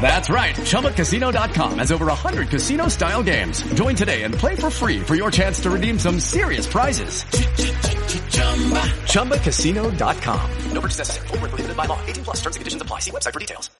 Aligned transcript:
That's 0.00 0.30
right. 0.30 0.54
ChumbaCasino.com 0.54 1.78
has 1.78 1.92
over 1.92 2.06
100 2.06 2.48
casino 2.48 2.88
style 2.88 3.22
games. 3.22 3.62
Join 3.74 3.94
today 3.94 4.22
and 4.22 4.34
play 4.34 4.56
for 4.56 4.70
free 4.70 5.00
for 5.00 5.14
your 5.14 5.30
chance 5.30 5.60
to 5.60 5.70
redeem 5.70 5.98
some 5.98 6.18
serious 6.20 6.66
prizes. 6.66 7.24
ChumbaCasino.com. 9.12 10.50
No 10.72 10.80
purchase 10.80 10.98
necessary. 10.98 11.26
Full 11.28 11.38
prohibited 11.38 11.76
by 11.76 11.84
law. 11.84 12.00
18 12.06 12.24
plus 12.24 12.36
terms 12.36 12.56
and 12.56 12.60
conditions 12.60 12.82
apply. 12.82 13.00
See 13.00 13.10
website 13.10 13.34
for 13.34 13.40
details. 13.40 13.70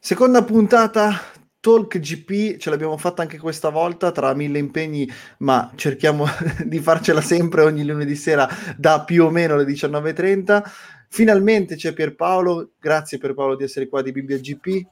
Seconda 0.00 0.44
puntata. 0.44 1.20
Talk 1.58 1.98
GP 1.98 2.58
ce 2.58 2.70
l'abbiamo 2.70 2.96
fatta 2.96 3.22
anche 3.22 3.38
questa 3.38 3.70
volta 3.70 4.12
tra 4.12 4.32
mille 4.34 4.60
impegni, 4.60 5.10
ma 5.38 5.72
cerchiamo 5.74 6.24
di 6.64 6.78
farcela 6.78 7.20
sempre 7.20 7.62
ogni 7.62 7.84
lunedì 7.84 8.14
sera 8.14 8.48
da 8.76 9.02
più 9.02 9.24
o 9.24 9.30
meno 9.30 9.56
le 9.56 9.64
19.30. 9.64 10.62
Finalmente 11.08 11.76
c'è 11.76 11.92
Pierpaolo, 11.92 12.72
grazie 12.78 13.18
Pierpaolo 13.18 13.56
di 13.56 13.64
essere 13.64 13.88
qua 13.88 14.02
di 14.02 14.12
Bibbia 14.12 14.38
GP. 14.38 14.86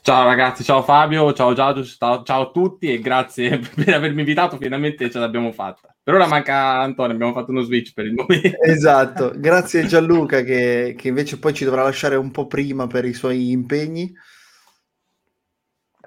Ciao 0.00 0.24
ragazzi, 0.24 0.64
ciao 0.64 0.82
Fabio, 0.82 1.32
ciao 1.32 1.54
Giacomo, 1.54 1.84
ciao, 1.84 2.24
ciao, 2.24 2.42
a 2.42 2.50
tutti 2.50 2.92
e 2.92 2.98
grazie 2.98 3.60
per 3.74 3.94
avermi 3.94 4.20
invitato, 4.20 4.56
finalmente 4.56 5.08
ce 5.08 5.18
l'abbiamo 5.18 5.52
fatta. 5.52 5.94
Per 6.02 6.12
ora 6.12 6.26
manca 6.26 6.80
Antonio, 6.80 7.14
abbiamo 7.14 7.32
fatto 7.32 7.52
uno 7.52 7.62
switch 7.62 7.92
per 7.92 8.06
il 8.06 8.14
momento. 8.14 8.58
Esatto, 8.66 9.32
grazie 9.36 9.86
Gianluca 9.86 10.42
che, 10.42 10.96
che 10.98 11.08
invece 11.08 11.38
poi 11.38 11.54
ci 11.54 11.64
dovrà 11.64 11.84
lasciare 11.84 12.16
un 12.16 12.32
po' 12.32 12.48
prima 12.48 12.88
per 12.88 13.04
i 13.04 13.12
suoi 13.12 13.52
impegni. 13.52 14.12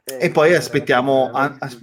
Eh, 0.04 0.26
e 0.26 0.30
poi 0.30 0.54
aspettiamo, 0.54 1.32
a, 1.32 1.56
as- 1.60 1.80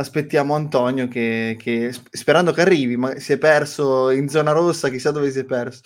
aspettiamo 0.00 0.54
Antonio 0.54 1.08
che, 1.08 1.56
che, 1.58 1.94
sperando 2.10 2.52
che 2.52 2.62
arrivi, 2.62 2.96
ma 2.96 3.18
si 3.18 3.32
è 3.32 3.38
perso 3.38 4.10
in 4.10 4.28
zona 4.28 4.52
rossa, 4.52 4.88
chissà 4.88 5.10
dove 5.10 5.30
si 5.30 5.40
è 5.40 5.44
perso. 5.44 5.82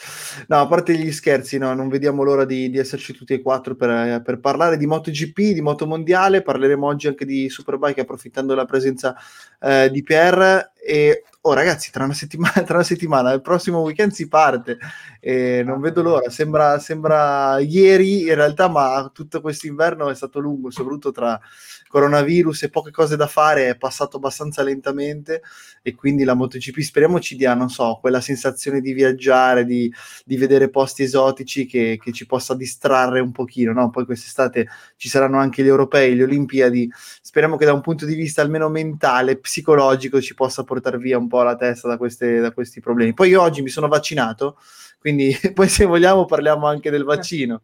No, 0.49 0.61
a 0.61 0.67
parte 0.67 0.97
gli 0.97 1.11
scherzi, 1.11 1.59
no, 1.59 1.75
non 1.75 1.89
vediamo 1.89 2.23
l'ora 2.23 2.45
di, 2.45 2.71
di 2.71 2.79
esserci 2.79 3.13
tutti 3.13 3.35
e 3.35 3.43
quattro 3.43 3.75
per, 3.75 4.23
per, 4.23 4.39
parlare 4.39 4.77
di 4.77 4.87
MotoGP, 4.87 5.53
di 5.53 5.61
Moto 5.61 5.87
Mondiale, 5.87 6.43
parleremo 6.43 6.87
oggi 6.87 7.09
anche 7.09 7.25
di 7.25 7.49
Superbike 7.49 8.03
approfittando 8.03 8.55
della 8.55 8.67
presenza 8.67 9.17
eh, 9.61 9.91
di 9.91 10.03
Pierre. 10.03 10.73
E 10.81 11.25
oh 11.47 11.53
ragazzi, 11.53 11.91
tra 11.91 12.05
una 12.05 12.15
settimana, 12.15 12.53
tra 12.65 12.77
una 12.77 12.85
settimana 12.85 13.33
il 13.33 13.41
prossimo 13.43 13.81
weekend 13.81 14.13
si 14.13 14.29
parte, 14.29 14.79
e 15.27 15.63
non 15.63 15.81
vedo 15.81 16.03
l'ora, 16.03 16.29
sembra, 16.29 16.79
sembra 16.79 17.59
ieri 17.59 18.25
in 18.25 18.35
realtà, 18.35 18.69
ma 18.69 19.11
tutto 19.11 19.41
questo 19.41 19.67
inverno 19.67 20.11
è 20.11 20.15
stato 20.15 20.39
lungo, 20.39 20.71
soprattutto 20.71 21.13
tra 21.13 21.41
coronavirus 21.89 22.65
e 22.65 22.69
poche 22.69 22.91
cose 22.91 23.17
da 23.17 23.27
fare, 23.27 23.71
è 23.71 23.77
passato 23.79 24.19
abbastanza 24.19 24.63
lentamente 24.63 25.41
e 25.81 25.95
quindi 25.95 26.25
la 26.25 26.35
MotoGP 26.35 26.79
speriamo 26.81 27.21
ci 27.21 27.37
dia, 27.37 27.55
non 27.55 27.71
so, 27.71 27.97
quella 28.03 28.21
sensazione 28.21 28.83
di 28.83 28.93
viaggiare, 28.93 29.65
di, 29.65 29.91
di 30.27 30.37
vedere 30.37 30.69
posti 30.69 31.05
esotici 31.05 31.65
che, 31.65 31.99
che, 32.03 32.13
ci 32.13 32.27
possa 32.27 32.55
distrarre 32.55 33.21
un 33.21 33.33
pochino, 33.33 33.73
no? 33.73 33.89
Poi 33.89 34.05
quest'estate 34.05 34.69
ci 34.97 35.09
saranno 35.09 35.39
anche 35.39 35.63
gli 35.63 35.69
europei, 35.69 36.15
le 36.15 36.25
Olimpiadi, 36.25 36.91
speriamo 37.23 37.57
che 37.57 37.65
da 37.65 37.73
un 37.73 37.81
punto 37.81 38.05
di 38.05 38.15
vista 38.15 38.43
almeno 38.43 38.69
mentale, 38.69 39.39
psicologico, 39.39 40.21
ci 40.21 40.35
possa 40.35 40.65
portare 40.65 40.99
via 40.99 41.17
un 41.17 41.29
po' 41.29 41.43
la 41.43 41.57
testa 41.57 41.89
da, 41.89 41.97
queste, 41.97 42.41
da 42.41 42.53
questi 42.53 42.81
problemi. 42.81 43.15
Poi 43.15 43.31
io 43.31 43.41
oggi 43.41 43.63
mi 43.63 43.71
sono 43.71 43.89
vaccinato, 43.89 44.59
quindi 45.05 45.37
poi 45.53 45.69
se 45.69 45.85
vogliamo 45.85 46.25
parliamo 46.25 46.67
anche 46.67 46.89
del 46.89 47.05
vaccino. 47.05 47.61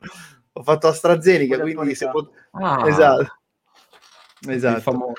Ho 0.53 0.62
fatto 0.62 0.89
AstraZeneca, 0.89 1.59
quindi 1.59 1.95
se 1.95 2.11
pot- 2.11 2.31
ah. 2.51 2.87
esatto. 2.87 3.39
Esatto. 4.47 5.15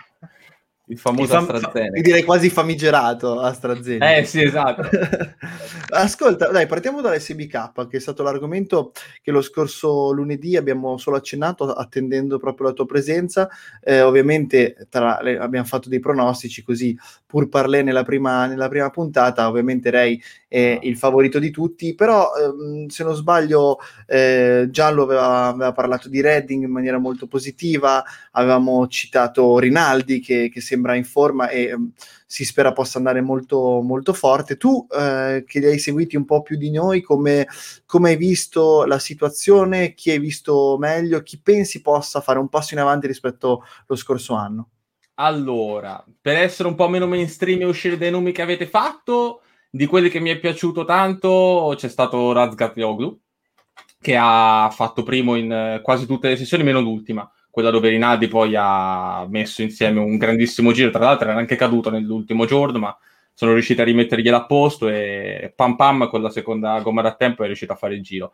Il, 0.91 0.97
famo- 0.97 1.22
il 1.22 1.28
famoso 1.28 1.46
fam- 1.46 1.56
AstraZeneca. 1.56 2.02
Direi 2.02 2.24
quasi 2.24 2.50
famigerato 2.50 3.40
AstraZeneca. 3.40 4.16
Eh 4.16 4.25
sì, 4.25 4.41
esatto. 4.41 4.90
Ascolta, 5.91 6.50
dai, 6.50 6.68
partiamo 6.68 7.00
dall'SBK, 7.00 7.88
che 7.88 7.97
è 7.97 8.00
stato 8.00 8.24
l'argomento 8.24 8.91
che 9.22 9.31
lo 9.31 9.41
scorso 9.41 10.12
lunedì 10.12 10.57
abbiamo 10.57 10.97
solo 10.97 11.16
accennato, 11.16 11.72
attendendo 11.72 12.38
proprio 12.38 12.68
la 12.68 12.74
tua 12.74 12.85
presenza. 12.85 13.50
Eh, 13.81 14.02
ovviamente 14.02 14.88
tra, 14.90 15.19
le, 15.22 15.38
abbiamo 15.38 15.66
fatto 15.66 15.88
dei 15.88 16.00
pronostici, 16.00 16.62
così 16.62 16.97
pur 17.25 17.47
parlé 17.47 17.81
nella 17.81 18.03
prima, 18.03 18.46
nella 18.46 18.68
prima 18.68 18.90
puntata, 18.90 19.47
ovviamente 19.47 19.90
Ray 19.90 20.22
è 20.52 20.79
il 20.81 20.97
favorito 20.97 21.40
di 21.40 21.50
tutti, 21.50 21.96
però 21.96 22.31
ehm, 22.35 22.88
se 22.88 23.06
non 23.06 23.16
sbaglio 23.16 23.78
eh, 24.06 24.68
Giallo 24.69 25.03
aveva, 25.03 25.46
aveva, 25.46 25.72
parlato 25.72 26.09
di 26.09 26.19
Redding 26.19 26.66
in 26.66 26.69
maniera 26.69 26.97
molto 26.97 27.25
positiva, 27.25 28.03
avevamo 28.31 28.85
citato 28.90 29.58
Rinaldi 29.59 30.19
che, 30.19 30.50
che 30.52 30.59
sembra 30.59 30.81
in 30.96 31.03
forma 31.03 31.50
e 31.50 31.64
ehm, 31.64 31.92
si 32.25 32.46
spera 32.46 32.74
possa 32.74 32.97
andare 32.97 33.22
molto, 33.22 33.81
molto 33.81 34.14
forte. 34.14 34.58
Tu 34.58 34.88
eh, 34.90 35.44
che 35.47 35.59
li 35.59 35.66
hai 35.66 35.80
seguiti 35.80 36.16
un 36.16 36.25
po' 36.25 36.42
più 36.42 36.58
di 36.58 36.72
noi, 36.72 37.02
come, 37.02 37.47
come 37.86 38.09
hai 38.09 38.18
visto 38.18 38.86
la 38.86 39.00
situazione, 39.00 39.94
chi 39.94 40.12
hai 40.12 40.20
visto 40.20 40.78
meglio, 40.80 41.22
chi 41.22 41.40
pensi 41.41 41.81
possa 41.81 42.22
fare 42.22 42.40
un 42.40 42.50
passo 42.50 42.74
in 42.74 42.80
avanti 42.80 43.08
rispetto 43.08 43.64
allo 43.88 43.97
scorso 43.97 44.34
anno? 44.34 44.70
Allora, 45.16 46.03
per 46.20 46.38
essere 46.38 46.68
un 46.68 46.75
po' 46.75 46.88
meno 46.88 47.06
mainstream 47.06 47.62
e 47.62 47.66
uscire 47.66 47.97
dai 47.97 48.09
nomi 48.09 48.31
che 48.31 48.41
avete 48.41 48.66
fatto, 48.66 49.41
di 49.70 49.86
quelli 49.86 50.09
che 50.09 50.20
mi 50.20 50.30
è 50.30 50.40
piaciuto 50.40 50.84
tanto 50.84 51.74
c'è 51.78 51.88
stato 51.88 52.34
Razgat 52.34 52.75
Yoglu, 52.78 53.20
che 54.02 54.18
ha 54.20 54.70
fatto 54.74 55.03
primo 55.03 55.36
in 55.36 55.52
eh, 55.52 55.81
quasi 55.81 56.06
tutte 56.06 56.28
le 56.28 56.36
sessioni, 56.36 56.64
meno 56.64 56.81
l'ultima, 56.81 57.30
quella 57.52 57.70
dove 57.70 57.90
Rinaldi 57.90 58.28
poi 58.28 58.54
ha 58.58 59.28
messo 59.30 59.62
insieme 59.62 60.00
un 60.00 60.18
grandissimo 60.18 60.72
giro, 60.72 60.90
tra 60.90 61.04
l'altro 61.04 61.30
era 61.30 61.38
anche 61.38 61.56
caduto 61.56 61.90
nell'ultimo 61.92 62.46
giorno, 62.46 62.80
ma 62.80 62.98
sono 63.34 63.54
riusciti 63.54 63.82
a 63.82 63.84
rimettergliela 63.84 64.38
a 64.38 64.46
posto 64.46 64.88
e 64.88 65.54
pam 65.56 65.76
pam 65.76 66.08
con 66.08 66.22
la 66.22 66.30
seconda 66.30 66.80
gomma 66.80 67.02
da 67.02 67.14
tempo 67.14 67.44
è 67.44 67.46
riuscito 67.46 67.74
a 67.74 67.76
fare 67.76 67.96
il 67.96 68.02
giro. 68.02 68.32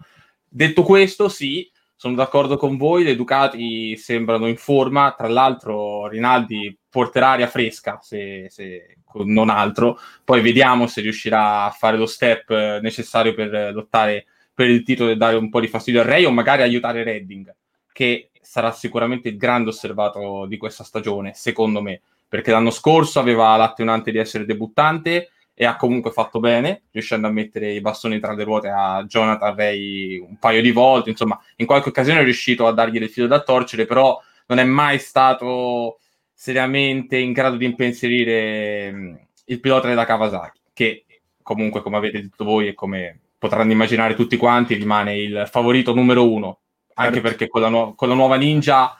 Detto 0.48 0.84
questo, 0.84 1.30
sì, 1.30 1.70
sono 1.96 2.16
d'accordo 2.16 2.58
con 2.58 2.78
voi, 2.78 3.04
le 3.04 3.16
Ducati 3.16 3.98
sembrano 3.98 4.48
in 4.48 4.58
forma, 4.58 5.14
tra 5.18 5.28
l'altro 5.28 6.08
Rinaldi 6.08 6.78
porterà 6.90 7.32
aria 7.32 7.48
fresca, 7.48 8.00
se, 8.02 8.46
se 8.50 8.98
non 9.24 9.50
altro, 9.50 9.98
poi 10.24 10.42
vediamo 10.42 10.86
se 10.86 11.02
riuscirà 11.02 11.64
a 11.64 11.72
fare 11.72 11.98
lo 11.98 12.06
step 12.06 12.80
necessario 12.82 13.34
per 13.34 13.74
lottare 13.74 14.26
per 14.54 14.70
il 14.70 14.84
titolo 14.84 15.12
e 15.12 15.18
dare 15.18 15.36
un 15.36 15.50
po' 15.50 15.60
di 15.60 15.68
fastidio 15.68 16.02
al 16.02 16.08
Re 16.08 16.26
o 16.26 16.32
magari 16.32 16.64
aiutare 16.64 17.04
Redding, 17.04 17.54
che 17.92 18.32
sarà 18.50 18.72
sicuramente 18.72 19.28
il 19.28 19.35
grande 19.35 19.69
osservato 19.69 20.46
di 20.47 20.56
questa 20.56 20.85
stagione, 20.85 21.34
secondo 21.34 21.81
me, 21.81 22.02
perché 22.30 22.52
l'anno 22.52 22.72
scorso 22.72 23.19
aveva 23.19 23.58
l'attenuante 23.58 24.09
di 24.09 24.19
essere 24.19 24.46
debuttante 24.46 25.31
e 25.53 25.66
ha 25.66 25.75
comunque 25.75 26.12
fatto 26.12 26.40
bene, 26.40 26.84
riuscendo 26.91 27.28
a 27.28 27.31
mettere 27.31 27.74
i 27.74 27.81
bastoni 27.81 28.22
tra 28.22 28.34
le 28.34 28.44
ruote 28.46 28.69
a 28.69 29.03
Jonathan 29.06 29.53
Ray 29.53 30.18
un 30.19 30.38
paio 30.40 30.62
di 30.62 30.72
volte, 30.72 31.09
insomma, 31.09 31.38
in 31.57 31.66
qualche 31.66 31.89
occasione 31.89 32.22
è 32.22 32.24
riuscito 32.24 32.68
a 32.68 32.72
dargli 32.72 33.00
del 33.00 33.10
filo 33.10 33.27
da 33.27 33.44
torcere, 33.44 33.86
però 33.86 34.18
non 34.45 34.60
è 34.60 34.63
mai 34.63 34.98
stato 34.98 36.00
seriamente 36.33 37.18
in 37.18 37.33
grado 37.33 37.57
di 37.57 37.66
impensierire 37.66 38.92
mm, 38.94 39.16
il 39.45 39.60
pilota 39.60 39.89
della 39.89 40.06
Kawasaki, 40.06 40.62
che 40.74 41.06
comunque, 41.42 41.81
come 41.81 41.98
avete 41.98 42.22
detto 42.22 42.45
voi 42.45 42.69
e 42.69 42.74
come 42.74 43.19
potranno 43.38 43.74
immaginare 43.74 44.16
tutti 44.16 44.38
quanti, 44.38 44.75
rimane 44.75 45.18
il 45.18 45.48
favorito 45.51 45.94
numero 45.94 46.31
uno, 46.31 46.60
anche 46.98 47.14
certo. 47.16 47.22
perché 47.22 47.48
con 47.48 47.62
la, 47.62 47.70
nu- 47.70 47.96
con 47.96 48.08
la 48.10 48.16
nuova 48.16 48.36
Ninja 48.36 48.96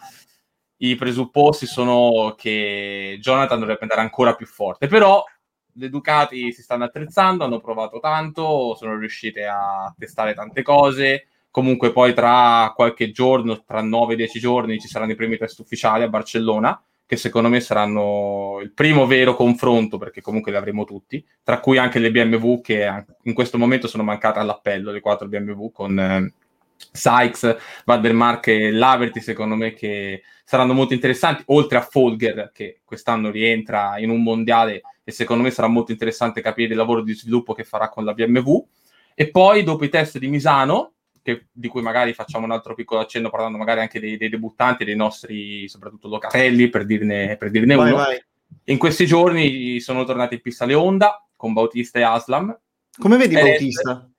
i 0.78 0.96
presupposti 0.96 1.66
sono 1.66 2.36
che 2.38 3.18
Jonathan 3.20 3.60
dovrebbe 3.60 3.82
andare 3.82 4.02
ancora 4.02 4.36
più 4.36 4.46
forte, 4.46 4.88
però 4.88 5.24
le 5.74 5.90
Ducati 5.90 6.52
si 6.52 6.62
stanno 6.62 6.86
attrezzando, 6.86 7.44
hanno 7.44 7.60
provato 7.60 8.00
tanto, 8.00 8.76
sono 8.76 8.98
riuscite 8.98 9.46
a 9.46 9.94
testare 9.98 10.34
tante 10.34 10.62
cose. 10.62 11.28
Comunque 11.50 11.92
poi 11.92 12.14
tra 12.14 12.72
qualche 12.76 13.12
giorno, 13.12 13.64
tra 13.64 13.82
9-10 13.82 14.40
giorni, 14.40 14.80
ci 14.80 14.88
saranno 14.88 15.12
i 15.12 15.16
primi 15.16 15.38
test 15.38 15.60
ufficiali 15.60 16.04
a 16.04 16.08
Barcellona, 16.08 16.80
che 17.06 17.16
secondo 17.16 17.50
me 17.50 17.60
saranno 17.60 18.60
il 18.62 18.72
primo 18.74 19.08
vero 19.08 19.36
confronto, 19.36 19.98
perché 19.98 20.22
comunque 20.22 20.52
li 20.52 20.58
avremo 20.58 20.84
tutti, 20.84 21.24
tra 21.44 21.60
cui 21.60 21.78
anche 21.78 22.00
le 22.00 22.12
BMW 22.12 22.62
che 22.62 23.06
in 23.24 23.34
questo 23.34 23.58
momento 23.58 23.88
sono 23.88 24.04
mancate 24.04 24.40
all'appello, 24.40 24.92
le 24.92 25.00
quattro 25.00 25.28
BMW 25.28 25.72
con, 25.72 26.32
Sykes, 26.92 27.56
Vandermark 27.86 28.48
e 28.48 28.72
Laverty, 28.72 29.22
secondo 29.22 29.56
me 29.56 29.74
che 29.74 30.24
saranno 30.44 30.74
molto 30.74 30.94
interessanti, 30.94 31.44
oltre 31.48 31.78
a 31.78 31.82
Folger 31.82 32.52
che 32.54 32.80
quest'anno 32.84 33.30
rientra 33.30 33.98
in 34.00 34.10
un 34.10 34.24
mondiale 34.24 34.82
e 35.04 35.12
secondo 35.12 35.44
me 35.44 35.52
sarà 35.52 35.68
molto 35.68 35.92
interessante 35.92 36.42
capire 36.42 36.72
il 36.72 36.78
lavoro 36.78 37.02
di 37.02 37.14
sviluppo 37.14 37.54
che 37.54 37.64
farà 37.64 37.90
con 37.90 38.04
la 38.04 38.14
BMW. 38.14 38.66
E 39.14 39.30
poi 39.30 39.64
dopo 39.64 39.84
i 39.84 39.90
test 39.90 40.18
di 40.18 40.28
Misano, 40.28 40.94
che, 41.22 41.48
di 41.52 41.68
cui 41.68 41.82
magari 41.82 42.14
facciamo 42.14 42.46
un 42.46 42.52
altro 42.52 42.74
piccolo 42.74 43.02
accenno 43.02 43.30
parlando 43.30 43.58
magari 43.58 43.82
anche 43.82 44.00
dei, 44.00 44.16
dei 44.16 44.30
debuttanti, 44.30 44.86
dei 44.86 44.96
nostri 44.96 45.68
soprattutto 45.68 46.08
Locatelli, 46.08 46.70
per 46.70 46.86
dirne, 46.86 47.36
per 47.38 47.52
dirne 47.52 47.76
vai, 47.76 47.88
uno. 47.88 47.98
Vai. 47.98 48.24
In 48.66 48.78
questi 48.78 49.06
giorni 49.06 49.80
sono 49.80 50.04
tornati 50.06 50.36
in 50.36 50.42
pista 50.42 50.66
le 50.66 50.74
Honda 50.74 51.26
con 51.36 51.54
Bautista 51.54 52.00
e 52.00 52.04
Aslam. 52.04 52.58
Come 52.98 53.18
vedi 53.18 53.36
Bautista? 53.36 54.10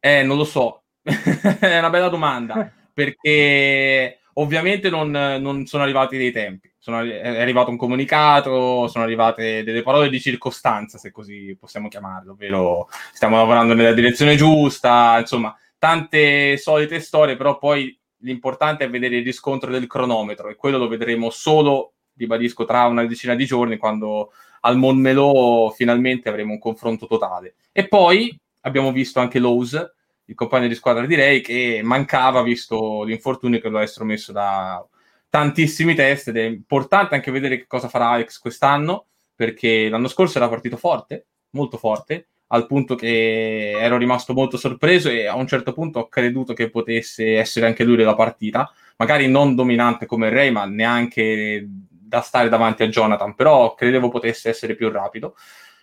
Eh, 0.00 0.22
non 0.24 0.36
lo 0.36 0.44
so, 0.44 0.81
è 1.02 1.78
una 1.78 1.90
bella 1.90 2.08
domanda, 2.08 2.70
perché 2.92 4.20
ovviamente 4.34 4.88
non, 4.88 5.10
non, 5.10 5.66
sono 5.66 5.82
arrivati 5.82 6.16
dei 6.16 6.32
tempi. 6.32 6.70
Sono, 6.78 7.02
è 7.02 7.40
arrivato 7.40 7.70
un 7.70 7.76
comunicato, 7.76 8.88
sono 8.88 9.04
arrivate 9.04 9.62
delle 9.62 9.82
parole 9.82 10.08
di 10.08 10.20
circostanza, 10.20 10.98
se 10.98 11.10
così 11.10 11.56
possiamo 11.58 11.88
chiamarlo, 11.88 12.32
ovvero 12.32 12.88
stiamo 13.12 13.36
lavorando 13.36 13.74
nella 13.74 13.92
direzione 13.92 14.34
giusta, 14.34 15.18
insomma, 15.20 15.56
tante 15.78 16.56
solite 16.56 17.00
storie, 17.00 17.36
però 17.36 17.58
poi 17.58 17.96
l'importante 18.22 18.84
è 18.84 18.90
vedere 18.90 19.16
il 19.16 19.24
riscontro 19.24 19.70
del 19.70 19.86
cronometro 19.86 20.48
e 20.48 20.56
quello 20.56 20.78
lo 20.78 20.88
vedremo 20.88 21.30
solo, 21.30 21.94
ribadisco, 22.16 22.64
tra 22.64 22.86
una 22.86 23.04
decina 23.06 23.34
di 23.34 23.46
giorni, 23.46 23.76
quando 23.76 24.32
al 24.60 24.76
Monmelò 24.76 25.70
finalmente 25.70 26.28
avremo 26.28 26.52
un 26.52 26.58
confronto 26.58 27.06
totale. 27.06 27.54
E 27.72 27.88
poi 27.88 28.36
abbiamo 28.60 28.92
visto 28.92 29.20
anche 29.20 29.38
Lowe's, 29.38 29.92
il 30.32 30.34
compagno 30.34 30.66
di 30.66 30.74
squadra 30.74 31.06
direi 31.06 31.42
che 31.42 31.80
mancava 31.84 32.42
visto 32.42 33.04
l'infortunio 33.04 33.60
che 33.60 33.68
lo 33.68 33.78
ha 33.78 33.82
estromesso 33.82 34.32
da 34.32 34.84
tantissimi 35.28 35.94
test 35.94 36.28
ed 36.28 36.38
è 36.38 36.42
importante 36.42 37.14
anche 37.14 37.30
vedere 37.30 37.58
che 37.58 37.66
cosa 37.66 37.88
farà 37.88 38.10
Alex 38.10 38.38
quest'anno 38.38 39.06
perché 39.34 39.88
l'anno 39.88 40.08
scorso 40.08 40.38
era 40.38 40.48
partito 40.48 40.76
forte, 40.76 41.26
molto 41.50 41.76
forte, 41.76 42.28
al 42.48 42.66
punto 42.66 42.94
che 42.94 43.72
ero 43.78 43.96
rimasto 43.96 44.34
molto 44.34 44.56
sorpreso 44.56 45.08
e 45.08 45.26
a 45.26 45.36
un 45.36 45.46
certo 45.46 45.72
punto 45.72 46.00
ho 46.00 46.08
creduto 46.08 46.52
che 46.54 46.70
potesse 46.70 47.36
essere 47.36 47.66
anche 47.66 47.84
lui 47.84 47.96
della 47.96 48.14
partita, 48.14 48.70
magari 48.96 49.28
non 49.28 49.54
dominante 49.54 50.06
come 50.06 50.28
Ray, 50.28 50.50
ma 50.50 50.64
neanche 50.64 51.66
da 51.66 52.20
stare 52.20 52.48
davanti 52.48 52.82
a 52.82 52.88
Jonathan, 52.88 53.34
però 53.34 53.74
credevo 53.74 54.08
potesse 54.08 54.50
essere 54.50 54.74
più 54.74 54.90
rapido. 54.90 55.34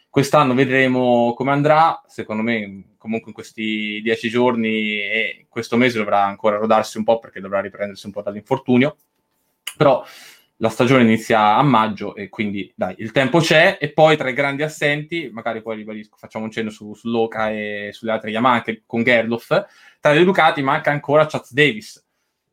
Quest'anno 0.10 0.54
vedremo 0.54 1.34
come 1.36 1.52
andrà, 1.52 2.02
secondo 2.08 2.42
me 2.42 2.96
comunque 2.98 3.30
in 3.30 3.34
questi 3.34 4.02
dieci 4.02 4.30
giorni 4.30 5.00
e 5.02 5.46
questo 5.48 5.78
mese 5.78 6.00
dovrà 6.00 6.24
ancora 6.24 6.58
rodarsi 6.58 6.98
un 6.98 7.04
po' 7.04 7.20
perché 7.20 7.40
dovrà 7.40 7.62
riprendersi 7.62 8.08
un 8.08 8.12
po' 8.12 8.22
dall'infortunio, 8.22 8.98
però 9.78 10.04
la 10.62 10.70
stagione 10.70 11.04
inizia 11.04 11.56
a 11.56 11.62
maggio 11.62 12.16
e 12.16 12.28
quindi 12.30 12.72
dai, 12.76 12.96
il 12.98 13.12
tempo 13.12 13.40
c'è. 13.40 13.78
E 13.80 13.92
poi 13.92 14.18
tra 14.18 14.30
i 14.30 14.34
grandi 14.34 14.64
assenti, 14.64 15.30
magari 15.32 15.62
poi 15.62 15.78
ribadisco, 15.78 16.18
facciamo 16.18 16.46
un 16.46 16.52
cenno 16.52 16.70
su, 16.70 16.94
su 16.94 17.10
Loca 17.10 17.52
e 17.52 17.90
sulle 17.94 18.12
altre 18.12 18.32
Yamaha 18.32 18.56
anche 18.56 18.84
con 18.86 19.04
Gerloff, 19.04 19.48
tra 20.00 20.12
le 20.12 20.24
Ducati 20.24 20.62
manca 20.62 20.92
ancora 20.92 21.26
Chaz 21.26 21.54
Davis 21.54 22.04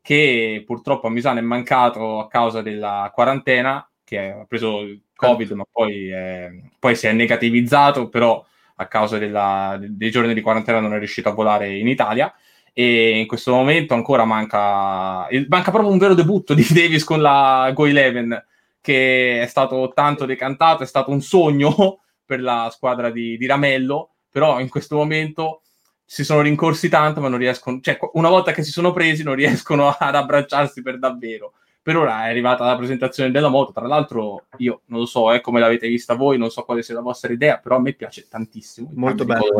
che 0.01 0.63
purtroppo 0.65 1.07
a 1.07 1.09
Misano 1.09 1.39
è 1.39 1.41
mancato 1.41 2.19
a 2.19 2.29
causa 2.29 2.61
della 2.61 3.11
quarantena 3.13 3.85
che 4.05 4.29
ha 4.29 4.45
preso 4.47 4.79
il 4.79 5.01
Covid, 5.17 5.51
ma 5.51 5.65
poi, 5.69 6.09
eh, 6.09 6.71
poi, 6.79 6.95
si 6.95 7.07
è 7.07 7.11
negativizzato, 7.11 8.07
però 8.07 8.45
a 8.75 8.87
causa 8.87 9.17
della, 9.17 9.77
dei 9.81 10.11
giorni 10.11 10.33
di 10.33 10.41
quarantena 10.41 10.79
non 10.79 10.93
è 10.93 10.97
riuscito 10.99 11.27
a 11.27 11.33
volare 11.33 11.75
in 11.75 11.87
Italia. 11.87 12.33
E 12.71 13.17
in 13.17 13.25
questo 13.25 13.51
momento 13.51 13.95
ancora 13.95 14.23
manca, 14.23 15.27
manca 15.47 15.71
proprio 15.71 15.91
un 15.91 15.97
vero 15.97 16.13
debutto 16.13 16.53
di 16.53 16.65
Davis 16.71 17.03
con 17.03 17.21
la 17.21 17.71
Go 17.73 17.83
11, 17.83 18.43
che 18.79 19.41
è 19.41 19.47
stato 19.47 19.91
tanto 19.93 20.25
decantato, 20.25 20.83
è 20.83 20.85
stato 20.85 21.11
un 21.11 21.21
sogno 21.21 22.01
per 22.23 22.39
la 22.39 22.69
squadra 22.71 23.09
di, 23.09 23.35
di 23.37 23.45
Ramello, 23.47 24.11
però 24.29 24.59
in 24.59 24.69
questo 24.69 24.95
momento 24.95 25.63
si 26.05 26.23
sono 26.23 26.41
rincorsi 26.41 26.87
tanto, 26.87 27.19
ma 27.19 27.27
non 27.27 27.39
riescono, 27.39 27.79
cioè 27.81 27.97
una 28.13 28.29
volta 28.29 28.51
che 28.51 28.63
si 28.63 28.71
sono 28.71 28.93
presi 28.93 29.23
non 29.23 29.33
riescono 29.35 29.89
ad 29.89 30.15
abbracciarsi 30.15 30.81
per 30.81 30.99
davvero 30.99 31.53
per 31.87 31.95
ora 31.95 32.25
è 32.25 32.29
arrivata 32.31 32.65
la 32.65 32.75
presentazione 32.75 33.31
della 33.31 33.47
moto. 33.47 33.71
Tra 33.71 33.87
l'altro, 33.87 34.47
io 34.57 34.81
non 34.87 34.99
lo 34.99 35.05
so 35.05 35.31
eh, 35.31 35.39
come 35.39 35.61
l'avete 35.61 35.87
vista 35.87 36.15
voi, 36.15 36.37
non 36.37 36.49
so 36.49 36.63
quale 36.63 36.83
sia 36.83 36.93
la 36.93 36.99
vostra 36.99 37.31
idea, 37.31 37.59
però 37.59 37.77
a 37.77 37.79
me 37.79 37.93
piace 37.93 38.27
tantissimo. 38.27 38.89
Molto 38.95 39.23
bello. 39.23 39.55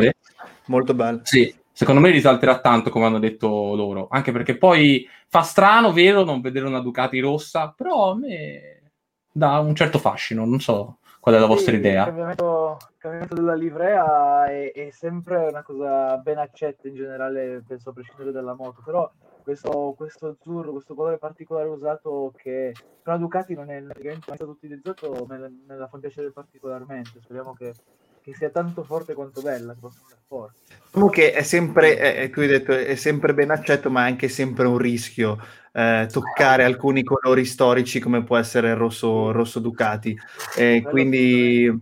Molto 0.66 0.94
bello. 0.94 1.22
Sì, 1.24 1.56
secondo 1.72 2.02
me 2.02 2.10
risalterà 2.10 2.60
tanto, 2.60 2.90
come 2.90 3.06
hanno 3.06 3.20
detto 3.20 3.48
loro. 3.48 4.10
Anche 4.12 4.34
perché 4.34 4.58
poi 4.58 5.08
fa 5.30 5.42
strano, 5.42 5.94
vero, 5.94 6.26
non 6.26 6.42
vedere 6.42 6.66
una 6.66 6.82
Ducati 6.82 7.18
rossa, 7.22 7.74
però 7.74 8.12
a 8.12 8.18
me 8.18 8.82
dà 9.32 9.60
un 9.60 9.74
certo 9.74 9.98
fascino. 9.98 10.44
Non 10.44 10.60
so 10.60 10.98
qual 11.22 11.36
è 11.36 11.40
la 11.40 11.46
vostra 11.46 11.72
sì, 11.72 11.78
idea. 11.78 12.02
Il 12.02 12.08
cambiamento, 12.08 12.78
il 12.82 12.96
cambiamento, 12.98 13.36
della 13.36 13.56
livrea 13.56 14.48
è, 14.48 14.74
è 14.74 14.90
sempre 14.92 15.48
una 15.48 15.64
cosa 15.64 16.18
ben 16.18 16.40
accetta 16.40 16.90
in 16.90 16.96
generale, 16.96 17.64
penso 17.66 17.92
a 17.92 17.94
prescindere 17.94 18.34
dalla 18.34 18.54
moto, 18.54 18.82
però 18.84 19.10
questo, 19.48 19.94
questo 19.96 20.28
azzurro, 20.28 20.74
questo 20.74 20.94
colore 20.94 21.18
particolare 21.18 21.70
usato 21.70 22.34
che 22.36 22.74
per 23.02 23.14
la 23.14 23.18
Ducati 23.18 23.54
non 23.54 23.72
è 23.72 23.82
praticamente 23.82 24.26
mai 24.28 24.36
stato 24.36 24.52
utilizzato, 24.52 25.26
me, 25.30 25.38
me 25.66 25.78
la 25.78 25.88
fa 25.88 25.98
piacere 26.00 26.32
particolarmente. 26.32 27.22
Speriamo 27.22 27.54
che, 27.54 27.74
che, 28.22 28.34
sia 28.34 28.50
tanto 28.50 28.84
forte 28.84 29.14
quanto 29.14 29.42
bella, 29.42 29.74
forte. 30.28 30.66
Diciamo 30.92 31.08
che 31.08 31.32
è 31.32 31.44
sempre, 31.44 31.96
è, 31.96 32.30
tu 32.30 32.42
hai 32.42 32.48
detto, 32.48 32.74
è 32.74 32.96
sempre 32.96 33.34
ben 33.34 33.52
accetto, 33.52 33.90
ma 33.90 34.06
è 34.06 34.10
anche 34.10 34.28
sempre 34.28 34.68
un 34.68 34.78
rischio 34.78 35.38
eh, 35.72 36.10
toccare 36.12 36.66
alcuni 36.66 37.04
colori 37.04 37.46
storici 37.46 38.02
come 38.02 38.26
può 38.26 38.36
essere 38.36 38.72
il 38.72 38.76
rosso, 38.76 39.32
rosso 39.32 39.60
Ducati. 39.62 40.14
Eh, 40.58 40.84
quindi 40.86 41.74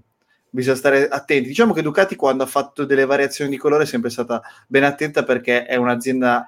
bisogna 0.51 0.75
stare 0.75 1.07
attenti. 1.07 1.47
Diciamo 1.47 1.73
che 1.73 1.81
Ducati 1.81 2.15
quando 2.15 2.43
ha 2.43 2.47
fatto 2.47 2.85
delle 2.85 3.05
variazioni 3.05 3.49
di 3.49 3.57
colore 3.57 3.83
è 3.83 3.87
sempre 3.87 4.11
stata 4.11 4.39
ben 4.67 4.83
attenta 4.83 5.23
perché 5.23 5.65
è 5.65 5.75
un'azienda 5.77 6.47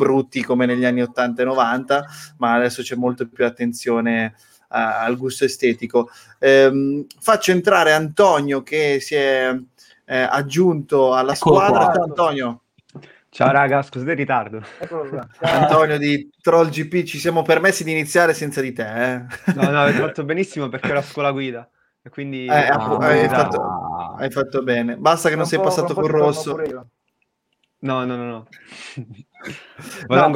brutti 0.00 0.42
come 0.42 0.64
negli 0.66 0.84
anni 0.84 1.02
80 1.02 1.42
e 1.42 1.44
90 1.44 1.58
90, 1.60 2.04
ma 2.38 2.54
adesso 2.54 2.82
c'è 2.82 2.96
molto 2.96 3.28
più 3.28 3.44
attenzione 3.44 4.34
uh, 4.36 4.66
al 4.68 5.16
gusto 5.16 5.44
estetico. 5.44 6.10
Um, 6.38 7.06
faccio 7.18 7.52
entrare 7.52 7.92
Antonio 7.92 8.62
che 8.62 8.98
si 9.00 9.14
è 9.14 9.54
eh, 10.06 10.18
aggiunto 10.18 11.14
alla 11.14 11.34
Eccolo 11.34 11.56
squadra. 11.56 11.92
Ciao 11.92 12.04
Antonio. 12.04 12.62
Ciao 13.32 13.52
raga, 13.52 13.80
scusate 13.80 14.10
il 14.10 14.16
ritardo. 14.16 14.60
Antonio 15.40 15.98
di 15.98 16.28
Troll 16.40 16.68
GP, 16.68 17.04
ci 17.04 17.18
siamo 17.18 17.42
permessi 17.42 17.84
di 17.84 17.92
iniziare 17.92 18.34
senza 18.34 18.60
di 18.60 18.72
te. 18.72 19.12
Eh? 19.12 19.24
No, 19.54 19.70
no, 19.70 19.82
avete 19.82 19.98
fatto 19.98 20.24
benissimo 20.24 20.68
perché 20.68 20.88
ero 20.88 20.98
a 20.98 21.02
scuola 21.02 21.30
guida. 21.30 21.68
E 22.02 22.08
quindi 22.08 22.46
eh, 22.46 22.50
ah, 22.50 22.96
hai, 22.96 23.28
fatto, 23.28 24.16
hai, 24.18 24.30
fatto, 24.30 24.62
bene. 24.62 24.96
Basta 24.96 25.28
che 25.28 25.36
non 25.36 25.46
sei 25.46 25.60
passato 25.60 25.94
col 25.94 26.08
rosso. 26.08 26.56
No, 27.82 28.04
no, 28.04 28.16
no, 28.16 28.24
no. 28.24 28.46
No, 30.08 30.30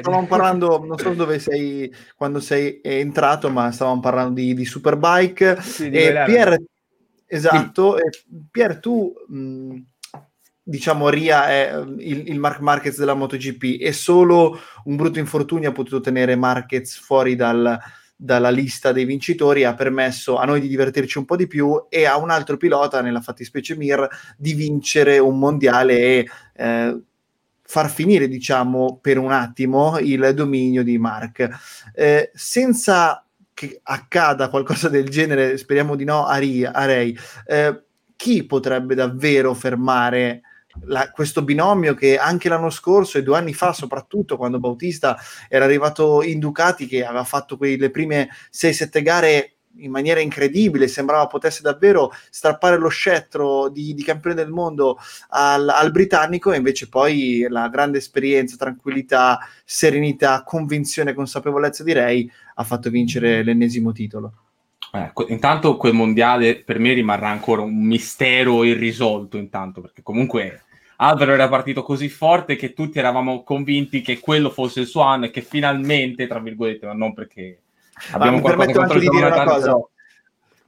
stavamo 0.00 0.26
parlando, 0.26 0.84
non 0.84 0.98
so 0.98 1.14
dove 1.14 1.38
sei, 1.38 1.92
quando 2.16 2.40
sei 2.40 2.80
entrato, 2.82 3.50
ma 3.50 3.70
stavamo 3.70 4.00
parlando 4.00 4.34
di, 4.34 4.54
di 4.54 4.64
Superbike. 4.64 5.60
Sì, 5.60 5.88
di 5.88 5.96
e 5.96 6.22
Pier, 6.26 6.62
esatto, 7.26 7.96
sì. 7.96 8.02
e 8.02 8.38
Pier, 8.50 8.78
tu 8.78 9.12
mh, 9.28 9.76
diciamo 10.62 11.08
Ria 11.08 11.48
è 11.48 11.82
il, 11.98 12.28
il, 12.28 12.38
Mark 12.38 12.60
Marquez 12.60 12.98
della 12.98 13.14
MotoGP 13.14 13.80
e 13.80 13.92
solo 13.92 14.58
un 14.84 14.96
brutto 14.96 15.18
infortunio 15.18 15.70
ha 15.70 15.72
potuto 15.72 16.00
tenere 16.00 16.36
Marquez 16.36 16.96
fuori 16.98 17.34
dal, 17.34 17.78
dalla 18.14 18.50
lista 18.50 18.92
dei 18.92 19.06
vincitori 19.06 19.64
ha 19.64 19.74
permesso 19.74 20.36
a 20.36 20.44
noi 20.44 20.60
di 20.60 20.68
divertirci 20.68 21.16
un 21.16 21.24
po' 21.24 21.36
di 21.36 21.46
più 21.46 21.86
e 21.88 22.04
a 22.04 22.18
un 22.18 22.28
altro 22.28 22.58
pilota, 22.58 23.00
nella 23.00 23.22
fattispecie 23.22 23.76
Mir, 23.76 24.06
di 24.36 24.52
vincere 24.52 25.18
un 25.18 25.38
mondiale 25.38 25.98
e 25.98 26.28
eh, 26.54 27.00
far 27.70 27.88
finire, 27.88 28.26
diciamo, 28.26 28.98
per 29.00 29.16
un 29.16 29.30
attimo 29.30 29.96
il 30.00 30.32
dominio 30.34 30.82
di 30.82 30.98
Mark. 30.98 31.48
Eh, 31.94 32.32
senza 32.34 33.24
che 33.54 33.78
accada 33.84 34.48
qualcosa 34.48 34.88
del 34.88 35.08
genere, 35.08 35.56
speriamo 35.56 35.94
di 35.94 36.02
no, 36.02 36.26
a, 36.26 36.36
Ria, 36.38 36.72
Ray, 36.74 37.16
eh, 37.46 37.82
chi 38.16 38.44
potrebbe 38.44 38.96
davvero 38.96 39.54
fermare 39.54 40.40
la, 40.86 41.12
questo 41.12 41.44
binomio 41.44 41.94
che 41.94 42.18
anche 42.18 42.48
l'anno 42.48 42.70
scorso 42.70 43.18
e 43.18 43.22
due 43.22 43.38
anni 43.38 43.54
fa, 43.54 43.72
soprattutto 43.72 44.36
quando 44.36 44.58
Bautista 44.58 45.16
era 45.48 45.64
arrivato 45.64 46.24
in 46.24 46.40
Ducati, 46.40 46.88
che 46.88 47.04
aveva 47.04 47.22
fatto 47.22 47.56
quelle 47.56 47.90
prime 47.90 48.30
6-7 48.52 49.00
gare 49.00 49.52
in 49.76 49.90
maniera 49.90 50.20
incredibile, 50.20 50.88
sembrava 50.88 51.26
potesse 51.26 51.62
davvero 51.62 52.12
strappare 52.30 52.76
lo 52.76 52.88
scettro 52.88 53.68
di, 53.68 53.94
di 53.94 54.02
campione 54.02 54.34
del 54.36 54.50
mondo 54.50 54.98
al, 55.30 55.68
al, 55.68 55.90
britannico 55.90 56.52
e 56.52 56.56
invece 56.56 56.88
poi 56.88 57.46
la 57.48 57.68
grande 57.68 57.98
esperienza, 57.98 58.56
tranquillità, 58.56 59.38
serenità, 59.64 60.42
convinzione, 60.44 61.14
consapevolezza 61.14 61.84
direi 61.84 62.30
ha 62.54 62.64
fatto 62.64 62.90
vincere 62.90 63.42
l'ennesimo 63.42 63.92
titolo. 63.92 64.32
Eh, 64.92 65.12
intanto 65.28 65.76
quel 65.76 65.92
mondiale 65.92 66.62
per 66.64 66.80
me 66.80 66.92
rimarrà 66.92 67.28
ancora 67.28 67.62
un 67.62 67.80
mistero 67.80 68.64
irrisolto 68.64 69.36
intanto 69.36 69.80
perché 69.80 70.02
comunque 70.02 70.64
Alvaro 70.96 71.32
era 71.32 71.48
partito 71.48 71.82
così 71.82 72.08
forte 72.08 72.56
che 72.56 72.74
tutti 72.74 72.98
eravamo 72.98 73.42
convinti 73.42 74.02
che 74.02 74.18
quello 74.18 74.50
fosse 74.50 74.80
il 74.80 74.86
suo 74.86 75.00
anno 75.00 75.26
e 75.26 75.30
che 75.30 75.40
finalmente, 75.40 76.26
tra 76.26 76.40
virgolette, 76.40 76.86
ma 76.86 76.92
non 76.92 77.14
perché 77.14 77.60
abbiamo 78.12 78.38
ma 78.38 78.42
qualcosa 78.42 78.78
contro 78.78 78.98
il 78.98 79.08
cosa. 79.44 79.88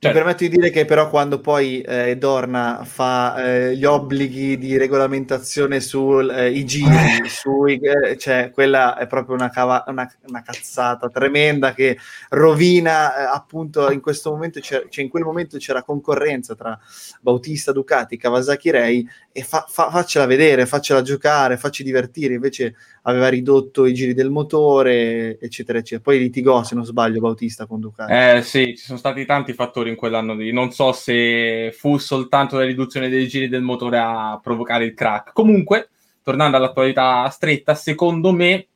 Certo. 0.03 0.19
Mi 0.19 0.25
permetto 0.25 0.43
di 0.49 0.57
dire 0.57 0.71
che 0.71 0.85
però 0.85 1.09
quando 1.09 1.39
poi 1.39 1.81
eh, 1.81 2.17
Dorna 2.17 2.83
fa 2.83 3.37
eh, 3.37 3.77
gli 3.77 3.85
obblighi 3.85 4.59
di 4.59 4.77
regolamentazione 4.77 5.79
sui 5.79 6.29
eh, 6.29 6.65
giri, 6.65 7.29
sui, 7.29 7.79
eh, 7.79 8.19
cioè 8.19 8.51
quella 8.53 8.99
è 8.99 9.07
proprio 9.07 9.37
una, 9.37 9.49
cava- 9.49 9.85
una, 9.87 10.13
una 10.27 10.43
cazzata 10.43 11.09
tremenda 11.09 11.73
che 11.73 11.97
rovina 12.31 13.17
eh, 13.17 13.23
appunto 13.33 13.93
in 13.93 14.01
questo 14.01 14.33
momento, 14.33 14.59
cioè 14.59 14.85
in 14.97 15.09
quel 15.09 15.23
momento 15.23 15.57
c'era 15.59 15.85
concorrenza 15.85 16.57
tra 16.57 16.77
Bautista, 17.21 17.71
Ducati, 17.71 18.17
Kawasaki 18.17 18.71
Ray 18.73 19.07
e 19.33 19.43
fa- 19.43 19.65
fa- 19.69 19.91
faccela 19.91 20.27
vedere, 20.27 20.67
faccela 20.67 21.01
giocare, 21.03 21.57
facci 21.57 21.83
divertire, 21.83 22.35
invece 22.35 22.75
aveva 23.03 23.29
ridotto 23.29 23.87
i 23.87 23.95
giri 23.95 24.15
del 24.15 24.31
motore, 24.31 25.39
eccetera, 25.41 25.79
eccetera. 25.79 26.03
Poi 26.03 26.19
litigò, 26.19 26.63
se 26.63 26.75
non 26.75 26.85
sbaglio, 26.85 27.21
Bautista 27.21 27.67
con 27.67 27.81
Ducati. 27.81 28.13
Eh 28.13 28.43
sì, 28.43 28.77
ci 28.77 28.85
sono 28.85 28.99
stati 28.99 29.25
tanti 29.25 29.55
fattori 29.55 29.89
in 29.91 29.97
quell'anno 29.97 30.35
lì. 30.35 30.53
Non 30.53 30.71
so 30.71 30.93
se 30.93 31.75
fu 31.77 31.97
soltanto 31.97 32.57
la 32.57 32.65
riduzione 32.65 33.09
dei 33.09 33.27
giri 33.27 33.49
del 33.49 33.63
motore 33.63 33.99
a 33.99 34.39
provocare 34.43 34.85
il 34.85 34.95
crack. 34.95 35.33
Comunque, 35.33 35.89
tornando 36.23 36.57
all'attualità 36.57 37.29
stretta, 37.31 37.75
secondo 37.75 38.33
me, 38.33 38.67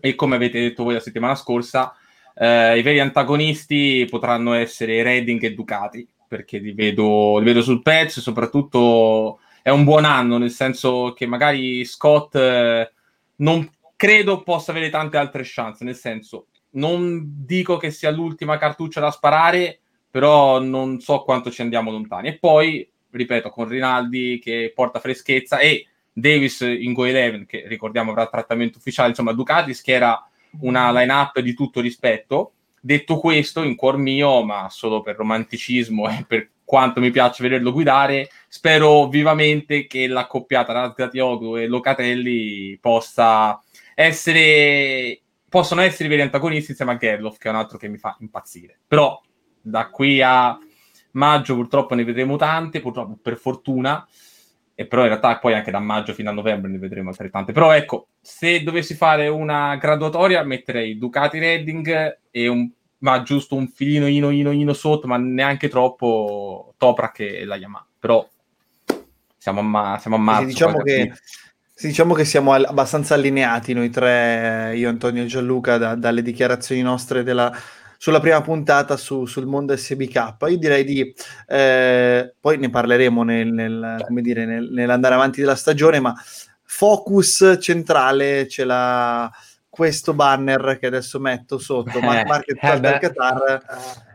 e 0.00 0.14
come 0.14 0.36
avete 0.36 0.60
detto 0.60 0.84
voi 0.84 0.94
la 0.94 1.00
settimana 1.00 1.34
scorsa, 1.34 1.94
eh, 2.36 2.78
i 2.78 2.82
veri 2.82 3.00
antagonisti 3.00 4.06
potranno 4.08 4.52
essere 4.52 5.02
Redding 5.02 5.42
e 5.42 5.54
Ducati, 5.54 6.06
perché 6.28 6.58
li 6.58 6.72
vedo, 6.72 7.38
li 7.38 7.44
vedo 7.44 7.62
sul 7.62 7.82
pezzo, 7.82 8.20
soprattutto 8.20 9.40
è 9.62 9.70
un 9.70 9.84
buon 9.84 10.04
anno, 10.04 10.38
nel 10.38 10.50
senso 10.50 11.12
che 11.14 11.26
magari 11.26 11.84
Scott... 11.84 12.34
Eh, 12.34 12.92
non 13.38 13.68
credo 13.96 14.42
possa 14.42 14.70
avere 14.70 14.90
tante 14.90 15.16
altre 15.16 15.42
chance, 15.44 15.84
nel 15.84 15.96
senso, 15.96 16.46
non 16.70 17.44
dico 17.44 17.76
che 17.76 17.90
sia 17.90 18.10
l'ultima 18.10 18.56
cartuccia 18.58 19.00
da 19.00 19.10
sparare, 19.10 19.80
però 20.10 20.60
non 20.60 21.00
so 21.00 21.22
quanto 21.22 21.50
ci 21.50 21.62
andiamo 21.62 21.90
lontani. 21.90 22.28
E 22.28 22.38
poi, 22.38 22.88
ripeto, 23.10 23.50
con 23.50 23.68
Rinaldi 23.68 24.38
che 24.42 24.72
porta 24.74 25.00
freschezza 25.00 25.58
e 25.58 25.86
Davis 26.12 26.60
in 26.60 26.92
Go 26.92 27.02
11, 27.02 27.46
che 27.46 27.64
ricordiamo 27.66 28.10
avrà 28.10 28.26
trattamento 28.26 28.78
ufficiale, 28.78 29.10
insomma, 29.10 29.32
Ducati 29.32 29.74
schiera 29.74 30.28
una 30.60 30.92
line-up 30.92 31.40
di 31.40 31.54
tutto 31.54 31.80
rispetto. 31.80 32.52
Detto 32.80 33.18
questo, 33.18 33.62
in 33.62 33.74
cuor 33.74 33.96
mio, 33.96 34.44
ma 34.44 34.68
solo 34.70 35.02
per 35.02 35.16
romanticismo 35.16 36.08
e 36.08 36.24
per 36.26 36.48
quanto 36.68 37.00
mi 37.00 37.10
piace 37.10 37.42
vederlo 37.42 37.72
guidare, 37.72 38.28
spero 38.46 39.08
vivamente 39.08 39.86
che 39.86 40.06
l'accoppiata 40.06 40.74
Razgatioglu 40.74 41.56
e 41.56 41.66
Locatelli 41.66 42.76
possa 42.78 43.58
essere 43.94 45.22
possono 45.48 45.80
essere 45.80 46.10
veri 46.10 46.20
antagonisti 46.20 46.72
insieme 46.72 46.92
a 46.92 46.96
Gerloff, 46.98 47.38
che 47.38 47.48
è 47.48 47.50
un 47.50 47.56
altro 47.56 47.78
che 47.78 47.88
mi 47.88 47.96
fa 47.96 48.14
impazzire. 48.20 48.78
Però 48.86 49.18
da 49.62 49.88
qui 49.88 50.20
a 50.20 50.58
maggio 51.12 51.54
purtroppo 51.54 51.94
ne 51.94 52.04
vedremo 52.04 52.36
tante, 52.36 52.80
purtroppo 52.80 53.18
per 53.22 53.38
fortuna, 53.38 54.06
e 54.74 54.86
però 54.86 55.04
in 55.04 55.08
realtà 55.08 55.38
poi 55.38 55.54
anche 55.54 55.70
da 55.70 55.78
maggio 55.78 56.12
fino 56.12 56.28
a 56.28 56.34
novembre 56.34 56.70
ne 56.70 56.76
vedremo 56.76 57.08
altrettante. 57.08 57.52
Però 57.52 57.72
ecco, 57.72 58.08
se 58.20 58.62
dovessi 58.62 58.92
fare 58.92 59.28
una 59.28 59.74
graduatoria 59.76 60.42
metterei 60.42 60.98
Ducati 60.98 61.38
Redding 61.38 62.18
e 62.30 62.46
un 62.46 62.70
ma 62.98 63.22
giusto 63.22 63.54
un 63.54 63.68
filino 63.68 64.06
ino 64.06 64.30
ino 64.30 64.50
ino 64.50 64.72
sotto, 64.72 65.06
ma 65.06 65.16
neanche 65.16 65.68
troppo 65.68 66.74
Toprak 66.76 67.20
e 67.20 67.44
la 67.44 67.56
Yamaha. 67.56 67.86
Però 67.98 68.28
siamo 69.36 69.60
a, 69.60 69.62
ma- 69.62 69.98
siamo 70.00 70.16
a 70.16 70.20
marzo. 70.20 70.40
Sì, 70.42 70.46
diciamo, 70.48 70.82
che, 70.82 71.12
sì, 71.74 71.86
diciamo 71.86 72.14
che 72.14 72.24
siamo 72.24 72.52
al- 72.52 72.64
abbastanza 72.64 73.14
allineati 73.14 73.72
noi 73.72 73.90
tre, 73.90 74.72
io, 74.74 74.88
Antonio 74.88 75.22
e 75.22 75.26
Gianluca, 75.26 75.78
da- 75.78 75.94
dalle 75.94 76.22
dichiarazioni 76.22 76.82
nostre 76.82 77.22
della, 77.22 77.56
sulla 77.96 78.20
prima 78.20 78.40
puntata 78.40 78.96
su, 78.96 79.26
sul 79.26 79.46
mondo 79.46 79.76
SBK. 79.76 80.36
Io 80.48 80.58
direi 80.58 80.84
di, 80.84 81.14
eh, 81.46 82.34
poi 82.40 82.58
ne 82.58 82.68
parleremo 82.68 83.22
nel, 83.22 83.52
nel, 83.52 84.06
dire, 84.20 84.44
nel, 84.44 84.70
nell'andare 84.70 85.14
avanti 85.14 85.40
della 85.40 85.56
stagione, 85.56 86.00
ma 86.00 86.14
focus 86.62 87.56
centrale 87.60 88.46
ce 88.48 88.64
l'ha 88.64 89.30
questo 89.78 90.12
banner 90.12 90.76
che 90.80 90.86
adesso 90.86 91.20
metto 91.20 91.56
sotto, 91.56 92.00
Mark 92.00 92.26
Market 92.26 92.58
eh, 92.60 92.80
del 92.80 92.98
Qatar, 92.98 93.62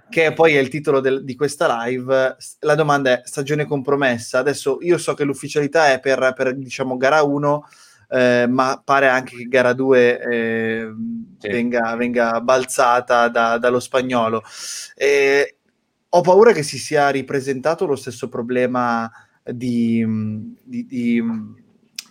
che 0.09 0.33
poi 0.33 0.55
è 0.55 0.59
il 0.59 0.67
titolo 0.67 0.99
del, 0.99 1.23
di 1.23 1.35
questa 1.35 1.85
live. 1.85 2.35
La 2.59 2.75
domanda 2.75 3.11
è 3.11 3.21
stagione 3.23 3.63
compromessa. 3.63 4.39
Adesso 4.39 4.79
io 4.81 4.97
so 4.97 5.13
che 5.13 5.23
l'ufficialità 5.23 5.93
è 5.93 6.01
per, 6.01 6.33
per 6.35 6.53
diciamo, 6.53 6.97
gara 6.97 7.23
1, 7.23 7.67
eh, 8.09 8.45
ma 8.49 8.81
pare 8.83 9.07
anche 9.07 9.37
che 9.37 9.45
gara 9.45 9.71
2 9.71 10.19
eh, 10.19 10.93
sì. 11.37 11.47
venga, 11.47 11.95
venga, 11.95 12.41
balzata 12.41 13.29
da, 13.29 13.57
dallo 13.57 13.79
spagnolo. 13.79 14.43
Eh, 14.95 15.59
ho 16.09 16.19
paura 16.19 16.51
che 16.51 16.63
si 16.63 16.77
sia 16.77 17.07
ripresentato 17.07 17.85
lo 17.85 17.95
stesso 17.95 18.27
problema 18.27 19.09
di, 19.41 20.05
di, 20.61 20.85
di 20.85 21.23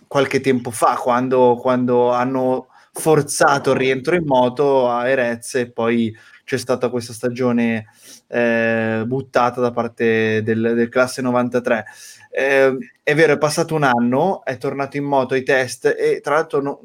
qualche 0.07 0.39
tempo 0.39 0.71
fa, 0.71 0.95
quando, 0.95 1.55
quando 1.61 2.11
hanno 2.11 2.69
forzato 2.93 3.71
il 3.71 3.77
rientro 3.77 4.15
in 4.15 4.23
moto 4.23 4.87
a 4.89 5.07
Erez 5.07 5.55
e 5.55 5.71
poi 5.71 6.15
c'è 6.45 6.57
stata 6.57 6.89
questa 6.89 7.13
stagione 7.13 7.87
eh, 8.27 9.03
buttata 9.05 9.61
da 9.61 9.71
parte 9.71 10.41
del, 10.43 10.73
del 10.75 10.89
classe 10.89 11.21
93. 11.21 11.85
Eh, 12.29 12.77
è 13.01 13.15
vero, 13.15 13.33
è 13.33 13.37
passato 13.37 13.75
un 13.75 13.83
anno, 13.83 14.43
è 14.43 14.57
tornato 14.57 14.97
in 14.97 15.05
moto 15.05 15.33
ai 15.33 15.43
test 15.43 15.85
e 15.97 16.19
tra 16.21 16.35
l'altro, 16.35 16.61
no, 16.61 16.81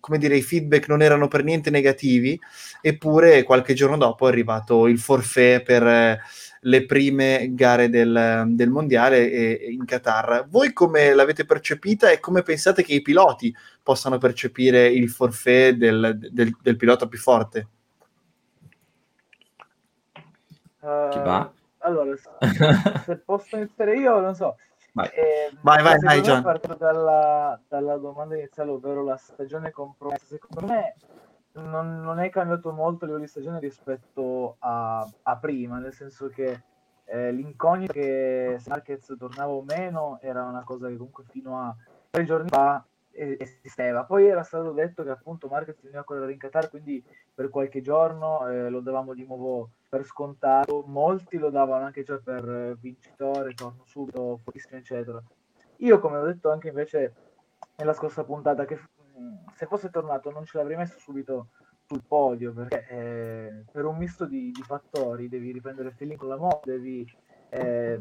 come 0.00 0.18
dire, 0.18 0.36
i 0.36 0.42
feedback 0.42 0.88
non 0.88 1.02
erano 1.02 1.28
per 1.28 1.44
niente 1.44 1.70
negativi, 1.70 2.38
eppure 2.80 3.42
qualche 3.42 3.74
giorno 3.74 3.96
dopo 3.96 4.26
è 4.26 4.30
arrivato 4.30 4.86
il 4.86 4.98
forfait 4.98 5.62
per 5.62 6.20
le 6.64 6.86
prime 6.86 7.54
gare 7.54 7.88
del, 7.88 8.44
del 8.48 8.70
mondiale 8.70 9.30
e, 9.30 9.68
in 9.70 9.84
Qatar. 9.84 10.46
Voi 10.48 10.72
come 10.72 11.14
l'avete 11.14 11.44
percepita 11.44 12.10
e 12.10 12.20
come 12.20 12.42
pensate 12.42 12.82
che 12.82 12.94
i 12.94 13.02
piloti 13.02 13.54
possano 13.82 14.18
percepire 14.18 14.86
il 14.86 15.08
forfait 15.08 15.74
del, 15.74 16.16
del, 16.30 16.56
del 16.60 16.76
pilota 16.76 17.06
più 17.06 17.18
forte? 17.18 17.68
Uh, 20.80 21.48
allora, 21.78 22.14
se 23.04 23.16
posso 23.24 23.56
iniziare 23.56 23.96
io, 23.96 24.20
non 24.20 24.34
so. 24.34 24.56
Vai, 24.94 25.08
eh, 25.08 25.56
vai, 25.62 25.82
vai, 25.82 25.98
vai 26.00 26.20
John. 26.20 26.42
Parto 26.42 26.74
dalla, 26.74 27.58
dalla 27.66 27.96
domanda 27.96 28.36
iniziale, 28.36 28.70
ovvero 28.70 29.02
la 29.02 29.16
stagione 29.16 29.70
compromessa. 29.70 30.26
Secondo 30.26 30.72
me 30.72 30.94
non, 31.54 32.00
non, 32.00 32.18
è 32.18 32.30
cambiato 32.30 32.72
molto 32.72 33.04
a 33.04 33.06
livello 33.06 33.24
di 33.24 33.30
stagione 33.30 33.58
rispetto 33.60 34.56
a, 34.60 35.08
a 35.22 35.36
prima, 35.36 35.78
nel 35.78 35.92
senso 35.92 36.28
che 36.28 36.62
eh, 37.04 37.32
l'incognita 37.32 37.92
che 37.92 38.56
se 38.58 38.70
Marquez 38.70 39.14
tornava 39.18 39.52
o 39.52 39.62
meno 39.62 40.18
era 40.22 40.44
una 40.44 40.64
cosa 40.64 40.88
che 40.88 40.96
comunque 40.96 41.24
fino 41.28 41.58
a 41.58 41.74
tre 42.10 42.24
giorni 42.24 42.48
fa 42.48 42.84
esisteva. 43.12 44.04
Poi 44.04 44.26
era 44.26 44.42
stato 44.42 44.72
detto 44.72 45.02
che 45.02 45.10
appunto 45.10 45.48
Marquez 45.48 45.80
veniva 45.80 46.00
a 46.00 46.04
correre 46.04 46.32
in 46.32 46.38
Qatar, 46.38 46.70
quindi 46.70 47.04
per 47.34 47.50
qualche 47.50 47.80
giorno 47.80 48.48
eh, 48.48 48.70
lo 48.70 48.80
davamo 48.80 49.14
di 49.14 49.24
nuovo 49.24 49.70
per 49.88 50.04
scontato. 50.04 50.84
Molti 50.86 51.36
lo 51.36 51.50
davano 51.50 51.84
anche 51.84 52.02
già 52.02 52.18
per 52.18 52.48
eh, 52.48 52.76
vincitore, 52.80 53.54
torno 53.54 53.82
subito, 53.84 54.40
fortissimo, 54.42 54.78
eccetera. 54.78 55.22
Io, 55.78 55.98
come 55.98 56.16
ho 56.18 56.24
detto 56.24 56.50
anche 56.50 56.68
invece 56.68 57.14
nella 57.76 57.92
scorsa 57.92 58.24
puntata, 58.24 58.64
che 58.64 58.78
se 59.54 59.66
fosse 59.66 59.90
tornato 59.90 60.30
non 60.30 60.44
ce 60.44 60.58
l'avrei 60.58 60.76
messo 60.76 60.98
subito 60.98 61.48
sul 61.84 62.02
podio 62.06 62.52
perché 62.52 62.86
eh, 62.88 63.64
per 63.70 63.84
un 63.84 63.96
misto 63.96 64.24
di, 64.24 64.50
di, 64.50 64.62
fattori 64.62 65.28
devi 65.28 65.52
riprendere 65.52 65.88
il 65.88 65.94
feeling 65.94 66.18
con 66.18 66.28
la 66.28 66.36
moda, 66.36 66.60
devi 66.64 67.06
eh, 67.50 68.00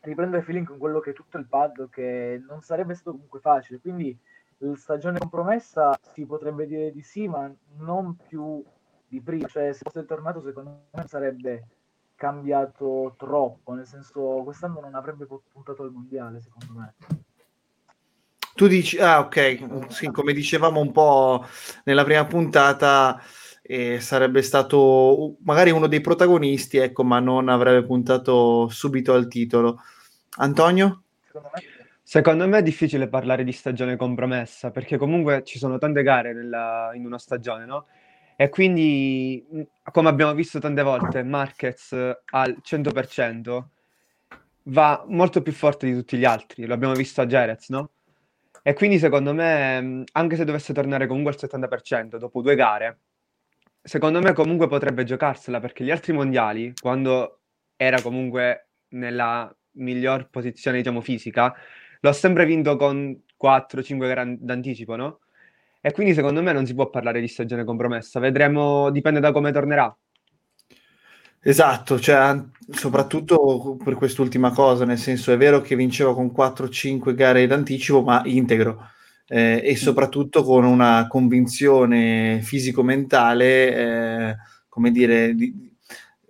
riprendere 0.00 0.38
il 0.38 0.44
feeling 0.44 0.66
con 0.66 0.78
quello 0.78 1.00
che 1.00 1.10
è 1.10 1.14
tutto 1.14 1.38
il 1.38 1.46
pad 1.46 1.88
che 1.90 2.42
non 2.46 2.60
sarebbe 2.60 2.94
stato 2.94 3.12
comunque 3.12 3.40
facile. 3.40 3.80
Quindi 3.80 4.18
stagione 4.74 5.18
compromessa 5.18 5.98
si 6.00 6.24
potrebbe 6.24 6.66
dire 6.66 6.92
di 6.92 7.02
sì 7.02 7.26
ma 7.28 7.52
non 7.78 8.16
più 8.16 8.62
di 9.06 9.20
prima. 9.20 9.46
Cioè 9.46 9.72
se 9.72 9.80
fosse 9.82 10.04
tornato 10.04 10.40
secondo 10.40 10.86
me 10.90 11.06
sarebbe 11.06 11.66
cambiato 12.14 13.14
troppo. 13.16 13.72
Nel 13.74 13.86
senso 13.86 14.42
quest'anno 14.44 14.80
non 14.80 14.94
avrebbe 14.94 15.26
puntato 15.26 15.82
al 15.82 15.92
mondiale 15.92 16.40
secondo 16.40 16.72
me 16.78 16.94
tu 18.54 18.66
dici, 18.66 18.98
ah 18.98 19.20
ok, 19.20 19.86
sì, 19.88 20.10
come 20.10 20.32
dicevamo 20.32 20.80
un 20.80 20.92
po' 20.92 21.44
nella 21.84 22.04
prima 22.04 22.24
puntata, 22.26 23.20
eh, 23.62 24.00
sarebbe 24.00 24.42
stato 24.42 25.36
magari 25.44 25.70
uno 25.70 25.86
dei 25.86 26.00
protagonisti, 26.00 26.76
ecco, 26.76 27.04
ma 27.04 27.20
non 27.20 27.48
avrebbe 27.48 27.86
puntato 27.86 28.68
subito 28.68 29.14
al 29.14 29.28
titolo. 29.28 29.80
Antonio? 30.36 31.02
Secondo 32.02 32.46
me 32.46 32.58
è 32.58 32.62
difficile 32.62 33.08
parlare 33.08 33.44
di 33.44 33.52
stagione 33.52 33.96
compromessa, 33.96 34.70
perché 34.70 34.98
comunque 34.98 35.42
ci 35.44 35.58
sono 35.58 35.78
tante 35.78 36.02
gare 36.02 36.34
nella, 36.34 36.90
in 36.94 37.06
una 37.06 37.18
stagione, 37.18 37.64
no? 37.64 37.86
E 38.36 38.48
quindi, 38.48 39.42
come 39.92 40.08
abbiamo 40.08 40.34
visto 40.34 40.58
tante 40.58 40.82
volte, 40.82 41.22
Marquez 41.22 41.92
al 42.30 42.58
100% 42.60 43.64
va 44.64 45.04
molto 45.08 45.42
più 45.42 45.52
forte 45.52 45.86
di 45.86 45.94
tutti 45.94 46.18
gli 46.18 46.24
altri. 46.24 46.66
Lo 46.66 46.74
abbiamo 46.74 46.94
visto 46.94 47.20
a 47.20 47.26
Jerez, 47.26 47.68
no? 47.68 47.90
E 48.62 48.74
quindi 48.74 48.98
secondo 48.98 49.34
me, 49.34 50.04
anche 50.12 50.36
se 50.36 50.44
dovesse 50.44 50.72
tornare 50.72 51.06
comunque 51.08 51.32
al 51.32 51.38
70% 51.38 52.16
dopo 52.16 52.40
due 52.42 52.54
gare, 52.54 53.00
secondo 53.82 54.20
me 54.20 54.32
comunque 54.32 54.68
potrebbe 54.68 55.02
giocarsela 55.02 55.58
perché 55.58 55.82
gli 55.84 55.90
altri 55.90 56.12
mondiali, 56.12 56.72
quando 56.80 57.40
era 57.76 58.00
comunque 58.00 58.68
nella 58.90 59.52
miglior 59.72 60.28
posizione, 60.30 60.76
diciamo, 60.78 61.00
fisica, 61.00 61.52
lo 62.00 62.08
ha 62.08 62.12
sempre 62.12 62.44
vinto 62.46 62.76
con 62.76 63.20
4-5 63.36 64.06
gare 64.06 64.36
d'anticipo, 64.38 64.94
no? 64.94 65.20
E 65.80 65.90
quindi 65.90 66.14
secondo 66.14 66.40
me 66.42 66.52
non 66.52 66.64
si 66.64 66.74
può 66.74 66.88
parlare 66.88 67.20
di 67.20 67.26
stagione 67.26 67.64
compromessa. 67.64 68.20
Vedremo, 68.20 68.90
dipende 68.90 69.18
da 69.18 69.32
come 69.32 69.50
tornerà. 69.50 69.92
Esatto, 71.44 71.98
cioè, 71.98 72.40
soprattutto 72.70 73.76
per 73.82 73.94
quest'ultima 73.94 74.52
cosa, 74.52 74.84
nel 74.84 74.98
senso 74.98 75.32
è 75.32 75.36
vero 75.36 75.60
che 75.60 75.74
vinceva 75.74 76.14
con 76.14 76.32
4-5 76.32 77.14
gare 77.14 77.46
d'anticipo, 77.48 78.02
ma 78.02 78.22
integro 78.26 78.90
eh, 79.26 79.60
e 79.64 79.76
soprattutto 79.76 80.44
con 80.44 80.64
una 80.64 81.06
convinzione 81.08 82.40
fisico-mentale, 82.42 83.74
eh, 83.74 84.36
come 84.68 84.90
dire, 84.92 85.34
di, 85.34 85.52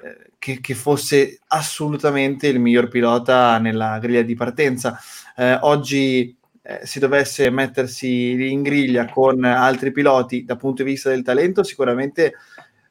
eh, 0.02 0.32
che, 0.38 0.60
che, 0.60 0.74
fosse 0.74 1.40
assolutamente 1.48 2.46
il 2.46 2.58
miglior 2.58 2.88
pilota 2.88 3.58
nella 3.58 3.98
griglia 3.98 4.22
di 4.22 4.34
partenza. 4.34 4.98
Eh, 5.36 5.58
oggi 5.60 6.34
eh, 6.62 6.80
si 6.84 6.98
dovesse 7.00 7.50
mettersi 7.50 8.50
in 8.50 8.62
griglia 8.62 9.06
con 9.10 9.44
altri 9.44 9.90
piloti 9.92 10.44
dal 10.44 10.56
punto 10.56 10.82
di 10.82 10.90
vista 10.90 11.10
del 11.10 11.22
talento, 11.22 11.62
sicuramente 11.64 12.34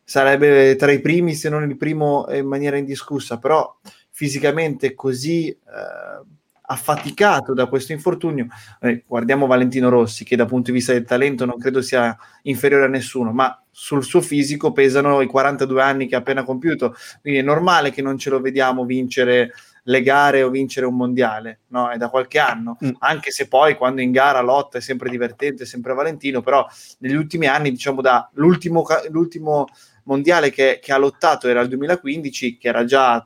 sarebbe 0.04 0.76
tra 0.76 0.92
i 0.92 1.00
primi, 1.00 1.34
se 1.36 1.50
non 1.50 1.70
il 1.70 1.78
primo 1.78 2.26
in 2.32 2.48
maniera 2.48 2.78
indiscussa, 2.78 3.38
però 3.38 3.78
fisicamente 4.10 4.94
così 4.94 5.50
eh, 5.50 5.58
affaticato 6.72 7.54
da 7.54 7.68
questo 7.68 7.92
infortunio, 7.92 8.48
eh, 8.80 9.04
guardiamo 9.06 9.46
Valentino 9.46 9.90
Rossi 9.90 10.24
che 10.24 10.36
dal 10.36 10.48
punto 10.48 10.72
di 10.72 10.78
vista 10.78 10.94
del 10.94 11.04
talento 11.04 11.46
non 11.46 11.58
credo 11.58 11.82
sia 11.82 12.18
inferiore 12.44 12.86
a 12.86 12.88
nessuno, 12.88 13.32
ma 13.32 13.62
sul 13.70 14.04
suo 14.04 14.22
fisico 14.22 14.72
pesano 14.72 15.22
i 15.22 15.28
42 15.28 15.82
anni 15.82 16.08
che 16.08 16.16
ha 16.16 16.20
appena 16.20 16.44
compiuto, 16.44 16.96
quindi 17.22 17.40
è 17.40 17.44
normale 17.44 17.92
che 17.92 18.02
non 18.02 18.18
ce 18.18 18.30
lo 18.30 18.40
vediamo 18.40 18.86
vincere 18.86 19.52
le 19.86 20.02
gare 20.04 20.44
o 20.44 20.50
vincere 20.50 20.86
un 20.86 20.96
mondiale, 20.96 21.62
no? 21.68 21.90
È 21.90 21.98
da 21.98 22.10
qualche 22.10 22.40
anno, 22.40 22.78
mm. 22.84 22.90
anche 23.00 23.32
se 23.32 23.48
poi 23.48 23.76
quando 23.76 24.02
in 24.02 24.12
gara 24.12 24.42
lotta 24.42 24.78
è 24.78 24.82
sempre 24.82 25.10
divertente, 25.10 25.64
è 25.64 25.66
sempre 25.66 25.94
Valentino, 25.94 26.42
però 26.42 26.66
negli 27.00 27.16
ultimi 27.16 27.48
anni, 27.48 27.72
diciamo 27.72 28.02
da 28.02 28.30
l'ultimo, 28.34 28.86
l'ultimo 29.10 29.68
mondiale 30.04 30.50
che, 30.50 30.80
che 30.82 30.94
ha 30.94 30.98
lottato 30.98 31.48
era 31.48 31.62
il 31.62 31.68
2015, 31.68 32.58
che 32.58 32.68
era 32.68 32.86
già 32.86 33.26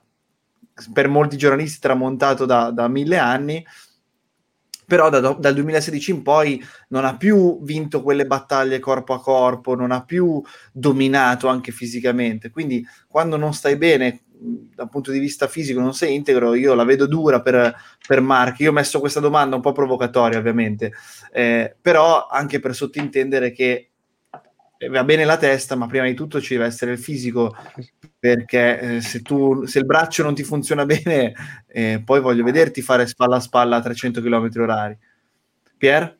per 0.92 1.08
molti 1.08 1.38
giornalisti 1.38 1.80
tramontato 1.80 2.46
da, 2.46 2.72
da 2.72 2.88
mille 2.88 3.18
anni, 3.18 3.66
però 4.86 5.10
da, 5.10 5.20
dal 5.20 5.54
2016 5.54 6.12
in 6.12 6.22
poi 6.22 6.64
non 6.90 7.06
ha 7.06 7.18
più 7.18 7.62
vinto 7.64 8.02
quelle 8.02 8.26
battaglie 8.26 8.80
corpo 8.80 9.14
a 9.14 9.22
corpo, 9.22 9.76
non 9.76 9.92
ha 9.92 10.04
più 10.04 10.42
dominato 10.72 11.48
anche 11.48 11.72
fisicamente. 11.72 12.50
Quindi 12.50 12.86
quando 13.08 13.38
non 13.38 13.54
stai 13.54 13.78
bene 13.78 14.22
dal 14.38 14.90
punto 14.90 15.12
di 15.12 15.20
vista 15.20 15.48
fisico, 15.48 15.80
non 15.80 15.94
sei 15.94 16.14
integro, 16.14 16.54
io 16.54 16.74
la 16.74 16.84
vedo 16.84 17.08
dura 17.08 17.42
per, 17.42 17.74
per 18.06 18.22
Mark. 18.22 18.60
Io 18.60 18.70
ho 18.70 18.74
messo 18.74 19.00
questa 19.00 19.20
domanda 19.20 19.56
un 19.56 19.62
po' 19.62 19.72
provocatoria, 19.72 20.38
ovviamente, 20.38 20.94
eh, 21.32 21.76
però 21.82 22.28
anche 22.28 22.60
per 22.60 22.76
sottintendere 22.76 23.52
che 23.52 23.92
va 24.90 25.04
bene 25.04 25.26
la 25.26 25.38
testa, 25.38 25.76
ma 25.76 25.88
prima 25.88 26.06
di 26.06 26.14
tutto 26.14 26.42
ci 26.42 26.54
deve 26.54 26.66
essere 26.66 26.94
il 26.94 27.00
fisico, 27.00 27.56
perché 28.20 28.80
eh, 28.80 29.02
se, 29.02 29.22
tu, 29.22 29.66
se 29.66 29.80
il 29.80 29.86
braccio 29.86 30.24
non 30.24 30.36
ti 30.36 30.44
funziona 30.44 30.86
bene, 30.86 31.34
eh, 31.68 32.02
poi 32.04 32.20
voglio 32.20 32.44
vederti 32.44 32.82
fare 32.82 33.08
spalla 33.08 33.38
a 33.38 33.40
spalla 33.40 33.78
a 33.78 33.82
300 33.82 34.22
km 34.22 34.50
orari. 34.58 34.98
Pier? 35.78 36.18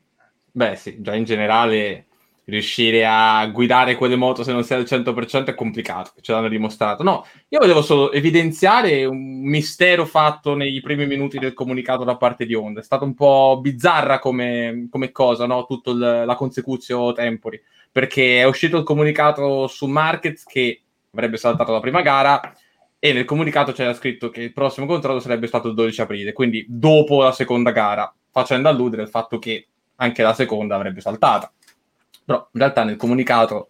Beh 0.52 0.76
sì, 0.76 1.02
già 1.02 1.16
in 1.16 1.26
generale 1.26 2.06
riuscire 2.46 3.06
a 3.06 3.46
guidare 3.48 3.96
quelle 3.96 4.16
moto 4.16 4.44
se 4.44 4.52
non 4.52 4.64
sei 4.64 4.78
al 4.78 4.86
100% 4.86 5.46
è 5.46 5.56
complicato, 5.56 6.12
ce 6.22 6.32
l'hanno 6.32 6.48
dimostrato. 6.48 7.04
No, 7.04 7.26
io 7.50 7.60
volevo 7.60 7.82
solo 7.82 8.12
evidenziare 8.12 9.04
un 9.06 9.42
mistero 9.42 10.06
fatto 10.06 10.56
nei 10.56 10.80
primi 10.82 11.08
minuti 11.08 11.40
del 11.40 11.54
comunicato 11.54 12.04
da 12.04 12.18
parte 12.18 12.46
di 12.46 12.54
Honda. 12.54 12.80
È 12.80 12.84
stata 12.84 13.04
un 13.04 13.16
po' 13.16 13.60
bizzarra 13.62 14.20
come, 14.20 14.88
come 14.90 15.12
cosa, 15.12 15.46
no? 15.46 15.66
Tutto 15.66 15.94
la 15.94 16.36
consecuzio 16.36 17.12
tempori 17.14 17.62
perché 17.96 18.40
è 18.40 18.44
uscito 18.44 18.76
il 18.76 18.84
comunicato 18.84 19.68
su 19.68 19.86
Markets 19.86 20.44
che 20.44 20.82
avrebbe 21.12 21.38
saltato 21.38 21.72
la 21.72 21.80
prima 21.80 22.02
gara 22.02 22.54
e 23.00 23.14
nel 23.14 23.24
comunicato 23.24 23.72
c'era 23.72 23.94
scritto 23.94 24.30
che 24.30 24.42
il 24.42 24.52
prossimo 24.52 24.86
controllo 24.86 25.22
sarebbe 25.22 25.48
stato 25.48 25.70
il 25.70 25.76
12 25.76 26.02
aprile, 26.02 26.34
quindi 26.34 26.66
dopo 26.68 27.24
la 27.24 27.32
seconda 27.32 27.72
gara, 27.72 28.14
facendo 28.32 28.68
alludere 28.68 29.04
al 29.04 29.10
fatto 29.10 29.40
che 29.40 29.70
anche 29.96 30.24
la 30.24 30.34
seconda 30.34 30.76
avrebbe 30.76 31.00
saltata. 31.00 31.50
Però 32.26 32.50
in 32.52 32.60
realtà 32.60 32.84
nel 32.84 32.98
comunicato 32.98 33.70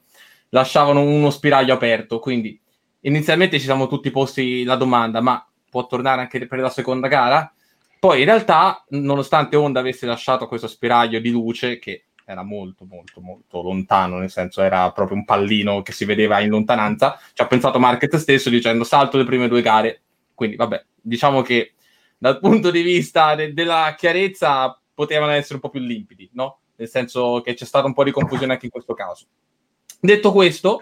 lasciavano 0.49 1.03
uno 1.03 1.29
spiraglio 1.29 1.75
aperto, 1.75 2.17
quindi 2.17 2.59
inizialmente 3.01 3.59
ci 3.59 3.65
siamo 3.65 3.85
tutti 3.85 4.09
posti 4.09 4.63
la 4.63 4.75
domanda, 4.75 5.21
ma 5.21 5.47
può 5.69 5.85
tornare 5.85 6.21
anche 6.21 6.47
per 6.47 6.57
la 6.57 6.71
seconda 6.71 7.07
gara? 7.07 7.53
Poi 7.99 8.21
in 8.21 8.25
realtà, 8.25 8.83
nonostante 8.89 9.55
Honda 9.55 9.81
avesse 9.81 10.07
lasciato 10.07 10.47
questo 10.47 10.65
spiraglio 10.67 11.19
di 11.19 11.29
luce, 11.29 11.77
che 11.77 12.04
era 12.25 12.43
molto 12.43 12.85
molto 12.85 13.21
molto 13.21 13.61
lontano, 13.61 14.17
nel 14.17 14.31
senso 14.31 14.61
era 14.61 14.91
proprio 14.91 15.17
un 15.17 15.25
pallino 15.25 15.81
che 15.83 15.91
si 15.91 16.05
vedeva 16.05 16.39
in 16.39 16.49
lontananza, 16.49 17.19
ci 17.33 17.41
ha 17.41 17.47
pensato 17.47 17.79
Market 17.79 18.15
stesso 18.15 18.49
dicendo 18.49 18.83
salto 18.83 19.17
le 19.17 19.23
prime 19.23 19.47
due 19.47 19.61
gare, 19.61 20.01
quindi 20.33 20.55
vabbè, 20.55 20.83
diciamo 21.01 21.41
che 21.41 21.73
dal 22.17 22.39
punto 22.39 22.71
di 22.71 22.81
vista 22.81 23.35
de- 23.35 23.53
della 23.53 23.93
chiarezza 23.97 24.79
potevano 24.93 25.33
essere 25.33 25.55
un 25.55 25.59
po' 25.59 25.69
più 25.69 25.81
limpidi, 25.81 26.29
no? 26.33 26.59
Nel 26.77 26.89
senso 26.89 27.41
che 27.41 27.53
c'è 27.53 27.65
stata 27.65 27.85
un 27.85 27.93
po' 27.93 28.03
di 28.03 28.11
confusione 28.11 28.53
anche 28.53 28.65
in 28.65 28.71
questo 28.71 28.93
caso. 28.93 29.25
Detto 29.99 30.31
questo, 30.31 30.81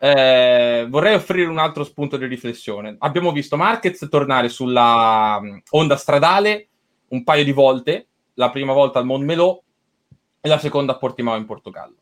eh, 0.00 0.86
vorrei 0.88 1.14
offrire 1.14 1.48
un 1.48 1.58
altro 1.58 1.84
spunto 1.84 2.16
di 2.16 2.26
riflessione. 2.26 2.96
Abbiamo 2.98 3.32
visto 3.32 3.56
Marquez 3.56 4.06
tornare 4.08 4.48
sulla 4.48 5.38
um, 5.40 5.60
onda 5.70 5.96
stradale 5.96 6.68
un 7.08 7.24
paio 7.24 7.44
di 7.44 7.52
volte, 7.52 8.08
la 8.34 8.50
prima 8.50 8.72
volta 8.72 8.98
al 8.98 9.06
Montmelò 9.06 9.60
e 10.40 10.48
la 10.48 10.58
seconda 10.58 10.92
a 10.92 10.98
Portimao 10.98 11.36
in 11.36 11.46
Portogallo. 11.46 11.96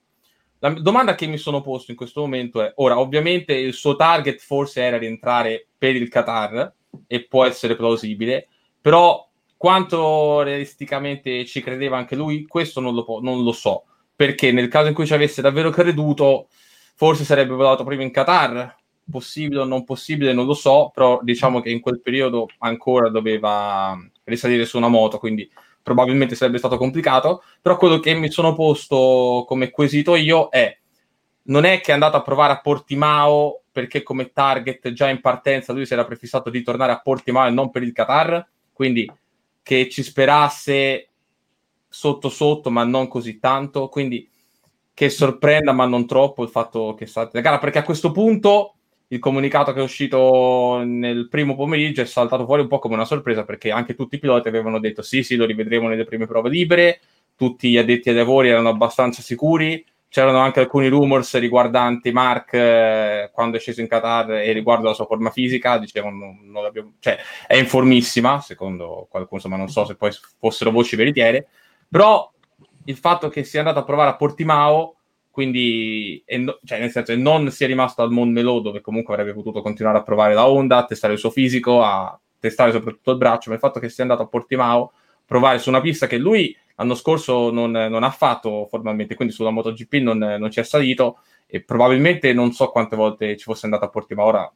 La 0.60 0.70
domanda 0.70 1.14
che 1.14 1.26
mi 1.26 1.36
sono 1.36 1.60
posto 1.60 1.90
in 1.90 1.96
questo 1.96 2.20
momento 2.20 2.62
è, 2.62 2.72
ora 2.76 2.98
ovviamente 2.98 3.54
il 3.54 3.74
suo 3.74 3.94
target 3.94 4.40
forse 4.40 4.82
era 4.82 4.96
rientrare 4.96 5.66
per 5.76 5.94
il 5.94 6.08
Qatar 6.08 6.72
e 7.06 7.26
può 7.26 7.44
essere 7.44 7.76
plausibile, 7.76 8.48
però 8.80 9.28
quanto 9.56 10.42
realisticamente 10.42 11.44
ci 11.44 11.62
credeva 11.62 11.96
anche 11.96 12.16
lui, 12.16 12.46
questo 12.46 12.80
non 12.80 12.94
lo, 12.94 13.04
po- 13.04 13.20
non 13.20 13.42
lo 13.42 13.52
so, 13.52 13.84
perché 14.14 14.50
nel 14.52 14.68
caso 14.68 14.88
in 14.88 14.94
cui 14.94 15.06
ci 15.06 15.14
avesse 15.14 15.42
davvero 15.42 15.70
creduto, 15.70 16.48
forse 16.94 17.24
sarebbe 17.24 17.54
volato 17.54 17.84
prima 17.84 18.02
in 18.02 18.10
Qatar, 18.10 18.74
possibile 19.10 19.60
o 19.60 19.64
non 19.64 19.84
possibile 19.84 20.32
non 20.32 20.46
lo 20.46 20.54
so, 20.54 20.90
però 20.92 21.20
diciamo 21.22 21.60
che 21.60 21.70
in 21.70 21.80
quel 21.80 22.00
periodo 22.00 22.48
ancora 22.58 23.08
doveva 23.08 23.96
risalire 24.24 24.64
su 24.64 24.76
una 24.78 24.88
moto, 24.88 25.18
quindi 25.18 25.48
probabilmente 25.86 26.34
sarebbe 26.34 26.58
stato 26.58 26.78
complicato, 26.78 27.44
però 27.62 27.76
quello 27.76 28.00
che 28.00 28.12
mi 28.12 28.28
sono 28.28 28.54
posto 28.54 29.44
come 29.46 29.70
quesito 29.70 30.16
io 30.16 30.48
è 30.48 30.76
non 31.42 31.64
è 31.64 31.80
che 31.80 31.92
è 31.92 31.94
andato 31.94 32.16
a 32.16 32.22
provare 32.22 32.54
a 32.54 32.60
Portimao 32.60 33.62
perché 33.70 34.02
come 34.02 34.32
target 34.32 34.90
già 34.90 35.08
in 35.08 35.20
partenza 35.20 35.72
lui 35.72 35.86
si 35.86 35.92
era 35.92 36.04
prefissato 36.04 36.50
di 36.50 36.64
tornare 36.64 36.90
a 36.90 36.98
Portimao 36.98 37.46
e 37.46 37.50
non 37.50 37.70
per 37.70 37.84
il 37.84 37.92
Qatar, 37.92 38.44
quindi 38.72 39.08
che 39.62 39.88
ci 39.88 40.02
sperasse 40.02 41.08
sotto 41.88 42.30
sotto 42.30 42.68
ma 42.68 42.82
non 42.82 43.06
così 43.06 43.38
tanto, 43.38 43.88
quindi 43.88 44.28
che 44.92 45.08
sorprenda 45.08 45.70
ma 45.70 45.86
non 45.86 46.04
troppo 46.04 46.42
il 46.42 46.48
fatto 46.48 46.94
che 46.94 47.06
salti 47.06 47.36
la 47.36 47.42
gara, 47.42 47.60
perché 47.60 47.78
a 47.78 47.84
questo 47.84 48.10
punto 48.10 48.75
il 49.08 49.18
comunicato 49.20 49.72
che 49.72 49.80
è 49.80 49.82
uscito 49.82 50.82
nel 50.84 51.28
primo 51.28 51.54
pomeriggio 51.54 52.00
è 52.00 52.06
saltato 52.06 52.44
fuori 52.44 52.62
un 52.62 52.68
po' 52.68 52.80
come 52.80 52.94
una 52.94 53.04
sorpresa 53.04 53.44
perché 53.44 53.70
anche 53.70 53.94
tutti 53.94 54.16
i 54.16 54.18
piloti 54.18 54.48
avevano 54.48 54.80
detto 54.80 55.02
sì 55.02 55.22
sì 55.22 55.36
lo 55.36 55.44
rivedremo 55.44 55.88
nelle 55.88 56.04
prime 56.04 56.26
prove 56.26 56.48
libere, 56.48 57.00
tutti 57.36 57.70
gli 57.70 57.78
addetti 57.78 58.08
ai 58.08 58.16
lavori 58.16 58.48
erano 58.48 58.68
abbastanza 58.68 59.22
sicuri, 59.22 59.84
c'erano 60.08 60.38
anche 60.38 60.58
alcuni 60.58 60.88
rumors 60.88 61.38
riguardanti 61.38 62.10
Mark 62.10 62.54
eh, 62.54 63.30
quando 63.32 63.58
è 63.58 63.60
sceso 63.60 63.80
in 63.80 63.86
Qatar 63.86 64.32
e 64.32 64.52
riguardo 64.52 64.88
la 64.88 64.94
sua 64.94 65.06
forma 65.06 65.30
fisica, 65.30 65.78
dicevano 65.78 66.38
non 66.42 66.62
l'abbiamo, 66.62 66.94
cioè 66.98 67.16
è 67.46 67.56
informissima 67.56 68.40
secondo 68.40 69.06
qualcuno, 69.08 69.36
insomma 69.40 69.56
non 69.56 69.68
so 69.68 69.84
se 69.84 69.94
poi 69.94 70.10
fossero 70.38 70.72
voci 70.72 70.96
veritiere, 70.96 71.46
però 71.88 72.28
il 72.86 72.96
fatto 72.96 73.28
che 73.28 73.44
sia 73.44 73.60
andato 73.60 73.78
a 73.78 73.84
provare 73.84 74.10
a 74.10 74.16
Portimao 74.16 74.96
quindi 75.36 76.24
no, 76.38 76.58
cioè 76.64 76.78
nel 76.78 76.90
senso 76.90 77.14
non 77.14 77.50
sia 77.50 77.66
rimasto 77.66 78.00
al 78.00 78.10
Montmelò 78.10 78.60
dove 78.60 78.80
comunque 78.80 79.12
avrebbe 79.12 79.34
potuto 79.34 79.60
continuare 79.60 79.98
a 79.98 80.02
provare 80.02 80.32
la 80.32 80.48
Honda, 80.48 80.78
a 80.78 80.84
testare 80.86 81.12
il 81.12 81.18
suo 81.18 81.28
fisico, 81.28 81.82
a 81.82 82.18
testare 82.40 82.72
soprattutto 82.72 83.10
il 83.10 83.18
braccio, 83.18 83.50
ma 83.50 83.56
il 83.56 83.60
fatto 83.60 83.78
che 83.78 83.90
sia 83.90 84.02
andato 84.02 84.22
a 84.22 84.28
Portimao 84.28 84.92
provare 85.26 85.58
su 85.58 85.68
una 85.68 85.82
pista 85.82 86.06
che 86.06 86.16
lui 86.16 86.56
l'anno 86.76 86.94
scorso 86.94 87.50
non, 87.50 87.70
non 87.70 88.02
ha 88.02 88.08
fatto 88.08 88.66
formalmente, 88.70 89.14
quindi 89.14 89.34
sulla 89.34 89.50
MotoGP 89.50 89.92
non, 89.96 90.16
non 90.16 90.50
ci 90.50 90.60
è 90.60 90.62
salito 90.62 91.18
e 91.46 91.62
probabilmente 91.62 92.32
non 92.32 92.52
so 92.52 92.68
quante 92.70 92.96
volte 92.96 93.36
ci 93.36 93.44
fosse 93.44 93.66
andato 93.66 93.84
a 93.84 93.90
Portimao, 93.90 94.24
ora 94.28 94.52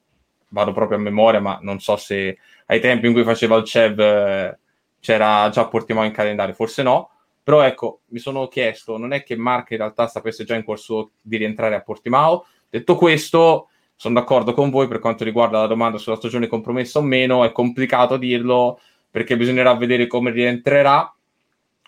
vado 0.48 0.72
proprio 0.72 0.96
a 0.96 1.02
memoria, 1.02 1.40
ma 1.40 1.58
non 1.60 1.78
so 1.78 1.98
se 1.98 2.38
ai 2.64 2.80
tempi 2.80 3.06
in 3.06 3.12
cui 3.12 3.22
faceva 3.22 3.56
il 3.56 3.64
CEV 3.64 4.00
eh, 4.00 4.58
c'era 4.98 5.46
già 5.50 5.66
Portimao 5.66 6.04
in 6.04 6.12
calendario, 6.12 6.54
forse 6.54 6.82
no, 6.82 7.10
però 7.50 7.62
ecco, 7.62 8.02
mi 8.10 8.20
sono 8.20 8.46
chiesto, 8.46 8.96
non 8.96 9.12
è 9.12 9.24
che 9.24 9.34
Mark 9.34 9.72
in 9.72 9.78
realtà 9.78 10.06
sapesse 10.06 10.44
già 10.44 10.54
in 10.54 10.62
corso 10.62 11.10
di 11.20 11.36
rientrare 11.36 11.74
a 11.74 11.80
Portimao? 11.80 12.46
Detto 12.68 12.94
questo, 12.94 13.70
sono 13.96 14.14
d'accordo 14.14 14.52
con 14.52 14.70
voi 14.70 14.86
per 14.86 15.00
quanto 15.00 15.24
riguarda 15.24 15.58
la 15.58 15.66
domanda 15.66 15.98
sulla 15.98 16.14
stagione 16.14 16.46
compromessa 16.46 17.00
o 17.00 17.02
meno, 17.02 17.42
è 17.42 17.50
complicato 17.50 18.16
dirlo 18.18 18.78
perché 19.10 19.36
bisognerà 19.36 19.74
vedere 19.74 20.06
come 20.06 20.30
rientrerà, 20.30 21.12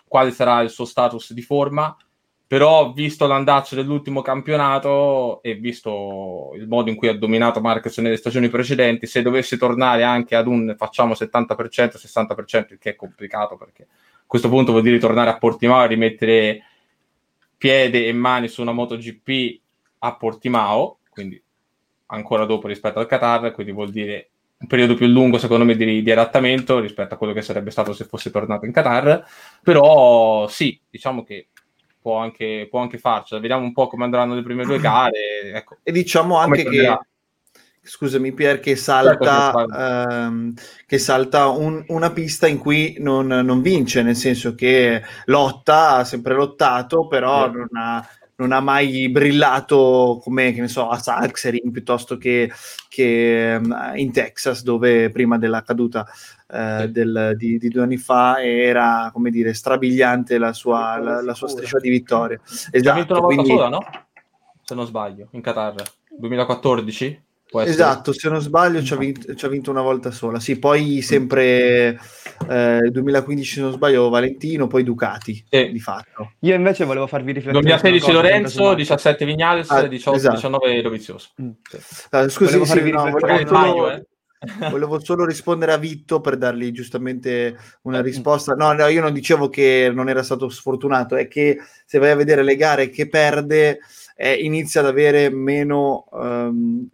quale 0.05 0.31
sarà 0.31 0.59
il 0.59 0.69
suo 0.69 0.83
status 0.83 1.31
di 1.31 1.41
forma, 1.41 1.95
però 2.45 2.91
visto 2.91 3.25
l'andazzo 3.25 3.75
dell'ultimo 3.75 4.21
campionato 4.21 5.41
e 5.43 5.55
visto 5.55 6.51
il 6.55 6.67
modo 6.67 6.89
in 6.89 6.97
cui 6.97 7.07
ha 7.07 7.17
dominato 7.17 7.61
Marquez 7.61 7.99
nelle 7.99 8.17
stagioni 8.17 8.49
precedenti, 8.49 9.07
se 9.07 9.21
dovesse 9.21 9.55
tornare 9.55 10.03
anche 10.03 10.35
ad 10.35 10.47
un 10.47 10.75
facciamo 10.77 11.13
70%, 11.13 11.55
60%, 11.55 12.73
il 12.73 12.79
che 12.79 12.89
è 12.89 12.95
complicato 12.97 13.55
perché 13.55 13.87
questo 14.25 14.49
punto 14.49 14.71
vuol 14.71 14.83
dire 14.83 14.97
tornare 14.97 15.29
a 15.29 15.37
Portimao 15.37 15.83
e 15.83 15.87
rimettere 15.87 16.63
piede 17.57 18.07
e 18.07 18.13
mani 18.13 18.47
su 18.47 18.61
una 18.61 18.71
MotoGP 18.71 19.59
a 19.99 20.15
Portimao, 20.15 20.99
quindi 21.09 21.41
ancora 22.07 22.45
dopo 22.45 22.67
rispetto 22.67 22.99
al 22.99 23.07
Qatar, 23.07 23.51
quindi 23.51 23.71
vuol 23.71 23.89
dire 23.89 24.29
un 24.57 24.67
periodo 24.67 24.95
più 24.95 25.07
lungo 25.07 25.37
secondo 25.37 25.65
me 25.65 25.75
di, 25.75 26.01
di, 26.01 26.11
adattamento 26.11 26.79
rispetto 26.79 27.13
a 27.13 27.17
quello 27.17 27.33
che 27.33 27.41
sarebbe 27.41 27.71
stato 27.71 27.93
se 27.93 28.05
fosse 28.05 28.31
tornato 28.31 28.65
in 28.65 28.71
Qatar, 28.71 29.25
però 29.61 30.47
sì, 30.47 30.79
diciamo 30.89 31.23
che 31.23 31.47
può 32.01 32.17
anche, 32.17 32.67
può 32.69 32.81
anche 32.81 32.97
farcela, 32.97 33.39
vediamo 33.39 33.63
un 33.63 33.71
po' 33.71 33.87
come 33.87 34.03
andranno 34.03 34.35
le 34.35 34.41
prime 34.43 34.65
due 34.65 34.79
gare. 34.79 35.53
Ecco. 35.53 35.77
E 35.83 35.91
diciamo 35.91 36.37
anche 36.37 36.63
che 36.65 36.97
scusami 37.85 38.31
Pier, 38.31 38.59
che 38.59 38.77
salta, 38.77 39.51
ehm, 40.25 40.53
che 40.85 40.97
salta 40.97 41.47
un, 41.47 41.83
una 41.89 42.11
pista 42.11 42.47
in 42.47 42.57
cui 42.57 42.95
non, 42.99 43.27
non, 43.27 43.61
vince, 43.61 44.01
nel 44.01 44.15
senso 44.15 44.55
che 44.55 45.01
lotta, 45.25 45.97
ha 45.97 46.03
sempre 46.05 46.33
lottato, 46.33 47.07
però 47.07 47.51
non 47.51 47.67
ha, 47.73 48.07
non 48.35 48.53
ha 48.53 48.61
mai 48.61 49.09
brillato 49.09 50.19
come, 50.23 50.53
che 50.53 50.61
ne 50.61 50.69
so, 50.69 50.87
a 50.87 50.97
Salkserin 50.97 51.71
piuttosto 51.71 52.17
che, 52.17 52.49
che 52.87 53.59
um, 53.61 53.91
in 53.95 54.13
Texas, 54.13 54.63
dove 54.63 55.09
prima 55.11 55.37
della 55.37 55.61
caduta 55.61 56.07
uh, 56.47 56.87
del, 56.87 57.33
di, 57.35 57.57
di, 57.57 57.67
due 57.67 57.83
anni 57.83 57.97
fa 57.97 58.41
era, 58.41 59.09
come 59.11 59.29
dire, 59.29 59.53
strabiliante 59.53 60.37
la 60.37 60.53
sua, 60.53 60.97
la, 60.99 61.21
la 61.21 61.33
sua 61.33 61.49
striscia 61.49 61.79
di 61.79 61.89
vittoria. 61.89 62.39
Esatto, 62.71 62.89
ha 62.89 62.93
vinto 62.93 63.11
una 63.11 63.21
volta 63.21 63.35
quindi... 63.35 63.49
sola, 63.49 63.67
no? 63.67 63.79
Se 64.63 64.73
non 64.73 64.85
sbaglio, 64.85 65.27
in 65.31 65.41
Qatar, 65.41 65.75
2014? 66.17 67.31
Esatto, 67.61 68.13
se 68.13 68.29
non 68.29 68.41
sbaglio 68.41 68.81
ci 68.81 68.93
ha, 68.93 68.97
vinto, 68.97 69.35
ci 69.35 69.45
ha, 69.45 69.47
vinto, 69.47 69.69
una 69.69 69.81
volta 69.81 70.11
sola. 70.11 70.39
Sì, 70.39 70.57
poi 70.57 71.01
sempre 71.01 71.99
eh, 72.49 72.89
2015 72.91 73.53
se 73.53 73.61
non 73.61 73.71
sbaglio 73.71 74.09
Valentino, 74.09 74.67
poi 74.67 74.83
Ducati, 74.83 75.45
sì. 75.47 75.71
di 75.71 75.79
fatto. 75.79 76.33
Io 76.39 76.55
invece 76.55 76.85
volevo 76.85 77.07
farvi 77.07 77.33
riflettere. 77.33 77.61
2016 77.61 78.11
Lorenzo, 78.11 78.73
17 78.73 79.25
Vignales, 79.25 79.69
ah, 79.69 79.87
18, 79.87 80.17
esatto. 80.17 80.35
19 80.35 80.81
Dovizioso. 80.81 81.29
Mm. 81.41 81.49
Sì. 81.69 81.77
Uh, 82.11 82.29
scusi, 82.29 82.57
volevo, 82.57 82.65
sì, 82.65 82.91
no, 82.91 83.09
volevo, 83.11 83.47
solo, 83.47 83.91
eh. 83.91 84.05
volevo, 84.69 84.99
solo, 84.99 85.25
rispondere 85.25 85.73
a 85.73 85.77
Vitto 85.77 86.21
per 86.21 86.37
dargli 86.37 86.71
giustamente 86.71 87.55
una 87.83 87.99
mm. 87.99 88.03
risposta. 88.03 88.53
No, 88.53 88.73
no, 88.73 88.87
io 88.87 89.01
non 89.01 89.13
dicevo 89.13 89.49
che 89.49 89.91
non 89.93 90.09
era 90.09 90.23
stato 90.23 90.49
sfortunato, 90.49 91.15
è 91.15 91.27
che 91.27 91.59
se 91.85 91.99
vai 91.99 92.11
a 92.11 92.15
vedere 92.15 92.43
le 92.43 92.55
gare 92.55 92.89
che 92.89 93.07
perde... 93.07 93.79
Eh, 94.15 94.33
inizia 94.33 94.81
ad 94.81 94.85
avere 94.85 95.31
meno 95.31 96.05
um, 96.11 96.87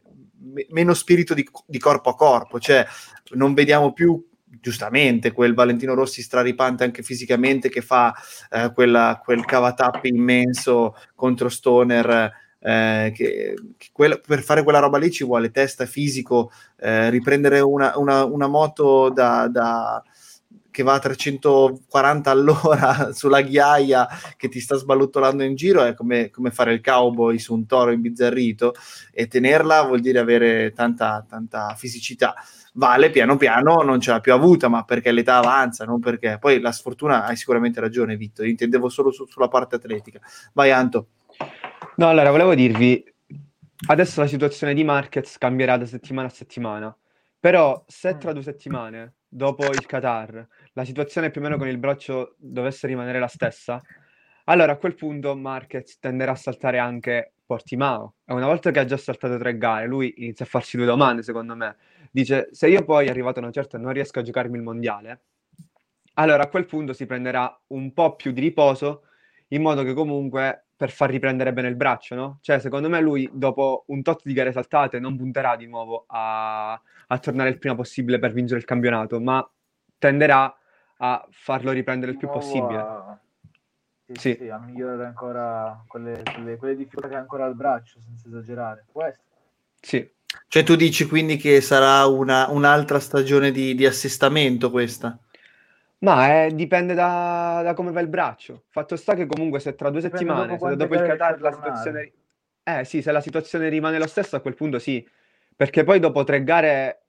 meno 0.69 0.93
spirito 0.93 1.33
di, 1.33 1.47
di, 1.65 1.79
corpo 1.79 2.09
a 2.09 2.15
corpo, 2.15 2.59
cioè 2.59 2.85
non 3.31 3.53
vediamo 3.53 3.93
più 3.93 4.25
giustamente 4.61 5.31
quel 5.31 5.53
Valentino 5.53 5.93
Rossi 5.93 6.21
straripante 6.21 6.83
anche 6.83 7.03
fisicamente 7.03 7.69
che 7.69 7.81
fa 7.81 8.13
eh, 8.49 8.71
quella, 8.73 9.21
quel 9.23 9.45
cavatappi 9.45 10.07
immenso 10.09 10.95
contro 11.15 11.49
Stoner. 11.49 12.47
Eh, 12.61 13.13
che, 13.15 13.53
che 13.77 13.87
quella, 13.93 14.17
per 14.17 14.41
fare 14.41 14.63
quella 14.63 14.79
roba 14.79 14.97
lì 14.97 15.09
ci 15.11 15.23
vuole 15.23 15.49
testa 15.49 15.85
fisico, 15.85 16.51
eh, 16.77 17.09
riprendere 17.09 17.61
una, 17.61 17.97
una, 17.97 18.25
una 18.25 18.47
moto 18.47 19.09
da, 19.09 19.47
da, 19.47 20.03
che 20.79 20.85
va 20.85 20.93
a 20.93 20.99
340 20.99 22.31
all'ora 22.31 23.11
sulla 23.11 23.41
ghiaia 23.41 24.07
che 24.37 24.47
ti 24.47 24.61
sta 24.61 24.77
sballottolando 24.77 25.43
in 25.43 25.55
giro 25.55 25.83
è 25.83 25.93
come, 25.93 26.29
come, 26.29 26.51
fare 26.51 26.71
il 26.71 26.81
cowboy 26.81 27.37
su 27.37 27.53
un 27.53 27.65
toro 27.65 27.91
imbizzarrito 27.91 28.73
e 29.11 29.27
tenerla 29.27 29.81
vuol 29.81 29.99
dire 29.99 30.19
avere 30.19 30.71
tanta, 30.71 31.25
tanta 31.27 31.73
fisicità. 31.75 32.33
Vale 32.75 33.09
piano 33.09 33.35
piano 33.35 33.81
non 33.81 33.99
ce 33.99 34.11
l'ha 34.11 34.21
più 34.21 34.31
avuta, 34.31 34.69
ma 34.69 34.83
perché 34.83 35.11
l'età 35.11 35.35
avanza, 35.37 35.83
non 35.83 35.99
perché. 35.99 36.37
Poi 36.39 36.61
la 36.61 36.71
sfortuna 36.71 37.25
hai 37.25 37.35
sicuramente 37.35 37.81
ragione, 37.81 38.15
Vitto. 38.15 38.45
intendevo 38.45 38.87
solo 38.87 39.11
su, 39.11 39.25
sulla 39.25 39.49
parte 39.49 39.75
atletica. 39.75 40.21
Vai, 40.53 40.71
Anto. 40.71 41.07
No, 41.97 42.07
allora 42.07 42.31
volevo 42.31 42.55
dirvi, 42.55 43.03
adesso 43.87 44.21
la 44.21 44.27
situazione 44.27 44.73
di 44.73 44.85
Marquez 44.85 45.37
cambierà 45.37 45.75
da 45.75 45.85
settimana 45.85 46.27
a 46.27 46.31
settimana, 46.31 46.97
però 47.39 47.83
se 47.87 48.17
tra 48.17 48.33
due 48.33 48.43
settimane, 48.43 49.15
dopo 49.27 49.65
il 49.67 49.85
Qatar, 49.85 50.47
la 50.73 50.83
situazione 50.83 51.29
più 51.31 51.39
o 51.41 51.43
meno 51.43 51.57
con 51.57 51.67
il 51.67 51.77
braccio 51.77 52.35
dovesse 52.37 52.87
rimanere 52.87 53.19
la 53.19 53.27
stessa, 53.27 53.81
allora 54.45 54.73
a 54.73 54.77
quel 54.77 54.95
punto 54.95 55.35
Marquez 55.35 55.99
tenderà 55.99 56.31
a 56.31 56.35
saltare 56.35 56.79
anche 56.79 57.33
Portimao. 57.45 58.15
E 58.25 58.33
una 58.33 58.47
volta 58.47 58.71
che 58.71 58.79
ha 58.79 58.85
già 58.85 58.97
saltato 58.97 59.37
tre 59.37 59.57
gare, 59.57 59.87
lui 59.87 60.13
inizia 60.17 60.45
a 60.45 60.47
farsi 60.47 60.75
due 60.77 60.85
domande, 60.85 61.23
secondo 61.23 61.55
me. 61.55 61.77
Dice, 62.11 62.49
se 62.51 62.67
io 62.67 62.83
poi 62.83 63.07
arrivato 63.07 63.39
a 63.39 63.43
una 63.43 63.51
certa 63.51 63.77
non 63.77 63.93
riesco 63.93 64.19
a 64.19 64.21
giocarmi 64.23 64.57
il 64.57 64.63
mondiale, 64.63 65.21
allora 66.15 66.43
a 66.43 66.47
quel 66.47 66.65
punto 66.65 66.93
si 66.93 67.05
prenderà 67.05 67.59
un 67.67 67.93
po' 67.93 68.15
più 68.15 68.31
di 68.31 68.41
riposo, 68.41 69.03
in 69.49 69.61
modo 69.61 69.83
che 69.83 69.93
comunque 69.93 70.65
per 70.75 70.91
far 70.91 71.09
riprendere 71.09 71.53
bene 71.53 71.67
il 71.67 71.75
braccio, 71.75 72.15
no? 72.15 72.37
Cioè, 72.41 72.59
secondo 72.59 72.89
me 72.89 73.01
lui, 73.01 73.29
dopo 73.33 73.83
un 73.87 74.01
tot 74.01 74.21
di 74.23 74.33
gare 74.33 74.51
saltate, 74.51 74.99
non 74.99 75.17
punterà 75.17 75.55
di 75.55 75.67
nuovo 75.67 76.05
a, 76.07 76.71
a 76.71 77.17
tornare 77.19 77.49
il 77.49 77.57
prima 77.57 77.75
possibile 77.75 78.19
per 78.19 78.31
vincere 78.31 78.59
il 78.59 78.65
campionato, 78.65 79.19
ma 79.19 79.47
tenderà 79.97 80.55
a 80.97 81.27
farlo 81.29 81.71
riprendere 81.71 82.13
il 82.13 82.17
più 82.17 82.29
possibile. 82.29 82.77
A... 82.77 83.19
Sì, 84.05 84.13
sì. 84.15 84.37
Sì, 84.39 84.49
a 84.49 84.57
migliorare 84.57 85.05
ancora 85.05 85.83
quelle, 85.87 86.23
quelle, 86.23 86.57
quelle, 86.57 86.75
difficoltà 86.75 87.09
che 87.09 87.15
ha 87.15 87.19
ancora 87.19 87.45
al 87.45 87.55
braccio, 87.55 87.99
senza 88.01 88.27
esagerare. 88.27 88.85
Può 88.91 89.03
essere. 89.03 89.23
Sì. 89.81 90.09
Cioè 90.47 90.63
tu 90.63 90.75
dici 90.75 91.07
quindi 91.07 91.37
che 91.37 91.59
sarà 91.61 92.05
una, 92.05 92.49
un'altra 92.49 92.99
stagione 92.99 93.51
di, 93.51 93.75
di, 93.75 93.85
assestamento 93.85 94.71
questa? 94.71 95.17
Ma 95.99 96.45
eh, 96.45 96.55
dipende 96.55 96.93
da, 96.93 97.61
da, 97.63 97.73
come 97.73 97.91
va 97.91 97.99
il 97.99 98.07
braccio. 98.07 98.63
Fatto 98.69 98.95
sta 98.95 99.15
che 99.15 99.25
comunque 99.25 99.59
se 99.59 99.75
tra 99.75 99.89
due 99.89 100.01
dipende 100.01 100.17
settimane, 100.17 100.57
dopo, 100.57 100.75
dopo 100.75 100.93
il 100.93 101.01
Qatar 101.01 101.41
la 101.41 101.51
situazione... 101.51 102.11
Eh 102.63 102.85
sì, 102.85 103.01
se 103.01 103.11
la 103.11 103.21
situazione 103.21 103.67
rimane 103.67 103.97
lo 103.97 104.07
stesso 104.07 104.35
a 104.35 104.41
quel 104.41 104.55
punto 104.55 104.79
sì. 104.79 105.05
Perché 105.55 105.83
poi 105.83 105.99
dopo 105.99 106.23
tre 106.23 106.43
gare 106.43 107.01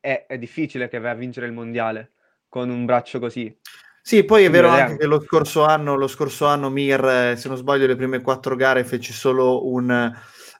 è, 0.00 0.26
è 0.26 0.36
difficile 0.36 0.88
che 0.88 0.98
vai 0.98 1.12
a 1.12 1.14
vincere 1.14 1.46
il 1.46 1.52
mondiale 1.52 2.12
con 2.48 2.68
un 2.68 2.84
braccio 2.84 3.18
così. 3.18 3.56
Sì, 4.02 4.22
poi 4.24 4.44
è 4.44 4.50
vero 4.50 4.68
anche 4.68 4.98
che 4.98 5.06
lo 5.06 5.18
scorso 5.22 5.64
anno, 5.64 5.94
lo 5.94 6.08
scorso 6.08 6.46
anno 6.46 6.68
Mir, 6.68 7.02
eh, 7.02 7.36
se 7.36 7.48
non 7.48 7.56
sbaglio, 7.56 7.86
le 7.86 7.96
prime 7.96 8.20
quattro 8.20 8.54
gare 8.54 8.84
fece 8.84 9.14
solo 9.14 9.66
un, 9.66 10.14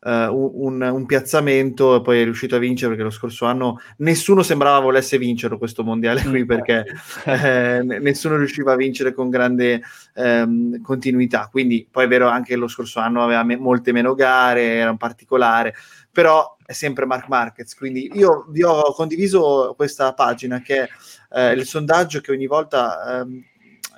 un- 0.05 0.51
un- 0.55 0.83
un 0.83 1.07
piazzamento 1.07 1.97
e 1.97 2.03
poi 2.03 2.21
è 2.21 2.25
riuscito 2.25 2.57
a 2.57 2.59
vincere 2.59 2.89
perché 2.91 3.05
lo 3.05 3.11
scorso 3.11 3.47
anno 3.47 3.81
nessuno 3.99 4.43
sembrava 4.43 4.79
volesse 4.81 5.17
vincerlo 5.19 5.57
questo 5.59 5.83
mondiale 5.83 6.23
qui 6.23 6.43
Mm. 6.43 6.47
perché 6.47 6.85
eh, 7.25 7.83
ne- 7.83 7.99
nessuno 8.01 8.37
riusciva 8.37 8.73
a 8.73 8.77
vincere 8.77 9.13
con 9.15 9.31
grande 9.31 9.83
ehm, 10.15 10.81
continuità. 10.83 11.49
Quindi 11.51 11.87
poi 11.91 12.05
è 12.05 12.09
vero 12.09 12.29
anche 12.29 12.53
che 12.53 12.57
lo 12.57 12.69
scorso 12.69 13.01
anno 13.01 13.23
aveva 13.25 13.43
me- 13.43 13.57
molte 13.57 13.93
meno 13.93 14.15
gare, 14.15 14.75
era 14.75 14.91
un 14.91 14.97
particolare, 14.97 15.75
però 16.13 16.57
è 16.65 16.73
sempre 16.73 17.07
Mark 17.07 17.29
Marquez. 17.29 17.75
Quindi 17.75 18.11
io 18.15 18.47
vi 18.51 18.63
ho 18.63 18.93
condiviso 18.95 19.75
questa 19.77 20.13
pagina 20.15 20.61
che 20.61 20.83
è 20.83 20.89
eh, 21.37 21.53
il 21.53 21.65
sondaggio 21.65 22.21
che 22.21 22.31
ogni 22.31 22.47
volta 22.47 23.21
ehm, 23.21 23.43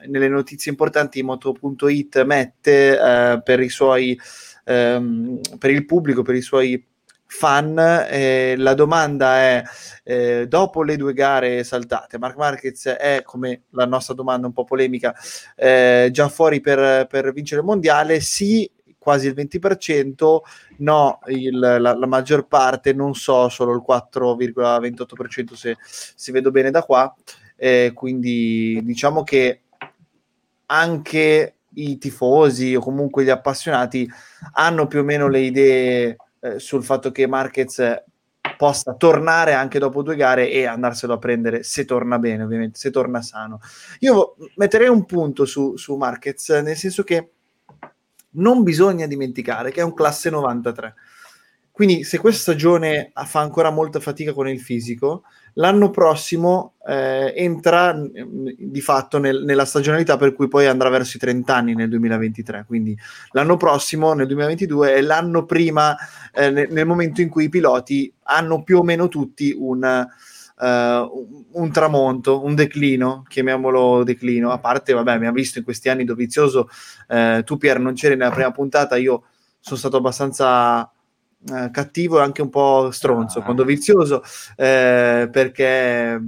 nelle 0.09 0.29
notizie 0.29 0.71
importanti 0.71 1.23
moto.it 1.23 2.23
mette 2.25 2.99
eh, 2.99 3.42
per 3.42 3.61
i 3.61 3.69
suoi 3.69 4.19
ehm, 4.67 5.41
per 5.59 5.71
il 5.71 5.85
pubblico, 5.87 6.23
per 6.23 6.35
i 6.35 6.43
suoi 6.43 6.85
fan. 7.29 7.79
eh, 8.09 8.55
la 8.57 8.75
domanda 8.75 9.37
è: 9.39 9.63
eh, 10.05 10.47
dopo 10.49 10.83
le 10.83 10.97
due 10.97 11.13
gare 11.13 11.65
saltate, 11.65 12.19
Mark 12.19 12.37
Marquez 12.37 12.87
è 12.89 13.23
come 13.25 13.63
la 13.71 13.87
nostra 13.87 14.15
domanda 14.15 14.47
un 14.47 14.53
po' 14.53 14.65
polemica, 14.65 15.15
eh, 15.57 16.09
già 16.13 16.29
fuori 16.29 16.61
per, 16.61 17.07
per 17.07 17.33
vincere 17.33 17.61
il 17.61 17.67
mondiale? 17.67 18.21
Sì, 18.21 18.71
quasi 18.99 19.29
il 19.29 19.35
20%, 19.35 20.43
no, 20.79 21.19
il- 21.27 21.59
la, 21.59 21.79
la 21.79 22.07
maggior 22.07 22.47
parte, 22.47 22.93
non 22.93 23.15
so, 23.15 23.49
solo 23.49 23.73
il 23.75 23.83
4,28% 23.83 25.55
se, 25.55 25.77
se 25.81 26.33
vedo 26.33 26.51
bene 26.51 26.71
da 26.71 26.83
qua. 26.83 27.15
Eh, 27.59 27.93
quindi 27.95 28.81
diciamo 28.85 29.23
che 29.23 29.63
anche 30.67 31.56
i 31.77 31.99
tifosi 31.99 32.75
o 32.75 32.81
comunque 32.81 33.25
gli 33.25 33.31
appassionati 33.31 34.09
hanno 34.53 34.87
più 34.87 35.01
o 35.01 35.03
meno 35.03 35.29
le 35.29 35.41
idee 35.41 36.17
eh, 36.41 36.59
sul 36.59 36.85
fatto 36.85 37.11
che 37.11 37.27
Marquez 37.27 38.05
possa 38.57 38.95
tornare 38.95 39.53
anche 39.53 39.79
dopo 39.79 40.03
due 40.03 40.17
gare 40.17 40.51
e 40.51 40.67
andarselo 40.67 41.15
a 41.15 41.19
prendere 41.19 41.62
se 41.62 41.85
torna 41.85 42.19
bene, 42.19 42.43
ovviamente, 42.43 42.79
se 42.79 42.91
torna 42.91 43.21
sano. 43.21 43.61
Io 44.01 44.37
metterei 44.57 44.89
un 44.89 45.05
punto 45.05 45.45
su, 45.45 45.77
su 45.77 45.95
Marquez, 45.97 46.49
nel 46.62 46.77
senso 46.77 47.03
che 47.03 47.33
non 48.37 48.62
bisogna 48.62 49.07
dimenticare 49.07 49.71
che 49.71 49.81
è 49.81 49.85
un 49.85 49.95
classe 49.95 50.31
93. 50.31 50.95
Quindi 51.71 52.05
se 52.05 52.19
questa 52.19 52.41
stagione 52.41 53.12
fa 53.12 53.41
ancora 53.41 53.71
molta 53.71 54.01
fatica 54.01 54.33
con 54.33 54.49
il 54.49 54.61
fisico, 54.61 55.25
l'anno 55.59 55.90
prossimo 55.90 56.75
eh, 56.87 57.33
entra 57.37 57.95
mm, 57.95 58.49
di 58.59 58.81
fatto 58.81 59.19
nel- 59.19 59.42
nella 59.45 59.64
stagionalità 59.64 60.16
per 60.16 60.33
cui 60.35 60.49
poi 60.49 60.66
andrà 60.66 60.88
verso 60.88 61.16
i 61.16 61.21
30 61.21 61.55
anni 61.55 61.75
nel 61.75 61.88
2023. 61.88 62.64
Quindi 62.66 62.97
l'anno 63.33 63.57
prossimo, 63.57 64.12
nel 64.12 64.27
2022, 64.27 64.95
è 64.95 65.01
l'anno 65.01 65.45
prima, 65.45 65.97
eh, 66.33 66.51
ne- 66.51 66.69
nel 66.71 66.87
momento 66.87 67.21
in 67.21 67.29
cui 67.29 67.45
i 67.45 67.49
piloti 67.49 68.12
hanno 68.25 68.62
più 68.62 68.79
o 68.79 68.83
meno 68.83 69.09
tutti 69.09 69.55
un, 69.57 69.83
eh, 69.85 71.09
un- 71.53 71.73
tramonto, 71.73 72.45
un 72.45 72.55
declino, 72.55 73.25
chiamiamolo 73.29 74.05
declino. 74.05 74.51
A 74.51 74.59
parte, 74.59 74.92
vabbè, 74.92 75.12
abbiamo 75.12 75.35
visto 75.35 75.59
in 75.59 75.64
questi 75.64 75.88
anni 75.88 76.05
Dovizioso, 76.05 76.69
eh, 77.09 77.42
tu 77.45 77.57
Pier 77.57 77.79
non 77.81 77.95
c'eri 77.95 78.16
nella 78.16 78.31
prima 78.31 78.51
puntata, 78.53 78.97
io 78.97 79.25
sono 79.59 79.79
stato 79.79 79.97
abbastanza 79.97 80.90
eh, 81.53 81.70
cattivo 81.70 82.18
e 82.18 82.22
anche 82.22 82.42
un 82.42 82.51
po' 82.51 82.90
stronzo 82.90 83.40
Ah. 83.40 83.42
con 83.42 83.55
Dovizioso 83.57 84.22
eh, 84.57 85.29
perché 85.31 86.20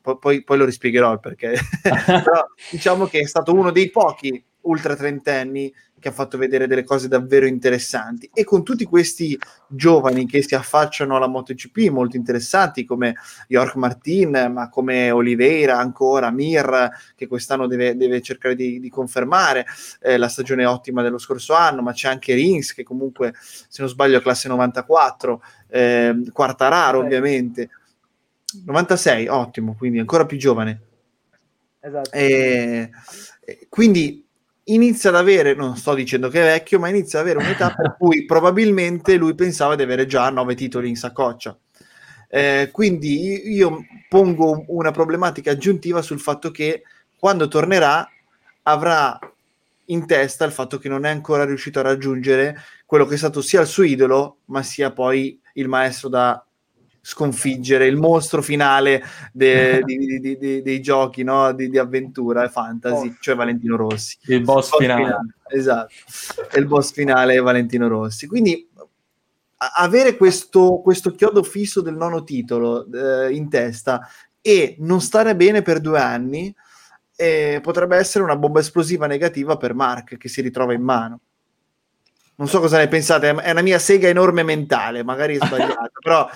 po- 0.00 0.18
poi, 0.18 0.42
poi 0.42 0.58
lo 0.58 0.64
rispiegherò 0.64 1.12
il 1.12 1.20
perché 1.20 1.54
però 1.82 2.44
diciamo 2.70 3.06
che 3.06 3.20
è 3.20 3.26
stato 3.26 3.52
uno 3.54 3.70
dei 3.70 3.90
pochi 3.90 4.42
ultra 4.62 4.94
trentenni 4.96 5.72
che 6.00 6.08
ha 6.08 6.12
fatto 6.12 6.38
vedere 6.38 6.66
delle 6.66 6.82
cose 6.82 7.06
davvero 7.06 7.46
interessanti 7.46 8.28
e 8.32 8.42
con 8.42 8.64
tutti 8.64 8.84
questi 8.84 9.38
giovani 9.68 10.26
che 10.26 10.42
si 10.42 10.54
affacciano 10.54 11.14
alla 11.14 11.28
MotoGP 11.28 11.90
molto 11.90 12.16
interessanti 12.16 12.84
come 12.84 13.14
York 13.48 13.76
Martin 13.76 14.50
ma 14.52 14.68
come 14.68 15.10
Oliveira 15.10 15.78
ancora 15.78 16.30
Mir 16.30 16.90
che 17.14 17.26
quest'anno 17.28 17.66
deve, 17.66 17.96
deve 17.96 18.20
cercare 18.22 18.56
di, 18.56 18.80
di 18.80 18.88
confermare 18.88 19.66
eh, 20.00 20.16
la 20.16 20.28
stagione 20.28 20.64
ottima 20.64 21.02
dello 21.02 21.18
scorso 21.18 21.54
anno 21.54 21.82
ma 21.82 21.92
c'è 21.92 22.08
anche 22.08 22.34
Rins 22.34 22.72
che 22.72 22.82
comunque 22.82 23.34
se 23.38 23.82
non 23.82 23.88
sbaglio 23.88 24.18
è 24.18 24.22
classe 24.22 24.48
94 24.48 25.42
eh, 25.68 26.22
Quartararo 26.32 26.98
Sì. 27.00 27.04
ovviamente 27.04 27.70
96 28.64 29.28
ottimo 29.28 29.74
quindi 29.76 29.98
ancora 29.98 30.26
più 30.26 30.38
giovane 30.38 30.80
Esatto. 31.80 32.10
e, 32.12 32.90
e 33.40 33.66
quindi 33.68 34.26
inizia 34.74 35.10
ad 35.10 35.16
avere, 35.16 35.54
non 35.54 35.76
sto 35.76 35.94
dicendo 35.94 36.28
che 36.28 36.40
è 36.40 36.44
vecchio, 36.44 36.78
ma 36.78 36.88
inizia 36.88 37.20
ad 37.20 37.26
avere 37.26 37.44
un'età 37.44 37.74
per 37.74 37.96
cui 37.98 38.24
probabilmente 38.24 39.16
lui 39.16 39.34
pensava 39.34 39.74
di 39.74 39.82
avere 39.82 40.06
già 40.06 40.28
nove 40.30 40.54
titoli 40.54 40.88
in 40.88 40.96
saccoccia. 40.96 41.56
Eh, 42.28 42.68
quindi 42.72 43.50
io 43.50 43.84
pongo 44.08 44.64
una 44.68 44.92
problematica 44.92 45.50
aggiuntiva 45.50 46.00
sul 46.00 46.20
fatto 46.20 46.50
che 46.50 46.82
quando 47.18 47.48
tornerà 47.48 48.08
avrà 48.62 49.18
in 49.86 50.06
testa 50.06 50.44
il 50.44 50.52
fatto 50.52 50.78
che 50.78 50.88
non 50.88 51.04
è 51.04 51.10
ancora 51.10 51.44
riuscito 51.44 51.80
a 51.80 51.82
raggiungere 51.82 52.56
quello 52.86 53.06
che 53.06 53.14
è 53.14 53.18
stato 53.18 53.42
sia 53.42 53.60
il 53.60 53.66
suo 53.66 53.82
idolo, 53.82 54.38
ma 54.46 54.62
sia 54.62 54.92
poi 54.92 55.40
il 55.54 55.68
maestro 55.68 56.08
da 56.08 56.44
sconfiggere, 57.02 57.86
il 57.86 57.96
mostro 57.96 58.42
finale 58.42 59.02
de- 59.32 59.82
di- 59.84 59.96
di- 59.98 60.18
di- 60.20 60.36
di- 60.36 60.62
dei 60.62 60.80
giochi 60.80 61.22
no? 61.22 61.52
di, 61.52 61.68
di 61.70 61.78
avventura 61.78 62.44
e 62.44 62.48
fantasy, 62.48 63.16
cioè 63.20 63.34
Valentino 63.34 63.76
Rossi. 63.76 64.16
Il 64.26 64.42
boss 64.42 64.76
finale. 64.76 65.16
Esatto, 65.48 65.92
e 66.52 66.58
il 66.58 66.66
boss 66.66 66.92
finale 66.92 67.34
è 67.34 67.40
Valentino 67.40 67.88
Rossi. 67.88 68.26
Quindi 68.26 68.68
a- 69.56 69.72
avere 69.76 70.16
questo, 70.16 70.80
questo 70.82 71.12
chiodo 71.12 71.42
fisso 71.42 71.80
del 71.80 71.94
nono 71.96 72.22
titolo 72.22 72.86
eh, 72.92 73.32
in 73.32 73.48
testa 73.48 74.06
e 74.40 74.76
non 74.78 75.00
stare 75.00 75.36
bene 75.36 75.62
per 75.62 75.80
due 75.80 75.98
anni 76.00 76.54
eh, 77.16 77.60
potrebbe 77.62 77.96
essere 77.98 78.24
una 78.24 78.36
bomba 78.36 78.60
esplosiva 78.60 79.06
negativa 79.06 79.58
per 79.58 79.74
Mark 79.74 80.16
che 80.16 80.28
si 80.28 80.40
ritrova 80.40 80.72
in 80.72 80.80
mano. 80.82 81.20
Non 82.36 82.48
so 82.48 82.58
cosa 82.60 82.78
ne 82.78 82.88
pensate, 82.88 83.28
è- 83.28 83.34
è 83.34 83.50
una 83.50 83.60
mia 83.60 83.78
sega 83.78 84.08
enorme 84.08 84.42
mentale, 84.42 85.04
magari 85.04 85.36
è 85.36 85.40
sbagliata, 85.44 85.90
però 86.02 86.26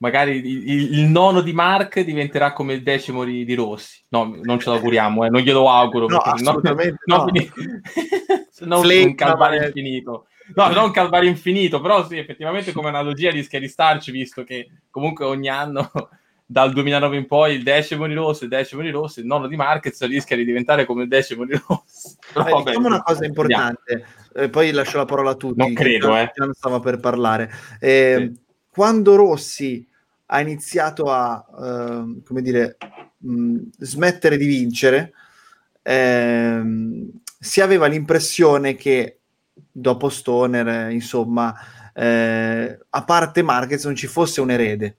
Magari 0.00 0.36
il, 0.36 0.92
il- 0.94 1.06
nono 1.08 1.40
di 1.40 1.52
Mark 1.52 2.00
diventerà 2.00 2.52
come 2.52 2.74
il 2.74 2.82
decimo 2.82 3.24
di, 3.24 3.44
di 3.44 3.54
Rossi. 3.54 4.04
No, 4.10 4.38
non 4.42 4.60
ce 4.60 4.70
l'auguriamo, 4.70 5.24
eh, 5.24 5.28
non 5.28 5.40
glielo 5.40 5.68
auguro. 5.68 6.06
No, 6.06 6.18
assolutamente 6.18 6.98
no, 7.06 7.24
no. 7.24 7.32
no 8.60 8.80
Flake, 8.80 9.04
un 9.06 9.14
calvario 9.16 9.64
infinito. 9.64 10.26
No, 10.54 10.68
non 10.68 10.84
un 10.84 10.90
calvario 10.92 11.28
infinito, 11.28 11.80
però 11.80 12.06
sì, 12.06 12.16
effettivamente 12.16 12.72
come 12.72 12.88
analogia 12.88 13.30
rischia 13.30 13.58
di 13.58 13.68
starci, 13.68 14.12
visto 14.12 14.44
che 14.44 14.68
comunque 14.88 15.24
ogni 15.24 15.48
anno, 15.48 15.90
dal 16.46 16.72
2009 16.72 17.16
in 17.16 17.26
poi, 17.26 17.56
il 17.56 17.64
decimo 17.64 18.06
di 18.06 18.14
Rossi, 18.14 18.44
il 18.44 18.50
decimo 18.50 18.82
di 18.82 18.90
Rossi, 18.90 19.20
il 19.20 19.26
nono 19.26 19.48
di 19.48 19.56
Marquez 19.56 20.00
rischia 20.06 20.36
di 20.36 20.44
diventare 20.44 20.84
come 20.86 21.02
il 21.02 21.08
decimo 21.08 21.44
di 21.44 21.60
Rossi. 21.66 22.16
Però, 22.32 22.46
Eh, 22.46 22.50
vabbè, 22.52 22.64
diciamo 22.70 22.86
una 22.86 22.96
sì, 22.98 23.02
cosa 23.02 23.24
importante, 23.24 24.06
eh, 24.32 24.48
poi 24.48 24.70
lascio 24.70 24.96
la 24.96 25.04
parola 25.06 25.30
a 25.30 25.34
tutti. 25.34 25.58
Non 25.58 25.74
credo, 25.74 26.16
eh. 26.16 26.30
Gian 26.32 26.52
stava 26.54 26.78
per 26.78 27.00
parlare. 27.00 27.50
Eh, 27.80 28.32
Quando 28.70 29.16
Rossi 29.16 29.87
ha 30.30 30.40
iniziato 30.40 31.10
a, 31.10 31.44
ehm, 31.60 32.22
come 32.22 32.42
dire, 32.42 32.76
mh, 33.18 33.58
smettere 33.78 34.36
di 34.36 34.46
vincere, 34.46 35.12
ehm, 35.82 37.10
si 37.38 37.60
aveva 37.60 37.86
l'impressione 37.86 38.74
che 38.74 39.20
dopo 39.70 40.08
Stoner, 40.08 40.68
eh, 40.68 40.92
insomma, 40.92 41.54
eh, 41.94 42.78
a 42.90 43.04
parte 43.04 43.42
Marquez 43.42 43.84
non 43.84 43.94
ci 43.94 44.06
fosse 44.06 44.40
un 44.40 44.50
erede. 44.50 44.96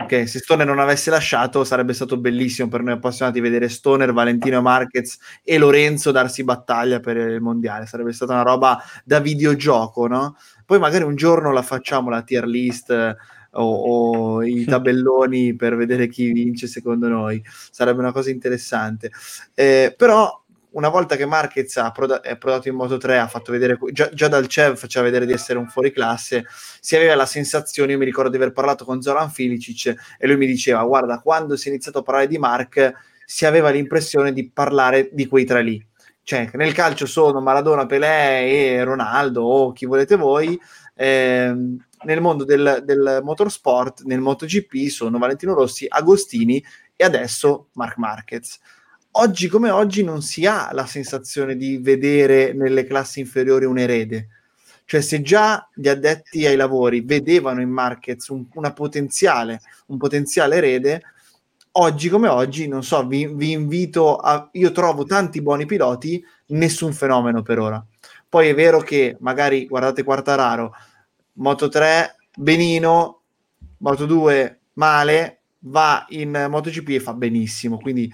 Ok, 0.00 0.28
se 0.28 0.38
Stoner 0.38 0.64
non 0.64 0.78
avesse 0.78 1.10
lasciato 1.10 1.64
sarebbe 1.64 1.92
stato 1.92 2.18
bellissimo 2.18 2.68
per 2.68 2.82
noi 2.82 2.94
appassionati 2.94 3.40
vedere 3.40 3.68
Stoner, 3.68 4.12
Valentino 4.12 4.62
Marquez 4.62 5.18
e 5.42 5.58
Lorenzo 5.58 6.12
darsi 6.12 6.44
battaglia 6.44 7.00
per 7.00 7.16
il 7.16 7.40
mondiale. 7.40 7.84
Sarebbe 7.86 8.12
stata 8.12 8.32
una 8.32 8.42
roba 8.42 8.80
da 9.04 9.18
videogioco, 9.18 10.06
no? 10.06 10.36
Poi 10.64 10.78
magari 10.78 11.02
un 11.02 11.16
giorno 11.16 11.52
la 11.52 11.62
facciamo 11.62 12.10
la 12.10 12.22
tier 12.22 12.46
list 12.46 12.90
eh, 12.90 13.16
o, 13.52 14.36
o 14.36 14.42
i 14.42 14.64
tabelloni 14.66 15.54
per 15.54 15.76
vedere 15.76 16.08
chi 16.08 16.32
vince 16.32 16.66
secondo 16.66 17.08
noi. 17.08 17.42
Sarebbe 17.70 18.00
una 18.00 18.12
cosa 18.12 18.30
interessante. 18.30 19.10
Eh, 19.54 19.94
però 19.96 20.42
una 20.70 20.88
volta 20.88 21.16
che 21.16 21.26
Marquez 21.26 21.76
ha 21.76 21.90
proda- 21.90 22.20
è 22.20 22.36
prodato 22.36 22.68
in 22.68 22.74
Moto 22.74 22.98
3, 22.98 23.18
ha 23.18 23.26
fatto 23.26 23.52
vedere, 23.52 23.78
già, 23.92 24.08
già 24.10 24.28
dal 24.28 24.46
CEV 24.46 24.76
faceva 24.76 25.04
vedere 25.04 25.26
di 25.26 25.32
essere 25.32 25.58
un 25.58 25.66
fuoriclasse, 25.66 26.46
si 26.80 26.94
aveva 26.94 27.14
la 27.14 27.26
sensazione, 27.26 27.92
io 27.92 27.98
mi 27.98 28.04
ricordo 28.04 28.30
di 28.30 28.36
aver 28.36 28.52
parlato 28.52 28.84
con 28.84 29.00
Zoran 29.00 29.30
Filicic 29.30 29.94
e 30.18 30.26
lui 30.26 30.36
mi 30.36 30.46
diceva, 30.46 30.82
guarda, 30.84 31.20
quando 31.20 31.56
si 31.56 31.68
è 31.68 31.70
iniziato 31.70 31.98
a 31.98 32.02
parlare 32.02 32.26
di 32.26 32.38
Mark, 32.38 32.92
si 33.24 33.46
aveva 33.46 33.70
l'impressione 33.70 34.32
di 34.32 34.50
parlare 34.50 35.10
di 35.12 35.26
quei 35.26 35.44
tre 35.44 35.62
lì. 35.62 35.84
Cioè, 36.22 36.50
nel 36.54 36.74
calcio 36.74 37.06
sono 37.06 37.40
Maradona, 37.40 37.86
Pelé 37.86 38.74
e 38.74 38.84
Ronaldo 38.84 39.42
o 39.42 39.72
chi 39.72 39.86
volete 39.86 40.16
voi, 40.16 40.60
ehm, 40.98 41.84
nel 42.04 42.20
mondo 42.20 42.44
del, 42.44 42.82
del 42.84 43.20
motorsport, 43.22 44.02
nel 44.02 44.20
MotoGP, 44.20 44.88
sono 44.88 45.18
Valentino 45.18 45.54
Rossi, 45.54 45.86
Agostini 45.88 46.62
e 46.96 47.04
adesso 47.04 47.68
Mark 47.74 47.96
Marquez. 47.96 48.58
Oggi 49.12 49.48
come 49.48 49.70
oggi 49.70 50.02
non 50.02 50.22
si 50.22 50.46
ha 50.46 50.70
la 50.72 50.86
sensazione 50.86 51.56
di 51.56 51.78
vedere 51.78 52.52
nelle 52.52 52.84
classi 52.84 53.20
inferiori 53.20 53.64
un 53.64 53.78
erede. 53.78 54.28
Cioè, 54.84 55.00
se 55.00 55.22
già 55.22 55.68
gli 55.74 55.88
addetti 55.88 56.46
ai 56.46 56.56
lavori 56.56 57.02
vedevano 57.02 57.60
in 57.60 57.68
Marquez 57.68 58.28
un, 58.28 58.48
potenziale, 58.74 59.60
un 59.86 59.98
potenziale 59.98 60.56
erede, 60.56 61.02
oggi 61.72 62.08
come 62.08 62.28
oggi, 62.28 62.68
non 62.68 62.82
so, 62.82 63.06
vi, 63.06 63.26
vi, 63.26 63.50
invito 63.50 64.16
a... 64.16 64.48
Io 64.52 64.72
trovo 64.72 65.04
tanti 65.04 65.42
buoni 65.42 65.66
piloti, 65.66 66.24
nessun 66.48 66.92
fenomeno 66.92 67.42
per 67.42 67.58
ora. 67.58 67.84
Poi 68.28 68.48
è 68.48 68.54
vero 68.54 68.80
che 68.80 69.16
magari, 69.20 69.66
guardate 69.66 70.02
Quartararo, 70.02 70.72
Moto 71.38 71.68
3 71.68 72.16
benino, 72.36 73.22
Moto 73.78 74.06
2 74.06 74.60
male, 74.74 75.40
va 75.60 76.04
in 76.10 76.46
MotoGP 76.48 76.88
e 76.90 77.00
fa 77.00 77.14
benissimo, 77.14 77.78
quindi 77.78 78.12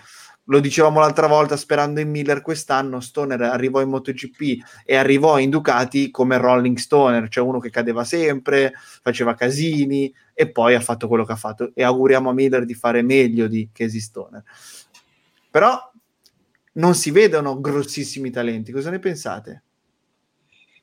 lo 0.48 0.60
dicevamo 0.60 1.00
l'altra 1.00 1.26
volta 1.26 1.56
sperando 1.56 2.00
in 2.00 2.10
Miller 2.10 2.42
quest'anno, 2.42 3.00
Stoner 3.00 3.40
arrivò 3.40 3.80
in 3.80 3.88
MotoGP 3.88 4.82
e 4.84 4.96
arrivò 4.96 5.38
in 5.38 5.48
Ducati 5.48 6.10
come 6.10 6.37
Rolling 6.37 6.76
Stoner, 6.76 7.28
cioè 7.28 7.44
uno 7.44 7.58
che 7.60 7.70
cadeva 7.70 8.04
sempre, 8.04 8.74
faceva 8.76 9.34
casini 9.34 10.14
e 10.34 10.50
poi 10.50 10.74
ha 10.74 10.80
fatto 10.80 11.08
quello 11.08 11.24
che 11.24 11.32
ha 11.32 11.37
fatto. 11.37 11.70
E 11.74 11.82
auguriamo 11.82 12.28
a 12.28 12.34
Miller 12.34 12.66
di 12.66 12.74
fare 12.74 13.00
meglio 13.00 13.46
di 13.46 13.70
Casey 13.72 14.00
Stoner. 14.00 14.42
Però 15.50 15.92
non 16.72 16.94
si 16.94 17.10
vedono 17.10 17.58
grossissimi 17.58 18.30
talenti, 18.30 18.70
cosa 18.70 18.90
ne 18.90 18.98
pensate? 18.98 19.62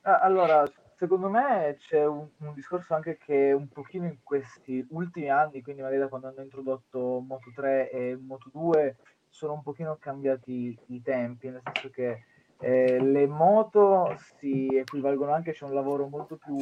Allora, 0.02 0.68
secondo 1.02 1.30
me 1.30 1.78
c'è 1.80 2.06
un, 2.06 2.28
un, 2.38 2.54
discorso 2.54 2.94
anche 2.94 3.18
che 3.18 3.52
un 3.54 3.68
pochino 3.70 4.06
in 4.06 4.18
questi 4.22 4.86
ultimi 4.92 5.32
anni, 5.32 5.64
quindi 5.64 5.82
magari 5.82 6.00
da 6.00 6.08
quando 6.08 6.28
hanno 6.28 6.44
introdotto 6.44 7.24
Moto 7.28 7.52
3 7.56 7.90
e 7.90 8.16
Moto 8.22 8.52
2, 8.54 8.98
sono 9.28 9.54
un 9.54 9.64
pochino 9.64 9.98
cambiati 10.00 10.78
i 10.90 11.02
tempi, 11.02 11.50
nel 11.50 11.62
senso 11.64 11.90
che 11.90 12.26
eh, 12.60 13.00
le 13.02 13.26
moto 13.26 14.16
si 14.38 14.68
equivalgono 14.68 15.34
anche, 15.34 15.54
c'è 15.54 15.66
un 15.66 15.74
lavoro 15.74 16.08
molto 16.08 16.38
più 16.38 16.56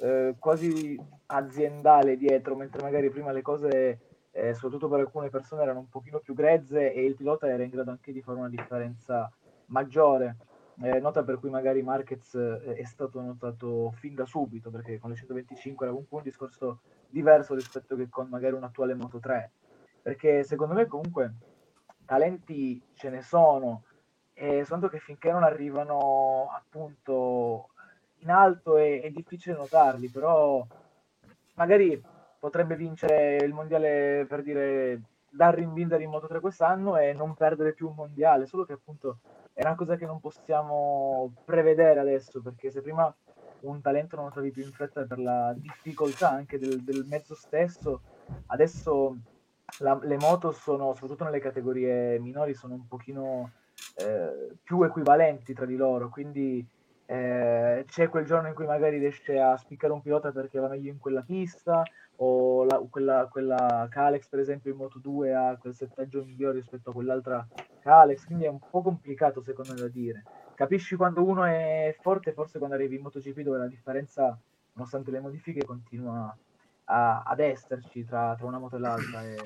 eh, 0.00 0.34
quasi 0.36 1.00
aziendale 1.26 2.16
dietro, 2.16 2.56
mentre 2.56 2.82
magari 2.82 3.08
prima 3.08 3.30
le 3.30 3.42
cose, 3.42 4.00
eh, 4.32 4.52
soprattutto 4.54 4.88
per 4.88 4.98
alcune 4.98 5.30
persone, 5.30 5.62
erano 5.62 5.78
un 5.78 5.88
pochino 5.88 6.18
più 6.18 6.34
grezze 6.34 6.92
e 6.92 7.04
il 7.04 7.14
pilota 7.14 7.46
era 7.46 7.62
in 7.62 7.70
grado 7.70 7.92
anche 7.92 8.12
di 8.12 8.20
fare 8.20 8.38
una 8.38 8.48
differenza 8.48 9.30
maggiore. 9.66 10.38
Eh, 10.82 11.00
nota 11.00 11.24
per 11.24 11.38
cui 11.38 11.48
magari 11.48 11.82
Marquez 11.82 12.34
eh, 12.34 12.74
è 12.74 12.84
stato 12.84 13.20
notato 13.20 13.92
fin 13.92 14.14
da 14.14 14.26
subito, 14.26 14.70
perché 14.70 14.98
con 14.98 15.10
le 15.10 15.16
125 15.16 15.86
era 15.86 15.94
comunque 15.94 16.18
un 16.18 16.24
discorso 16.24 16.80
diverso 17.08 17.54
rispetto 17.54 17.96
che 17.96 18.08
con 18.08 18.28
magari 18.28 18.54
un 18.54 18.64
attuale 18.64 18.94
Moto 18.94 19.18
3. 19.18 19.50
Perché 20.02 20.44
secondo 20.44 20.74
me 20.74 20.86
comunque 20.86 21.32
talenti 22.04 22.80
ce 22.94 23.08
ne 23.08 23.22
sono, 23.22 23.84
e 24.34 24.64
soltanto 24.64 24.88
che 24.88 24.98
finché 24.98 25.32
non 25.32 25.42
arrivano 25.42 26.50
appunto 26.54 27.70
in 28.18 28.30
alto 28.30 28.76
è, 28.76 29.00
è 29.00 29.10
difficile 29.10 29.56
notarli, 29.56 30.08
però 30.08 30.64
magari 31.54 32.02
potrebbe 32.38 32.76
vincere 32.76 33.36
il 33.36 33.54
mondiale 33.54 34.26
per 34.28 34.42
dire 34.42 35.00
Darrin 35.36 35.72
Binder 35.74 36.00
in 36.00 36.10
Moto 36.10 36.26
3 36.26 36.40
quest'anno 36.40 36.96
e 36.96 37.12
non 37.12 37.34
perdere 37.34 37.74
più 37.74 37.88
un 37.88 37.94
mondiale, 37.94 38.46
solo 38.46 38.64
che 38.64 38.72
appunto 38.72 39.18
è 39.52 39.62
una 39.62 39.74
cosa 39.74 39.96
che 39.96 40.06
non 40.06 40.18
possiamo 40.18 41.32
prevedere 41.44 42.00
adesso, 42.00 42.40
perché 42.40 42.70
se 42.70 42.80
prima 42.80 43.14
un 43.60 43.80
talento 43.80 44.16
non 44.16 44.26
lo 44.26 44.30
trovi 44.30 44.50
più 44.50 44.64
in 44.64 44.72
fretta 44.72 45.04
per 45.04 45.18
la 45.18 45.54
difficoltà 45.56 46.30
anche 46.30 46.58
del, 46.58 46.82
del 46.82 47.04
mezzo 47.08 47.34
stesso, 47.34 48.00
adesso 48.46 49.16
la, 49.78 49.98
le 50.02 50.16
moto 50.16 50.52
sono, 50.52 50.94
soprattutto 50.94 51.24
nelle 51.24 51.40
categorie 51.40 52.18
minori, 52.18 52.54
sono 52.54 52.74
un 52.74 52.86
pochino 52.86 53.52
eh, 53.96 54.56
più 54.62 54.82
equivalenti 54.82 55.52
tra 55.52 55.66
di 55.66 55.76
loro, 55.76 56.08
quindi 56.08 56.66
eh, 57.06 57.84
c'è 57.86 58.08
quel 58.08 58.24
giorno 58.24 58.48
in 58.48 58.54
cui 58.54 58.66
magari 58.66 58.98
riesce 58.98 59.38
a 59.38 59.56
spiccare 59.56 59.92
un 59.92 60.02
pilota 60.02 60.32
perché 60.32 60.58
va 60.58 60.68
meglio 60.68 60.90
in 60.90 60.98
quella 60.98 61.22
pista, 61.22 61.82
o 62.16 62.64
la, 62.64 62.78
quella, 62.90 63.28
quella 63.30 63.86
Calex 63.90 64.28
per 64.28 64.38
esempio 64.38 64.70
in 64.70 64.78
Moto 64.78 64.98
2 64.98 65.34
ha 65.34 65.56
quel 65.56 65.74
settaggio 65.74 66.24
migliore 66.24 66.58
rispetto 66.58 66.90
a 66.90 66.92
quell'altra 66.92 67.46
Calex, 67.80 68.26
quindi 68.26 68.44
è 68.44 68.48
un 68.48 68.58
po' 68.58 68.82
complicato 68.82 69.42
secondo 69.42 69.72
me 69.72 69.80
da 69.80 69.88
dire. 69.88 70.24
Capisci 70.54 70.96
quando 70.96 71.22
uno 71.22 71.44
è 71.44 71.94
forte, 72.00 72.32
forse 72.32 72.58
quando 72.58 72.76
arrivi 72.76 72.96
in 72.96 73.02
MotoGP 73.02 73.40
dove 73.40 73.58
la 73.58 73.68
differenza, 73.68 74.38
nonostante 74.72 75.10
le 75.10 75.20
modifiche, 75.20 75.64
continua 75.64 76.34
a, 76.84 77.22
ad 77.22 77.40
esserci 77.40 78.04
tra, 78.04 78.34
tra, 78.36 78.46
una 78.46 78.58
moto 78.58 78.76
e 78.76 78.78
l'altra 78.78 79.22
e, 79.22 79.36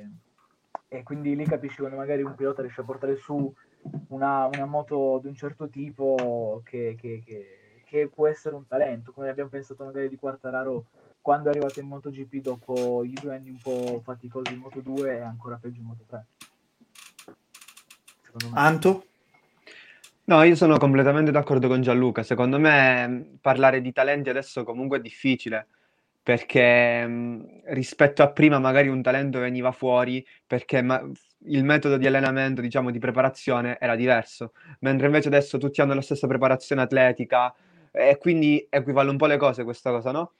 e, 0.88 1.02
quindi 1.02 1.34
lì 1.34 1.44
capisci 1.44 1.78
quando 1.78 1.96
magari 1.96 2.22
un 2.22 2.34
pilota 2.34 2.62
riesce 2.62 2.80
a 2.82 2.84
portare 2.84 3.16
su 3.16 3.52
una, 4.08 4.46
una 4.46 4.66
moto 4.66 5.18
di 5.22 5.28
un 5.28 5.34
certo 5.34 5.68
tipo 5.68 6.60
che, 6.64 6.96
che, 6.98 7.22
che, 7.24 7.82
che, 7.84 8.08
può 8.08 8.26
essere 8.26 8.54
un 8.54 8.66
talento, 8.66 9.12
come 9.12 9.28
abbiamo 9.28 9.50
pensato 9.50 9.84
magari 9.84 10.08
di 10.08 10.16
Quartararo 10.16 10.86
quando 11.20 11.48
è 11.48 11.50
arrivato 11.50 11.80
in 11.80 11.86
MotoGP 11.86 12.36
dopo 12.36 13.04
i 13.04 13.12
due 13.12 13.34
anni 13.34 13.50
un 13.50 13.58
po' 13.58 14.00
faticosi 14.02 14.52
in 14.52 14.60
Moto 14.60 14.80
2 14.80 15.16
e 15.16 15.20
ancora 15.20 15.58
peggio 15.60 15.80
in 15.80 15.86
Moto 15.86 16.04
3. 16.06 16.26
Anto? 18.52 19.04
No, 20.24 20.42
io 20.44 20.54
sono 20.54 20.78
completamente 20.78 21.30
d'accordo 21.30 21.66
con 21.66 21.82
Gianluca. 21.82 22.22
Secondo 22.22 22.58
me 22.58 23.36
parlare 23.40 23.80
di 23.80 23.92
talenti 23.92 24.30
adesso 24.30 24.62
comunque 24.64 24.98
è 24.98 25.00
difficile 25.00 25.66
perché 26.22 27.06
mh, 27.06 27.62
rispetto 27.72 28.22
a 28.22 28.30
prima 28.30 28.58
magari 28.58 28.88
un 28.88 29.02
talento 29.02 29.38
veniva 29.40 29.72
fuori 29.72 30.24
perché 30.46 30.82
ma- 30.82 31.02
il 31.46 31.64
metodo 31.64 31.96
di 31.96 32.06
allenamento, 32.06 32.60
diciamo, 32.60 32.90
di 32.90 32.98
preparazione 32.98 33.78
era 33.80 33.96
diverso, 33.96 34.52
mentre 34.80 35.06
invece 35.06 35.28
adesso 35.28 35.58
tutti 35.58 35.80
hanno 35.80 35.94
la 35.94 36.02
stessa 36.02 36.26
preparazione 36.26 36.82
atletica 36.82 37.54
e 37.90 38.18
quindi 38.18 38.66
equivale 38.70 39.10
un 39.10 39.16
po' 39.16 39.26
le 39.26 39.36
cose 39.38 39.64
questa 39.64 39.90
cosa, 39.90 40.10
no? 40.12 40.32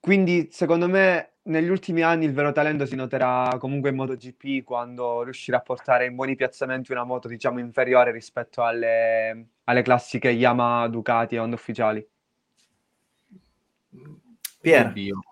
Quindi 0.00 0.48
secondo 0.50 0.88
me 0.88 1.34
negli 1.44 1.68
ultimi 1.68 2.02
anni 2.02 2.24
il 2.24 2.32
vero 2.32 2.52
talento 2.52 2.86
si 2.86 2.96
noterà 2.96 3.56
comunque 3.58 3.90
in 3.90 3.96
MotoGP 3.96 4.62
quando 4.64 5.22
riuscirà 5.22 5.58
a 5.58 5.60
portare 5.60 6.06
in 6.06 6.14
buoni 6.14 6.34
piazzamenti 6.36 6.92
una 6.92 7.04
moto, 7.04 7.28
diciamo, 7.28 7.58
inferiore 7.60 8.10
rispetto 8.12 8.62
alle, 8.64 9.46
alle 9.64 9.82
classiche 9.82 10.28
Yamaha, 10.30 10.88
Ducati 10.88 11.36
e 11.36 11.38
Honda 11.38 11.54
ufficiali. 11.56 12.06
Pier. 14.62 14.86
Oddio. 14.86 15.24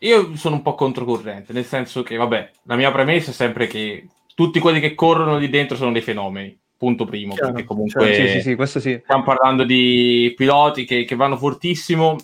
Io 0.00 0.34
sono 0.36 0.56
un 0.56 0.62
po' 0.62 0.74
controcorrente, 0.74 1.52
nel 1.52 1.64
senso 1.64 2.02
che, 2.02 2.16
vabbè, 2.16 2.50
la 2.64 2.76
mia 2.76 2.90
premessa 2.90 3.30
è 3.30 3.34
sempre 3.34 3.66
che 3.68 4.08
tutti 4.34 4.58
quelli 4.58 4.80
che 4.80 4.94
corrono 4.94 5.38
lì 5.38 5.48
dentro 5.48 5.76
sono 5.76 5.92
dei 5.92 6.02
fenomeni. 6.02 6.58
Punto 6.76 7.06
primo, 7.06 7.34
Chiaro, 7.34 7.52
perché 7.52 7.66
comunque 7.66 8.14
cioè, 8.14 8.28
sì, 8.40 8.40
sì, 8.42 8.56
sì, 8.66 8.80
sì, 8.80 9.00
stiamo 9.02 9.22
parlando 9.22 9.64
di 9.64 10.34
piloti 10.36 10.84
che, 10.84 11.04
che 11.04 11.14
vanno 11.16 11.38
fortissimo 11.38 12.16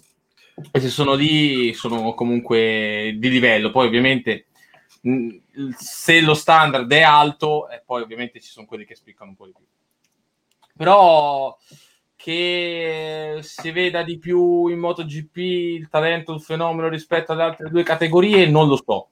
e 0.70 0.78
se 0.78 0.88
sono 0.88 1.14
lì 1.14 1.72
sono 1.72 2.12
comunque 2.12 3.16
di 3.16 3.30
livello. 3.30 3.70
Poi 3.70 3.86
ovviamente 3.86 4.48
se 5.74 6.20
lo 6.20 6.34
standard 6.34 6.92
è 6.92 7.00
alto, 7.00 7.70
e 7.70 7.82
poi 7.84 8.02
ovviamente 8.02 8.40
ci 8.40 8.50
sono 8.50 8.66
quelli 8.66 8.84
che 8.84 8.94
spiccano 8.94 9.30
un 9.30 9.36
po' 9.36 9.46
di 9.46 9.54
più. 9.56 9.64
Però 10.76 11.56
che 12.22 13.40
si 13.40 13.72
veda 13.72 14.04
di 14.04 14.16
più 14.16 14.68
in 14.68 14.78
MotoGP 14.78 15.36
il 15.38 15.88
talento, 15.88 16.32
il 16.32 16.40
fenomeno 16.40 16.88
rispetto 16.88 17.32
ad 17.32 17.40
altre 17.40 17.68
due 17.68 17.82
categorie, 17.82 18.46
non 18.46 18.68
lo 18.68 18.76
so. 18.76 19.08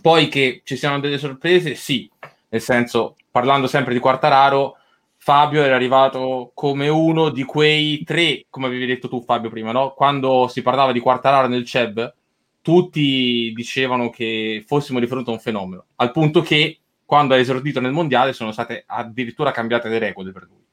Poi 0.00 0.28
che 0.28 0.62
ci 0.64 0.76
siano 0.76 0.98
delle 0.98 1.18
sorprese, 1.18 1.74
sì, 1.74 2.10
nel 2.48 2.62
senso, 2.62 3.16
parlando 3.30 3.66
sempre 3.66 3.92
di 3.92 4.00
Quartararo, 4.00 4.78
Fabio 5.18 5.62
era 5.62 5.74
arrivato 5.74 6.52
come 6.54 6.88
uno 6.88 7.28
di 7.28 7.44
quei 7.44 8.02
tre, 8.02 8.46
come 8.48 8.68
avevi 8.68 8.86
detto 8.86 9.08
tu 9.08 9.22
Fabio 9.22 9.50
prima, 9.50 9.72
no? 9.72 9.92
quando 9.92 10.48
si 10.48 10.62
parlava 10.62 10.92
di 10.92 11.00
Quartararo 11.00 11.48
nel 11.48 11.66
CEB, 11.66 12.14
tutti 12.62 13.52
dicevano 13.54 14.08
che 14.08 14.64
fossimo 14.66 15.00
di 15.00 15.06
fronte 15.06 15.28
a 15.28 15.34
un 15.34 15.40
fenomeno, 15.40 15.84
al 15.96 16.12
punto 16.12 16.40
che 16.40 16.78
quando 17.04 17.34
ha 17.34 17.38
esordito 17.38 17.78
nel 17.78 17.92
mondiale 17.92 18.32
sono 18.32 18.52
state 18.52 18.84
addirittura 18.86 19.50
cambiate 19.50 19.90
le 19.90 19.98
regole 19.98 20.32
per 20.32 20.46
lui 20.48 20.64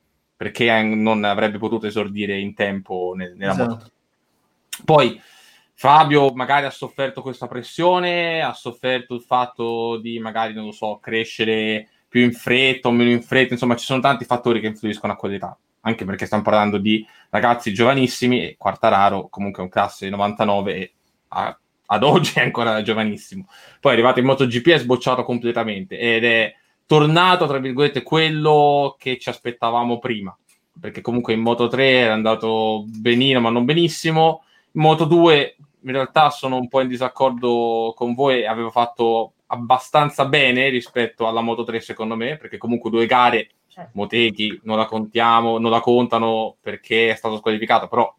perché 0.44 0.82
non 0.82 1.24
avrebbe 1.24 1.58
potuto 1.58 1.88
esordire 1.88 2.38
in 2.38 2.54
tempo 2.54 3.14
nel, 3.16 3.34
nella 3.38 3.54
esatto. 3.54 3.70
moto. 3.70 3.92
Poi 4.84 5.22
Fabio 5.74 6.34
magari 6.34 6.66
ha 6.66 6.70
sofferto 6.70 7.22
questa 7.22 7.48
pressione, 7.48 8.42
ha 8.42 8.54
sofferto 8.54 9.16
il 9.16 9.22
fatto 9.22 9.98
di 9.98 10.20
magari, 10.20 10.54
non 10.54 10.66
lo 10.66 10.72
so, 10.74 11.00
crescere 11.02 11.88
più 12.10 12.22
in 12.24 12.34
fretta 12.34 12.90
o 12.90 12.92
meno 12.92 13.10
in 13.10 13.22
fretta, 13.22 13.54
insomma 13.54 13.78
ci 13.78 13.86
sono 13.86 14.02
tanti 14.02 14.26
fattori 14.26 14.60
che 14.60 14.68
influiscono 14.68 15.14
a 15.14 15.16
quell'età, 15.16 15.58
anche 15.82 16.04
perché 16.04 16.26
stiamo 16.26 16.44
parlando 16.44 16.78
di 16.78 17.06
ragazzi 17.30 17.74
giovanissimi 17.74 18.44
e 18.44 18.56
Quartararo 18.58 19.30
comunque 19.30 19.62
è 19.62 19.66
un 19.66 19.72
classe 19.72 20.10
99 20.10 20.76
e 20.76 20.94
a, 21.30 21.58
ad 21.86 22.04
oggi 22.04 22.34
è 22.38 22.42
ancora 22.42 22.82
giovanissimo. 22.82 23.48
Poi 23.80 23.92
è 23.92 23.96
arrivato 23.96 24.20
in 24.20 24.26
MotoGP 24.26 24.68
e 24.68 24.74
è 24.74 24.80
sbocciato 24.80 25.24
completamente 25.24 25.98
ed 25.98 26.26
è 26.26 26.54
tornato, 26.94 27.48
tra 27.48 27.58
virgolette, 27.58 28.04
quello 28.04 28.96
che 29.00 29.18
ci 29.18 29.30
aspettavamo 29.30 29.98
prima, 29.98 30.36
perché 30.80 31.02
comunque 31.02 31.34
in 31.34 31.40
Moto 31.40 31.68
3 31.68 31.90
era 31.90 32.14
andato 32.14 32.84
benino, 32.86 33.40
ma 33.40 33.50
non 33.50 33.66
benissimo. 33.66 34.44
Moto 34.74 35.06
2 35.06 35.56
in 35.86 35.92
realtà 35.92 36.30
sono 36.30 36.58
un 36.58 36.68
po' 36.68 36.82
in 36.82 36.88
disaccordo 36.88 37.94
con 37.96 38.14
voi, 38.14 38.46
avevo 38.46 38.70
fatto 38.70 39.34
abbastanza 39.48 40.26
bene 40.26 40.70
rispetto 40.70 41.28
alla 41.28 41.42
Moto 41.42 41.64
3 41.64 41.80
secondo 41.80 42.16
me, 42.16 42.38
perché 42.38 42.58
comunque 42.58 42.92
due 42.92 43.08
gare 43.08 43.50
certo. 43.68 43.92
Motegi 43.96 44.60
non 44.64 44.78
la 44.78 44.86
contiamo, 44.86 45.58
non 45.58 45.72
la 45.72 45.80
contano 45.80 46.56
perché 46.62 47.10
è 47.10 47.16
stato 47.16 47.38
squalificato, 47.38 47.88
però 47.88 48.14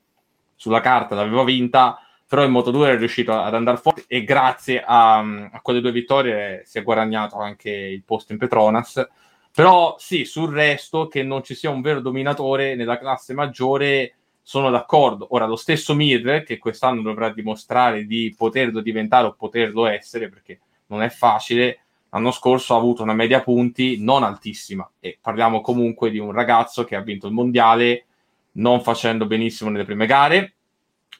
sulla 0.56 0.80
carta 0.80 1.14
l'aveva 1.14 1.44
vinta, 1.44 2.03
però 2.26 2.44
in 2.44 2.50
Moto 2.50 2.70
2 2.70 2.92
è 2.92 2.96
riuscito 2.96 3.32
ad 3.32 3.54
andare 3.54 3.76
forte 3.76 4.04
e 4.06 4.24
grazie 4.24 4.82
a, 4.84 5.18
a, 5.18 5.60
quelle 5.62 5.80
due 5.80 5.92
vittorie 5.92 6.62
si 6.64 6.78
è 6.78 6.82
guadagnato 6.82 7.36
anche 7.36 7.70
il 7.70 8.02
posto 8.02 8.32
in 8.32 8.38
Petronas. 8.38 9.06
Però 9.52 9.94
sì, 9.98 10.24
sul 10.24 10.52
resto 10.52 11.06
che 11.06 11.22
non 11.22 11.44
ci 11.44 11.54
sia 11.54 11.70
un 11.70 11.80
vero 11.80 12.00
dominatore 12.00 12.74
nella 12.74 12.98
classe 12.98 13.34
maggiore 13.34 14.14
sono 14.42 14.70
d'accordo. 14.70 15.28
Ora, 15.30 15.46
lo 15.46 15.56
stesso 15.56 15.94
Mir, 15.94 16.42
che 16.42 16.58
quest'anno 16.58 17.02
dovrà 17.02 17.30
dimostrare 17.30 18.04
di 18.04 18.34
poterlo 18.36 18.80
diventare 18.80 19.26
o 19.26 19.34
poterlo 19.34 19.86
essere, 19.86 20.28
perché 20.28 20.60
non 20.86 21.02
è 21.02 21.08
facile, 21.08 21.84
l'anno 22.10 22.30
scorso 22.30 22.74
ha 22.74 22.78
avuto 22.78 23.02
una 23.02 23.14
media 23.14 23.40
punti 23.40 23.96
non 24.00 24.22
altissima 24.22 24.88
e 25.00 25.18
parliamo 25.20 25.60
comunque 25.60 26.10
di 26.10 26.18
un 26.18 26.30
ragazzo 26.30 26.84
che 26.84 26.94
ha 26.94 27.00
vinto 27.00 27.26
il 27.26 27.32
mondiale 27.32 28.06
non 28.52 28.82
facendo 28.82 29.26
benissimo 29.26 29.70
nelle 29.70 29.84
prime 29.84 30.06
gare, 30.06 30.54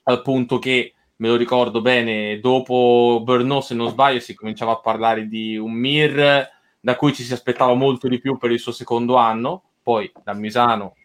al 0.05 0.22
punto 0.22 0.59
che 0.59 0.94
me 1.16 1.28
lo 1.28 1.36
ricordo 1.36 1.80
bene, 1.80 2.40
dopo 2.40 3.20
Brno, 3.22 3.61
se 3.61 3.74
non 3.74 3.88
sbaglio, 3.88 4.20
si 4.20 4.34
cominciava 4.34 4.72
a 4.72 4.80
parlare 4.80 5.26
di 5.28 5.57
un 5.57 5.72
Mir 5.72 6.48
da 6.80 6.96
cui 6.96 7.14
ci 7.14 7.22
si 7.22 7.32
aspettava 7.32 7.74
molto 7.74 8.09
di 8.09 8.18
più 8.18 8.36
per 8.36 8.50
il 8.50 8.59
suo 8.59 8.72
secondo 8.72 9.16
anno, 9.16 9.62
poi 9.82 10.11
da 10.22 10.34
Misano 10.34 10.96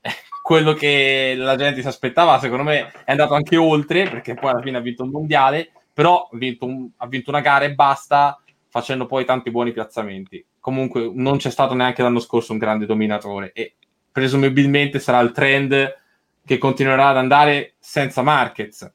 quello 0.42 0.72
che 0.72 1.34
la 1.36 1.56
gente 1.56 1.80
si 1.80 1.86
aspettava, 1.86 2.38
secondo 2.38 2.64
me 2.64 2.90
è 3.04 3.10
andato 3.10 3.34
anche 3.34 3.56
oltre, 3.56 4.08
perché 4.08 4.34
poi 4.34 4.50
alla 4.50 4.62
fine 4.62 4.78
ha 4.78 4.80
vinto 4.80 5.04
il 5.04 5.10
mondiale, 5.10 5.70
però 5.92 6.28
ha 6.32 6.36
vinto, 6.36 6.64
un, 6.64 6.88
ha 6.96 7.06
vinto 7.06 7.30
una 7.30 7.40
gara 7.40 7.64
e 7.64 7.74
basta, 7.74 8.40
facendo 8.68 9.06
poi 9.06 9.24
tanti 9.24 9.50
buoni 9.50 9.72
piazzamenti. 9.72 10.44
Comunque 10.58 11.10
non 11.12 11.36
c'è 11.36 11.50
stato 11.50 11.74
neanche 11.74 12.02
l'anno 12.02 12.20
scorso 12.20 12.52
un 12.52 12.58
grande 12.58 12.86
dominatore 12.86 13.52
e 13.52 13.74
presumibilmente 14.10 14.98
sarà 14.98 15.20
il 15.20 15.32
trend 15.32 15.96
che 16.48 16.56
continuerà 16.56 17.08
ad 17.08 17.18
andare 17.18 17.74
senza 17.78 18.22
Marquez, 18.22 18.90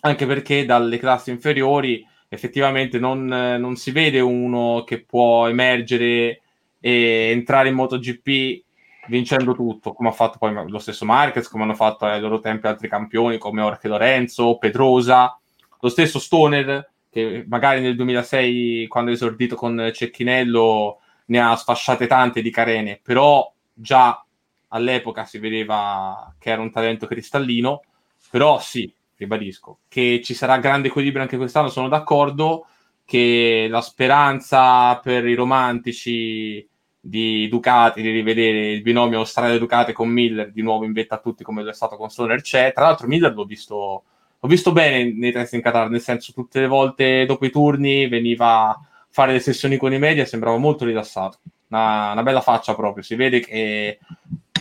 anche 0.00 0.26
perché 0.26 0.66
dalle 0.66 0.98
classi 0.98 1.30
inferiori 1.30 2.06
effettivamente 2.28 2.98
non, 2.98 3.24
non 3.24 3.76
si 3.76 3.92
vede 3.92 4.20
uno 4.20 4.84
che 4.84 5.02
può 5.02 5.48
emergere 5.48 6.42
e 6.78 7.30
entrare 7.32 7.70
in 7.70 7.76
MotoGP 7.76 8.62
vincendo 9.08 9.54
tutto, 9.54 9.94
come 9.94 10.10
ha 10.10 10.12
fatto 10.12 10.36
poi 10.36 10.52
lo 10.68 10.78
stesso 10.78 11.06
Marquez, 11.06 11.48
come 11.48 11.62
hanno 11.62 11.74
fatto 11.74 12.04
ai 12.04 12.20
loro 12.20 12.40
tempi 12.40 12.66
altri 12.66 12.90
campioni 12.90 13.38
come 13.38 13.62
Orche 13.62 13.88
Lorenzo, 13.88 14.58
Pedrosa, 14.58 15.34
lo 15.80 15.88
stesso 15.88 16.18
Stoner, 16.18 16.90
che 17.08 17.42
magari 17.48 17.80
nel 17.80 17.96
2006, 17.96 18.86
quando 18.86 19.10
è 19.10 19.14
esordito 19.14 19.56
con 19.56 19.92
Cecchinello, 19.94 20.98
ne 21.28 21.40
ha 21.40 21.56
sfasciate 21.56 22.06
tante 22.06 22.42
di 22.42 22.50
carene, 22.50 23.00
però 23.02 23.50
già 23.72 24.25
all'epoca 24.68 25.24
si 25.24 25.38
vedeva 25.38 26.34
che 26.38 26.50
era 26.50 26.62
un 26.62 26.70
talento 26.70 27.06
cristallino, 27.06 27.82
però 28.30 28.58
sì, 28.60 28.92
ribadisco, 29.16 29.78
che 29.88 30.20
ci 30.22 30.34
sarà 30.34 30.58
grande 30.58 30.88
equilibrio 30.88 31.22
anche 31.22 31.36
quest'anno, 31.36 31.68
sono 31.68 31.88
d'accordo 31.88 32.66
che 33.04 33.68
la 33.70 33.80
speranza 33.80 34.98
per 34.98 35.26
i 35.26 35.34
romantici 35.34 36.66
di 37.06 37.48
Ducati 37.48 38.02
di 38.02 38.10
rivedere 38.10 38.72
il 38.72 38.82
binomio 38.82 39.18
Australia 39.18 39.58
Ducati 39.58 39.92
con 39.92 40.08
Miller 40.08 40.50
di 40.50 40.60
nuovo 40.60 40.84
in 40.84 40.92
vetta 40.92 41.14
a 41.14 41.20
tutti 41.20 41.44
come 41.44 41.62
lo 41.62 41.70
è 41.70 41.74
stato 41.74 41.96
con 41.96 42.10
Stoner 42.10 42.40
c'è. 42.40 42.72
Tra 42.72 42.84
l'altro 42.84 43.06
Miller 43.06 43.32
l'ho 43.32 43.44
visto, 43.44 44.02
l'ho 44.40 44.48
visto 44.48 44.72
bene 44.72 45.12
nei 45.14 45.30
test 45.30 45.54
in 45.54 45.62
Qatar 45.62 45.88
nel 45.88 46.00
senso 46.00 46.32
tutte 46.32 46.60
le 46.60 46.66
volte 46.66 47.24
dopo 47.24 47.46
i 47.46 47.50
turni 47.50 48.08
veniva 48.08 48.70
a 48.70 48.80
fare 49.08 49.32
le 49.32 49.40
sessioni 49.40 49.76
con 49.76 49.92
i 49.92 49.98
media 49.98 50.26
sembrava 50.26 50.56
molto 50.56 50.84
rilassato. 50.84 51.38
Una, 51.68 52.10
una 52.12 52.22
bella 52.22 52.40
faccia 52.40 52.74
proprio 52.74 53.04
si 53.04 53.14
vede 53.14 53.38
che 53.38 54.00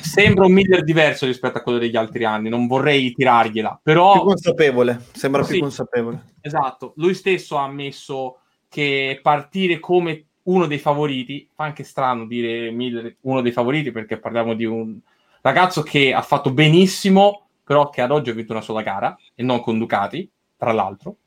sembra 0.05 0.45
un 0.45 0.53
Miller 0.53 0.83
diverso 0.83 1.25
rispetto 1.25 1.57
a 1.57 1.61
quello 1.61 1.77
degli 1.77 1.95
altri 1.95 2.23
anni 2.25 2.49
non 2.49 2.67
vorrei 2.67 3.11
tirargliela 3.11 3.79
però 3.81 4.13
più 4.13 4.21
consapevole 4.21 5.01
sembra 5.13 5.43
sì, 5.43 5.53
più 5.53 5.61
consapevole 5.61 6.33
esatto 6.41 6.93
lui 6.97 7.13
stesso 7.13 7.57
ha 7.57 7.63
ammesso 7.63 8.39
che 8.69 9.19
partire 9.21 9.79
come 9.79 10.25
uno 10.45 10.67
dei 10.67 10.79
favoriti, 10.79 11.47
fa 11.53 11.63
anche 11.63 11.83
strano 11.83 12.25
dire 12.25 12.71
Miller 12.71 13.17
uno 13.21 13.41
dei 13.41 13.51
favoriti 13.51 13.91
perché 13.91 14.19
parliamo 14.19 14.53
di 14.53 14.65
un 14.65 14.99
ragazzo 15.41 15.81
che 15.81 16.13
ha 16.13 16.21
fatto 16.21 16.51
benissimo, 16.51 17.47
però 17.63 17.89
che 17.89 18.01
ad 18.01 18.11
oggi 18.11 18.29
ha 18.29 18.33
vinto 18.33 18.51
una 18.51 18.61
sola 18.61 18.81
gara 18.81 19.15
e 19.33 19.43
non 19.43 19.61
con 19.61 19.77
Ducati, 19.77 20.29
tra 20.57 20.71
l'altro. 20.71 21.17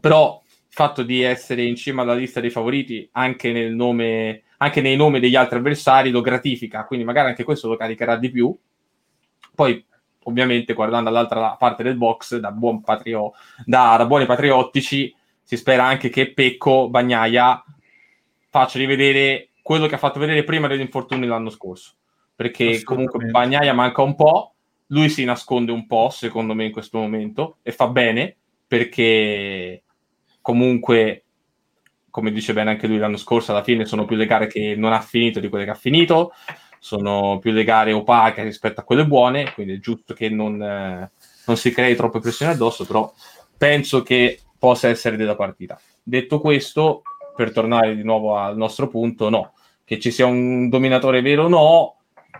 Però 0.00 0.40
il 0.44 0.72
fatto 0.74 1.02
di 1.02 1.22
essere 1.22 1.64
in 1.64 1.76
cima 1.76 2.02
alla 2.02 2.14
lista 2.14 2.40
dei 2.40 2.50
favoriti 2.50 3.08
anche, 3.12 3.52
nel 3.52 3.74
nome, 3.74 4.42
anche 4.62 4.80
nei 4.80 4.96
nomi 4.96 5.20
degli 5.20 5.36
altri 5.36 5.58
avversari 5.58 6.10
lo 6.10 6.20
gratifica, 6.20 6.84
quindi 6.84 7.04
magari 7.04 7.28
anche 7.28 7.44
questo 7.44 7.68
lo 7.68 7.76
caricherà 7.76 8.16
di 8.16 8.30
più. 8.30 8.54
Poi 9.54 9.84
ovviamente 10.24 10.74
guardando 10.74 11.08
all'altra 11.08 11.56
parte 11.58 11.82
del 11.82 11.96
box 11.96 12.36
da, 12.36 12.52
buon 12.52 12.82
patrio, 12.82 13.32
da, 13.64 13.96
da 13.96 14.04
buoni 14.06 14.26
patriottici 14.26 15.14
si 15.42 15.56
spera 15.56 15.84
anche 15.84 16.10
che 16.10 16.32
Pecco 16.32 16.90
Bagnaia 16.90 17.64
faccia 18.50 18.78
rivedere 18.78 19.48
quello 19.62 19.86
che 19.86 19.94
ha 19.94 19.98
fatto 19.98 20.18
vedere 20.18 20.44
prima 20.44 20.68
degli 20.68 20.80
infortuni 20.80 21.26
l'anno 21.26 21.50
scorso. 21.50 21.94
Perché 22.36 22.82
comunque 22.82 23.26
Bagnaia 23.26 23.72
manca 23.72 24.02
un 24.02 24.14
po', 24.14 24.54
lui 24.88 25.08
si 25.08 25.24
nasconde 25.24 25.72
un 25.72 25.86
po', 25.86 26.10
secondo 26.10 26.54
me, 26.54 26.64
in 26.66 26.72
questo 26.72 26.98
momento, 26.98 27.58
e 27.62 27.72
fa 27.72 27.88
bene, 27.88 28.36
perché 28.66 29.82
comunque, 30.40 31.24
come 32.10 32.32
dice 32.32 32.52
bene 32.52 32.70
anche 32.70 32.86
lui 32.86 32.98
l'anno 32.98 33.16
scorso, 33.16 33.52
alla 33.52 33.62
fine 33.62 33.84
sono 33.84 34.04
più 34.04 34.16
le 34.16 34.26
gare 34.26 34.46
che 34.46 34.74
non 34.76 34.92
ha 34.92 35.00
finito 35.00 35.40
di 35.40 35.48
quelle 35.48 35.64
che 35.64 35.70
ha 35.70 35.74
finito, 35.74 36.32
sono 36.78 37.38
più 37.38 37.52
le 37.52 37.64
gare 37.64 37.92
opache 37.92 38.42
rispetto 38.42 38.80
a 38.80 38.84
quelle 38.84 39.06
buone, 39.06 39.52
quindi 39.52 39.74
è 39.74 39.78
giusto 39.78 40.14
che 40.14 40.28
non, 40.28 40.60
eh, 40.62 41.10
non 41.46 41.56
si 41.56 41.70
crei 41.70 41.94
troppe 41.94 42.20
pressioni 42.20 42.52
addosso, 42.52 42.86
però 42.86 43.12
penso 43.56 44.02
che 44.02 44.40
possa 44.58 44.88
essere 44.88 45.16
della 45.16 45.36
partita. 45.36 45.78
Detto 46.02 46.40
questo, 46.40 47.02
per 47.36 47.52
tornare 47.52 47.94
di 47.96 48.02
nuovo 48.02 48.36
al 48.36 48.56
nostro 48.56 48.88
punto, 48.88 49.28
no. 49.28 49.52
Che 49.84 49.98
ci 49.98 50.10
sia 50.10 50.26
un 50.26 50.68
dominatore 50.68 51.20
vero, 51.20 51.48
no. 51.48 51.96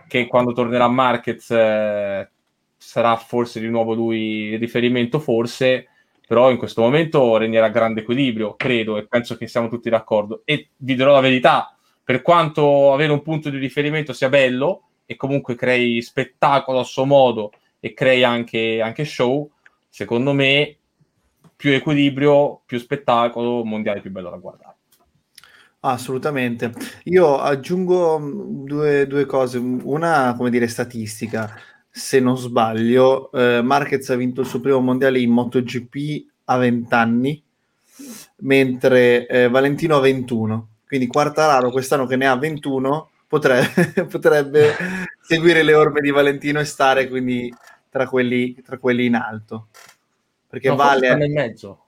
Che 0.07 0.27
quando 0.27 0.53
tornerà 0.53 0.87
Marquez 0.87 1.49
eh, 1.51 2.29
sarà 2.77 3.15
forse 3.15 3.59
di 3.59 3.69
nuovo 3.69 3.93
lui 3.93 4.51
il 4.53 4.59
riferimento, 4.59 5.19
forse. 5.19 5.87
Però 6.31 6.49
in 6.49 6.55
questo 6.55 6.81
momento 6.81 7.35
regnerà 7.35 7.67
grande 7.67 7.99
equilibrio, 7.99 8.55
credo, 8.55 8.95
e 8.95 9.05
penso 9.05 9.35
che 9.35 9.47
siamo 9.47 9.67
tutti 9.67 9.89
d'accordo. 9.89 10.43
E 10.45 10.69
vi 10.77 10.95
dirò 10.95 11.11
la 11.11 11.19
verità, 11.19 11.75
per 12.01 12.21
quanto 12.21 12.93
avere 12.93 13.11
un 13.11 13.21
punto 13.21 13.49
di 13.49 13.57
riferimento 13.57 14.13
sia 14.13 14.29
bello 14.29 14.83
e 15.05 15.17
comunque 15.17 15.55
crei 15.55 16.01
spettacolo 16.01 16.79
a 16.79 16.85
suo 16.85 17.03
modo 17.03 17.51
e 17.81 17.93
crei 17.93 18.23
anche, 18.23 18.79
anche 18.79 19.03
show, 19.03 19.51
secondo 19.89 20.31
me 20.31 20.77
più 21.53 21.71
equilibrio, 21.71 22.61
più 22.65 22.79
spettacolo, 22.79 23.65
mondiale 23.65 23.99
più 23.99 24.11
bello 24.11 24.29
da 24.29 24.37
guardare. 24.37 24.75
Assolutamente. 25.81 26.71
Io 27.05 27.39
aggiungo 27.39 28.17
mm, 28.17 28.65
due, 28.65 29.05
due 29.05 29.25
cose. 29.25 29.57
Una, 29.57 30.33
come 30.37 30.49
dire, 30.49 30.69
statistica. 30.69 31.53
Se 31.91 32.19
non 32.19 32.37
sbaglio, 32.37 33.31
eh, 33.33 33.61
Marquez 33.61 34.09
ha 34.09 34.15
vinto 34.15 34.41
il 34.41 34.47
suo 34.47 34.61
primo 34.61 34.79
mondiale 34.79 35.19
in 35.19 35.29
MotoGP 35.31 36.25
a 36.45 36.57
20 36.57 36.93
anni, 36.93 37.43
mentre 38.37 39.27
eh, 39.27 39.49
Valentino 39.49 39.97
ha 39.97 39.99
21. 39.99 40.67
Quindi 40.87 41.07
Quartararo 41.07 41.69
quest'anno 41.69 42.05
che 42.05 42.15
ne 42.15 42.27
ha 42.27 42.35
21 42.35 43.09
potrebbe, 43.27 44.05
potrebbe 44.09 44.75
seguire 45.21 45.63
le 45.63 45.73
orme 45.73 46.01
di 46.01 46.11
Valentino 46.11 46.59
e 46.59 46.65
stare 46.65 47.07
quindi 47.07 47.53
tra 47.89 48.07
quelli, 48.07 48.61
tra 48.61 48.77
quelli 48.77 49.05
in 49.05 49.15
alto. 49.15 49.67
Perché 50.47 50.69
no, 50.69 50.75
vale... 50.75 51.15
nel 51.15 51.29
mezzo. 51.29 51.85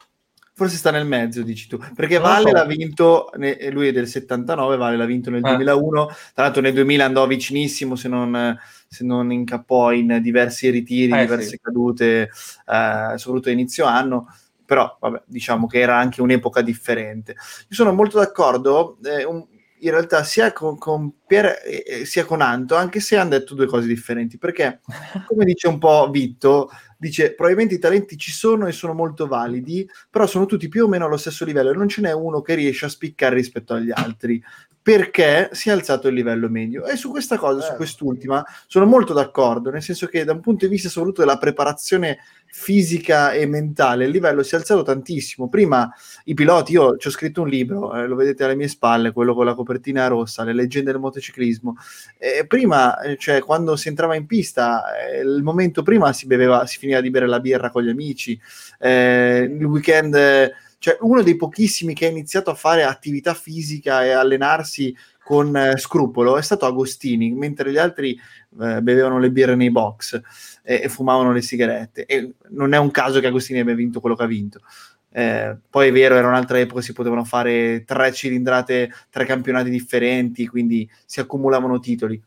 Forse 0.55 0.77
sta 0.77 0.91
nel 0.91 1.07
mezzo, 1.07 1.41
dici 1.41 1.67
tu. 1.67 1.79
Perché 1.95 2.19
non 2.19 2.29
Vale 2.29 2.49
so. 2.49 2.51
l'ha 2.51 2.65
vinto, 2.65 3.31
lui 3.71 3.87
è 3.87 3.91
del 3.91 4.07
79, 4.07 4.77
Vale 4.77 4.97
l'ha 4.97 5.05
vinto 5.05 5.31
nel 5.31 5.43
eh. 5.43 5.49
2001. 5.49 6.05
Tra 6.33 6.43
l'altro 6.43 6.61
nel 6.61 6.73
2000 6.73 7.03
andò 7.03 7.25
vicinissimo, 7.25 7.95
se 7.95 8.07
non, 8.07 8.57
se 8.93 9.03
non 9.03 9.31
incappò 9.31 9.91
in 9.91 10.19
diversi 10.21 10.69
ritiri, 10.69 11.11
eh, 11.11 11.21
diverse 11.21 11.49
sì. 11.49 11.59
cadute, 11.59 12.21
eh, 12.21 13.13
soprattutto 13.15 13.49
a 13.49 13.51
inizio 13.51 13.85
anno. 13.85 14.27
Però, 14.65 14.97
vabbè, 14.99 15.23
diciamo 15.25 15.67
che 15.67 15.79
era 15.79 15.97
anche 15.97 16.21
un'epoca 16.21 16.61
differente. 16.61 17.31
Io 17.31 17.75
sono 17.75 17.91
molto 17.91 18.19
d'accordo, 18.19 18.97
eh, 19.03 19.25
un, 19.25 19.45
in 19.79 19.91
realtà 19.91 20.23
sia 20.23 20.53
con, 20.53 20.77
con 20.77 21.11
Pier 21.25 21.57
eh, 21.65 22.05
sia 22.05 22.23
con 22.23 22.41
Anto, 22.41 22.75
anche 22.75 22.99
se 22.99 23.17
hanno 23.17 23.31
detto 23.31 23.55
due 23.55 23.65
cose 23.65 23.87
differenti. 23.87 24.37
Perché, 24.37 24.81
come 25.27 25.43
dice 25.43 25.67
un 25.67 25.79
po' 25.79 26.09
Vitto, 26.09 26.69
dice 26.97 27.33
probabilmente 27.33 27.75
i 27.75 27.79
talenti 27.79 28.15
ci 28.17 28.31
sono 28.31 28.67
e 28.67 28.71
sono 28.71 28.93
molto 28.93 29.27
validi, 29.27 29.87
però 30.09 30.27
sono 30.27 30.45
tutti 30.45 30.69
più 30.69 30.85
o 30.85 30.87
meno 30.87 31.05
allo 31.05 31.17
stesso 31.17 31.45
livello 31.45 31.71
e 31.71 31.75
non 31.75 31.89
ce 31.89 32.01
n'è 32.01 32.13
uno 32.13 32.41
che 32.41 32.55
riesce 32.55 32.85
a 32.85 32.89
spiccare 32.89 33.35
rispetto 33.35 33.73
agli 33.73 33.91
altri. 33.91 34.41
Perché 34.83 35.49
si 35.53 35.69
è 35.69 35.71
alzato 35.71 36.09
il 36.09 36.13
livello 36.13 36.49
medio. 36.49 36.85
E 36.85 36.97
su 36.97 37.09
questa 37.09 37.37
cosa, 37.37 37.55
su 37.55 37.61
Certo. 37.61 37.77
quest'ultima, 37.77 38.45
sono 38.67 38.85
molto 38.85 39.13
d'accordo, 39.13 39.69
nel 39.69 39.81
senso 39.81 40.07
che 40.07 40.25
da 40.25 40.33
un 40.33 40.41
punto 40.41 40.65
di 40.65 40.71
vista 40.71 40.89
soprattutto 40.89 41.21
della 41.21 41.37
preparazione 41.37 42.19
fisica 42.45 43.31
e 43.31 43.45
mentale, 43.47 44.03
il 44.03 44.11
livello 44.11 44.43
si 44.43 44.55
è 44.55 44.57
alzato 44.57 44.83
tantissimo. 44.83 45.47
Prima 45.47 45.89
i 46.25 46.33
piloti, 46.33 46.73
io 46.73 46.97
ci 46.97 47.07
ho 47.07 47.11
scritto 47.11 47.41
un 47.41 47.47
libro, 47.47 47.95
eh, 47.95 48.05
lo 48.07 48.15
vedete 48.15 48.43
alle 48.43 48.55
mie 48.55 48.67
spalle, 48.67 49.13
quello 49.13 49.33
con 49.33 49.45
la 49.45 49.55
copertina 49.55 50.05
rossa, 50.07 50.43
Le 50.43 50.53
leggende 50.53 50.91
del 50.91 50.99
motociclismo. 50.99 51.77
E 52.17 52.45
prima, 52.45 52.99
eh, 52.99 53.15
cioè 53.17 53.39
quando 53.39 53.77
si 53.77 53.87
entrava 53.87 54.15
in 54.15 54.25
pista, 54.25 54.83
eh, 54.97 55.21
il 55.21 55.43
momento 55.43 55.81
prima 55.81 56.11
si 56.11 56.27
beveva, 56.27 56.65
si 56.65 56.77
finiva 56.77 56.99
di 56.99 57.09
bere 57.09 57.25
la 57.25 57.39
birra 57.39 57.69
con 57.71 57.83
gli 57.83 57.89
amici, 57.89 58.37
eh, 58.79 59.49
il 59.49 59.63
weekend... 59.63 60.51
cioè 60.83 60.97
uno 60.99 61.23
dei 61.23 61.37
pochissimi 61.37 61.93
che 61.93 62.07
ha 62.07 62.09
iniziato 62.09 62.49
a 62.49 62.55
fare 62.55 62.83
attività 62.83 63.33
fisica 63.33 64.03
e 64.03 64.09
allenarsi 64.11 64.93
con 65.23 65.55
eh, 65.55 65.77
scrupolo 65.77 66.37
è 66.37 66.41
stato 66.41 66.65
Agostini, 66.65 67.31
mentre 67.31 67.71
gli 67.71 67.77
altri 67.77 68.11
eh, 68.59 68.81
bevevano 68.81 69.17
le 69.17 69.31
birre 69.31 69.55
nei 69.55 69.71
box 69.71 70.19
e, 70.61 70.81
e 70.83 70.89
fumavano 70.89 71.31
le 71.31 71.41
sigarette. 71.41 72.05
E 72.05 72.33
non 72.49 72.73
è 72.73 72.77
un 72.77 72.91
caso 72.91 73.21
che 73.21 73.27
Agostini 73.27 73.61
abbia 73.61 73.75
vinto 73.75 74.01
quello 74.01 74.17
che 74.17 74.23
ha 74.23 74.27
vinto. 74.27 74.59
Eh, 75.09 75.55
poi 75.69 75.87
è 75.87 75.91
vero, 75.93 76.15
era 76.15 76.27
un'altra 76.27 76.59
epoca, 76.59 76.81
si 76.81 76.91
potevano 76.91 77.23
fare 77.23 77.85
tre 77.85 78.11
cilindrate, 78.11 78.91
tre 79.09 79.23
campionati 79.23 79.69
differenti, 79.69 80.47
quindi 80.47 80.85
si 81.05 81.21
accumulavano 81.21 81.79
titoli. 81.79 82.21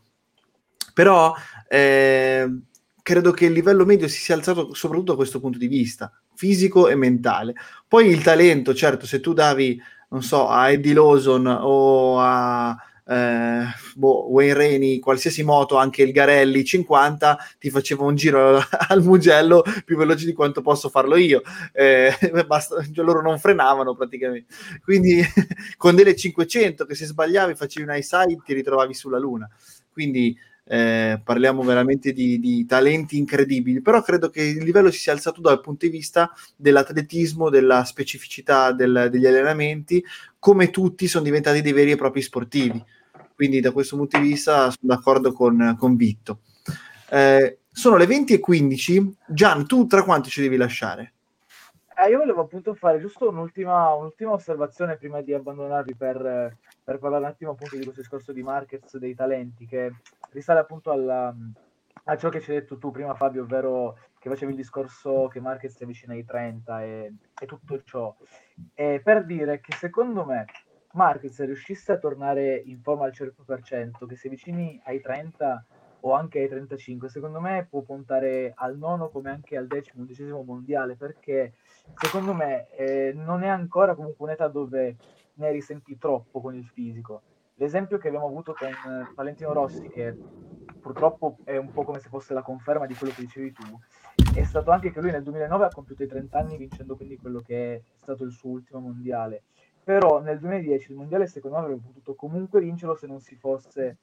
Però 0.95 1.35
eh, 1.69 2.51
credo 3.03 3.33
che 3.33 3.45
il 3.45 3.53
livello 3.53 3.85
medio 3.85 4.09
si 4.09 4.19
sia 4.19 4.35
alzato 4.35 4.73
soprattutto 4.73 5.11
da 5.11 5.19
questo 5.19 5.41
punto 5.41 5.59
di 5.59 5.69
vista, 5.69 6.11
fisico 6.37 6.89
e 6.89 6.95
mentale. 6.95 7.55
Poi 7.89 8.09
il 8.09 8.23
talento, 8.23 8.75
certo, 8.75 9.07
se 9.07 9.21
tu 9.21 9.33
davi, 9.33 9.81
non 10.11 10.23
so, 10.23 10.49
a 10.49 10.71
Eddie 10.71 10.95
Lawson 10.95 11.47
o 11.47 12.21
a 12.21 12.77
eh, 13.09 13.65
boh, 13.95 14.31
Wayne 14.31 14.55
Rainey, 14.55 14.99
qualsiasi 14.99 15.43
moto, 15.45 15.77
anche 15.77 16.03
il 16.03 16.13
Garelli 16.13 16.65
50, 16.65 17.39
ti 17.59 17.71
faceva 17.71 18.05
un 18.05 18.17
giro 18.17 18.61
al 18.89 19.03
Mugello 19.03 19.63
più 19.85 19.97
veloce 19.97 20.27
di 20.27 20.33
quanto 20.33 20.61
posso 20.61 20.89
farlo 20.89 21.17
io. 21.17 21.43
Eh, 21.73 22.13
basta, 22.47 22.83
cioè 22.93 23.05
loro 23.05 23.23
non 23.23 23.39
frenavano 23.39 23.95
praticamente. 23.95 24.53
Quindi 24.83 25.23
con 25.77 25.95
delle 25.95 26.17
500 26.17 26.85
che 26.85 26.95
se 26.95 27.07
sbagliavi 27.07 27.55
facevi 27.55 27.89
un 27.89 27.95
high 27.95 28.03
side 28.03 28.43
ti 28.45 28.53
ritrovavi 28.53 28.95
sulla 28.95 29.19
luna. 29.19 29.49
Quindi 29.93 30.37
eh, 30.69 31.21
parliamo 31.23 31.63
veramente 31.63 32.13
di, 32.13 32.41
di, 32.41 32.67
talenti 32.67 33.17
incredibili, 33.17 33.81
però 33.81 34.03
credo 34.03 34.31
che 34.31 34.43
il 34.43 34.65
livello 34.65 34.91
si 34.91 34.99
sia 34.99 35.13
alzato 35.13 35.41
dal 35.41 35.61
punto 35.61 35.87
di 35.87 35.93
vista 35.93 36.33
dell'atletismo, 36.57 37.51
della 37.51 37.85
specificità 37.85 38.73
del, 38.73 39.09
degli 39.11 39.27
allenamenti, 39.27 40.05
come 40.39 40.71
tutti 40.71 41.07
sono 41.07 41.25
diventati 41.25 41.63
dei 41.63 41.73
veri 41.73 41.93
e 41.93 41.97
propri 41.97 42.21
sportivi. 42.21 42.83
Quindi 43.35 43.61
da 43.61 43.71
questo 43.71 43.97
punto 43.97 44.19
di 44.19 44.29
vista 44.29 44.71
sono 44.71 44.77
d'accordo 44.81 45.33
con, 45.33 45.77
con 45.79 45.95
Vitto. 45.95 46.41
Eh, 47.11 47.59
sono 47.71 47.97
le 47.97 48.07
20 48.07 48.35
e 48.35 48.41
15. 48.41 49.17
Gian, 49.29 49.67
tu 49.67 49.87
tra 49.87 50.03
quanto 50.03 50.29
ci 50.29 50.41
devi 50.41 50.57
lasciare? 50.57 51.13
Eh, 51.99 52.11
io 52.11 52.19
volevo 52.19 52.43
appunto 52.43 52.75
fare 52.75 53.01
giusto 53.01 53.29
un'ultima, 53.31 53.95
un'ultima 53.95 54.33
osservazione 54.33 54.97
prima 54.97 55.23
di 55.23 55.33
abbandonarvi 55.33 55.95
per, 55.95 56.57
per 56.85 56.99
parlare 56.99 57.25
un 57.25 57.31
attimo 57.31 57.51
appunto 57.53 57.77
di 57.77 57.85
questo 57.85 58.03
discorso 58.03 58.33
di 58.33 58.43
markets 58.43 58.99
dei 58.99 59.15
talenti 59.15 59.65
che 59.65 59.93
risale 60.37 60.61
appunto 60.61 60.91
alla, 60.91 61.35
a 62.05 62.17
ciò 62.17 62.29
che 62.29 62.41
ci 62.41 62.51
hai 62.51 62.61
detto 62.61 62.77
tu 62.77 62.91
prima 62.91 63.15
Fabio, 63.15 63.43
ovvero 63.43 63.99
che 64.19 64.29
facevi 64.29 64.53
il 64.53 64.59
discorso 64.59 65.29
che 65.29 65.41
Marquez 65.41 65.75
si 65.75 65.83
avvicina 65.83 66.13
ai 66.13 66.25
30 66.25 66.83
e, 66.83 67.15
e 67.41 67.47
tutto 67.47 67.83
ciò. 67.83 68.15
E 68.75 69.01
per 69.03 69.25
dire 69.25 69.61
che 69.61 69.73
secondo 69.73 70.25
me 70.25 70.45
Marquez 70.93 71.43
riuscisse 71.45 71.93
a 71.93 71.99
tornare 71.99 72.55
in 72.55 72.81
forma 72.83 73.07
al 73.07 73.13
100%, 73.13 74.07
che 74.07 74.17
si 74.17 74.27
avvicini 74.27 74.81
ai 74.85 75.01
30 75.01 75.65
o 76.01 76.13
anche 76.13 76.41
ai 76.41 76.49
35, 76.49 77.09
secondo 77.09 77.41
me 77.41 77.67
può 77.69 77.81
puntare 77.81 78.53
al 78.55 78.77
nono 78.77 79.09
come 79.09 79.31
anche 79.31 79.57
al 79.57 79.67
decimo, 79.67 80.03
undicesimo 80.03 80.43
mondiale, 80.43 80.97
perché 80.97 81.55
secondo 81.95 82.35
me 82.35 82.69
eh, 82.77 83.13
non 83.15 83.43
è 83.43 83.49
ancora 83.49 83.95
comunque 83.95 84.27
un'età 84.27 84.49
dove 84.49 84.97
ne 85.35 85.51
risenti 85.51 85.97
troppo 85.99 86.41
con 86.41 86.55
il 86.55 86.67
fisico. 86.67 87.23
L'esempio 87.59 87.97
che 87.97 88.09
abbiamo 88.09 88.27
avuto 88.27 88.55
con 88.55 88.69
eh, 88.69 89.13
Valentino 89.15 89.55
Rossi, 89.55 89.89
che 89.89 90.15
purtroppo 90.79 91.39
è 91.45 91.57
un 91.57 91.73
po' 91.73 91.85
come 91.85 92.01
se 92.01 92.11
fosse 92.11 92.35
la 92.35 92.43
conferma 92.43 92.85
di 92.87 92.95
quello 92.95 93.15
che 93.15 93.23
dicevi 93.23 93.53
tu, 93.53 93.65
è 94.35 94.45
stato 94.45 94.71
anche 94.71 94.93
che 94.93 95.01
lui 95.01 95.11
nel 95.11 95.23
2009 95.23 95.65
ha 95.65 95.71
compiuto 95.71 96.03
i 96.03 96.07
30 96.07 96.39
anni 96.39 96.59
vincendo 96.59 96.97
quindi 96.97 97.17
quello 97.17 97.41
che 97.41 97.75
è 97.77 97.81
stato 98.03 98.25
il 98.25 98.33
suo 98.33 98.51
ultimo 98.51 98.81
mondiale. 98.81 99.45
Però 99.83 100.21
nel 100.21 100.39
2010 100.39 100.91
il 100.91 100.99
mondiale 100.99 101.27
secondo 101.27 101.57
me 101.57 101.63
avrebbe 101.63 101.87
potuto 101.87 102.15
comunque 102.15 102.61
vincerlo 102.61 102.95
se 102.95 103.07
non 103.07 103.21
si 103.21 103.37
fosse 103.37 103.97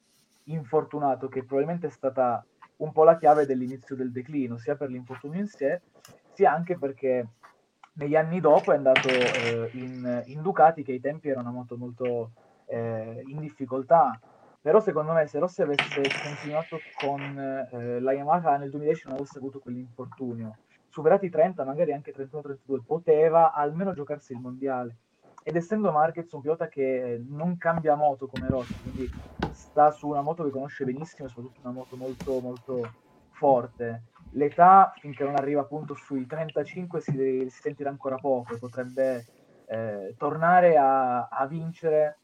infortunato, 0.46 1.28
che 1.28 1.44
probabilmente 1.44 1.88
è 1.88 1.92
stata 1.92 2.44
un 2.78 2.92
po' 2.92 3.04
la 3.04 3.18
chiave 3.18 3.46
dell'inizio 3.46 3.96
del 3.96 4.12
declino, 4.12 4.58
sia 4.58 4.76
per 4.76 4.90
l'infortunio 4.90 5.40
in 5.40 5.48
sé, 5.48 5.82
sia 6.32 6.52
anche 6.52 6.76
perché 6.78 7.28
negli 7.94 8.16
anni 8.16 8.40
dopo 8.40 8.72
è 8.72 8.76
andato 8.76 9.08
eh, 9.08 9.70
in, 9.74 10.24
in, 10.26 10.42
Ducati, 10.42 10.84
che 10.84 10.94
ai 10.94 11.00
tempi 11.00 11.30
era 11.30 11.42
una 11.42 11.52
moto 11.52 11.78
molto 11.78 12.32
eh, 12.66 13.24
in 13.28 13.40
difficoltà. 13.40 14.20
Però 14.62 14.80
secondo 14.80 15.12
me 15.12 15.28
se 15.28 15.40
Rossi 15.40 15.62
avesse 15.62 16.02
continuato 16.24 16.80
con 16.98 17.20
eh, 17.20 18.00
la 18.00 18.14
Yamaha 18.14 18.58
nel 18.58 18.70
2010 18.70 19.08
non 19.08 19.18
avesse 19.18 19.38
avuto 19.38 19.60
quell'infortunio. 19.60 20.56
Superati 20.88 21.26
i 21.26 21.30
30, 21.30 21.66
magari 21.66 21.92
anche 21.92 22.14
31-32, 22.14 22.84
poteva 22.86 23.52
almeno 23.52 23.94
giocarsi 23.94 24.32
il 24.34 24.40
mondiale. 24.40 24.98
Ed 25.44 25.58
essendo 25.58 25.92
Marquez 25.92 26.32
un 26.32 26.42
pilota 26.42 26.70
che 26.70 27.22
non 27.28 27.58
cambia 27.58 27.96
moto 27.96 28.28
come 28.28 28.48
Rossi, 28.48 28.80
quindi 28.82 29.10
sta 29.52 29.92
su 29.92 30.08
una 30.08 30.22
moto 30.22 30.46
che 30.46 30.52
conosce 30.52 30.86
benissimo, 30.86 31.28
soprattutto 31.28 31.60
una 31.64 31.74
moto 31.74 31.98
molto 31.98 32.40
molto 32.40 32.92
forte. 33.32 34.04
L'età, 34.32 34.94
finché 34.98 35.26
non 35.26 35.36
arriva 35.36 35.62
appunto 35.62 35.94
sui 35.96 36.26
35, 36.26 37.02
si, 37.02 37.12
si 37.50 37.62
sentirà 37.62 37.90
ancora 37.90 38.16
poco 38.16 38.58
potrebbe 38.58 39.26
eh, 39.66 40.16
tornare 40.18 40.78
a, 40.78 41.28
a, 41.28 41.46
vincere 41.46 42.20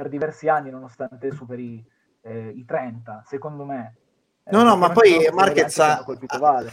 per 0.00 0.08
diversi 0.08 0.48
anni, 0.48 0.70
nonostante 0.70 1.30
superi 1.30 1.84
eh, 2.22 2.52
i 2.56 2.64
30, 2.64 3.24
secondo 3.26 3.66
me. 3.66 3.96
No, 4.44 4.62
no, 4.62 4.74
ma 4.74 4.88
poi 4.88 5.28
Marquez 5.30 5.78
ha, 5.78 6.02
vale. 6.38 6.72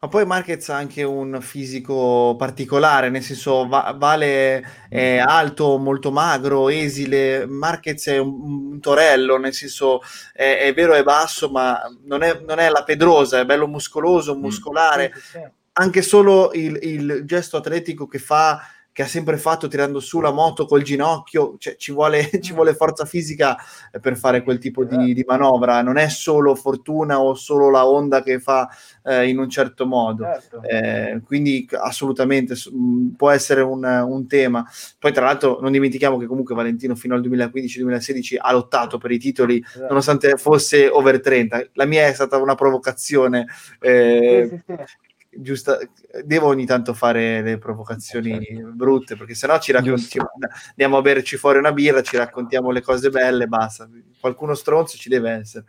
Ma 0.00 0.08
poi 0.08 0.26
Marquez 0.26 0.68
ha 0.68 0.76
anche 0.76 1.02
un 1.02 1.38
fisico 1.40 2.36
particolare, 2.36 3.08
nel 3.08 3.22
senso 3.22 3.66
va, 3.66 3.94
Vale 3.96 4.86
è 4.90 5.16
alto, 5.16 5.78
molto 5.78 6.12
magro, 6.12 6.68
esile, 6.68 7.46
Marquez 7.46 8.08
è 8.08 8.18
un, 8.18 8.72
un 8.72 8.80
torello, 8.80 9.38
nel 9.38 9.54
senso 9.54 10.00
è, 10.34 10.58
è, 10.58 10.74
vero 10.74 10.92
è 10.92 11.02
basso, 11.02 11.48
ma 11.48 11.80
non 12.04 12.22
è, 12.22 12.38
non 12.46 12.58
è, 12.58 12.68
la 12.68 12.84
pedrosa, 12.84 13.40
è 13.40 13.46
bello 13.46 13.66
muscoloso, 13.66 14.36
muscolare. 14.36 15.10
Sì, 15.14 15.20
sì, 15.20 15.28
sì. 15.30 15.50
Anche 15.72 16.02
solo 16.02 16.50
il, 16.52 16.78
il, 16.82 17.22
gesto 17.24 17.56
atletico 17.56 18.06
che 18.06 18.18
fa, 18.18 18.60
che 18.98 19.04
ha 19.04 19.06
sempre 19.06 19.36
fatto 19.36 19.68
tirando 19.68 20.00
su 20.00 20.18
la 20.18 20.32
moto 20.32 20.66
col 20.66 20.82
ginocchio, 20.82 21.54
cioè 21.58 21.76
ci 21.76 21.92
vuole, 21.92 22.28
ci 22.42 22.52
vuole 22.52 22.74
forza 22.74 23.04
fisica 23.04 23.56
per 24.00 24.16
fare 24.16 24.42
quel 24.42 24.58
tipo 24.58 24.82
di, 24.82 25.14
di, 25.14 25.22
manovra, 25.24 25.82
non 25.82 25.98
è 25.98 26.08
solo 26.08 26.56
fortuna 26.56 27.20
o 27.20 27.34
solo 27.34 27.70
la 27.70 27.86
onda 27.86 28.24
che 28.24 28.40
fa 28.40 28.68
eh, 29.04 29.28
in 29.28 29.38
un 29.38 29.48
certo 29.48 29.86
modo. 29.86 30.24
Certo. 30.24 30.62
Eh, 30.64 31.20
quindi 31.24 31.68
assolutamente 31.80 32.54
mh, 32.54 33.10
può 33.10 33.30
essere 33.30 33.60
un, 33.60 33.84
un, 33.84 34.26
tema. 34.26 34.68
Poi 34.98 35.12
tra 35.12 35.26
l'altro 35.26 35.60
non 35.60 35.70
dimentichiamo 35.70 36.18
che 36.18 36.26
comunque 36.26 36.56
Valentino 36.56 36.96
fino 36.96 37.14
al 37.14 37.20
2015-2016 37.20 38.34
ha 38.36 38.50
lottato 38.50 38.98
per 38.98 39.12
i 39.12 39.18
titoli 39.18 39.64
Esatto. 39.64 39.86
nonostante 39.86 40.36
fosse 40.38 40.88
over 40.88 41.20
30. 41.20 41.68
La 41.74 41.84
mia 41.84 42.04
è 42.04 42.12
stata 42.12 42.36
una 42.38 42.56
provocazione. 42.56 43.46
Eh, 43.78 44.48
Sì, 44.50 44.62
sì, 44.66 44.74
sì. 44.84 45.07
Giusta, 45.40 45.78
devo 46.24 46.48
ogni 46.48 46.66
tanto 46.66 46.94
fare 46.94 47.42
le 47.42 47.58
provocazioni 47.58 48.42
Certo. 48.42 48.70
brutte 48.72 49.16
perché 49.16 49.34
sennò 49.34 49.58
ci 49.58 49.72
raccontiamo, 49.72 50.30
andiamo 50.70 50.96
a 50.96 51.02
berci 51.02 51.36
fuori 51.36 51.58
una 51.58 51.72
birra, 51.72 52.02
ci 52.02 52.16
raccontiamo 52.16 52.70
le 52.70 52.82
cose 52.82 53.10
belle, 53.10 53.46
basta. 53.46 53.88
Qualcuno 54.20 54.54
stronzo 54.54 54.96
ci 54.96 55.08
deve 55.08 55.30
essere. 55.30 55.64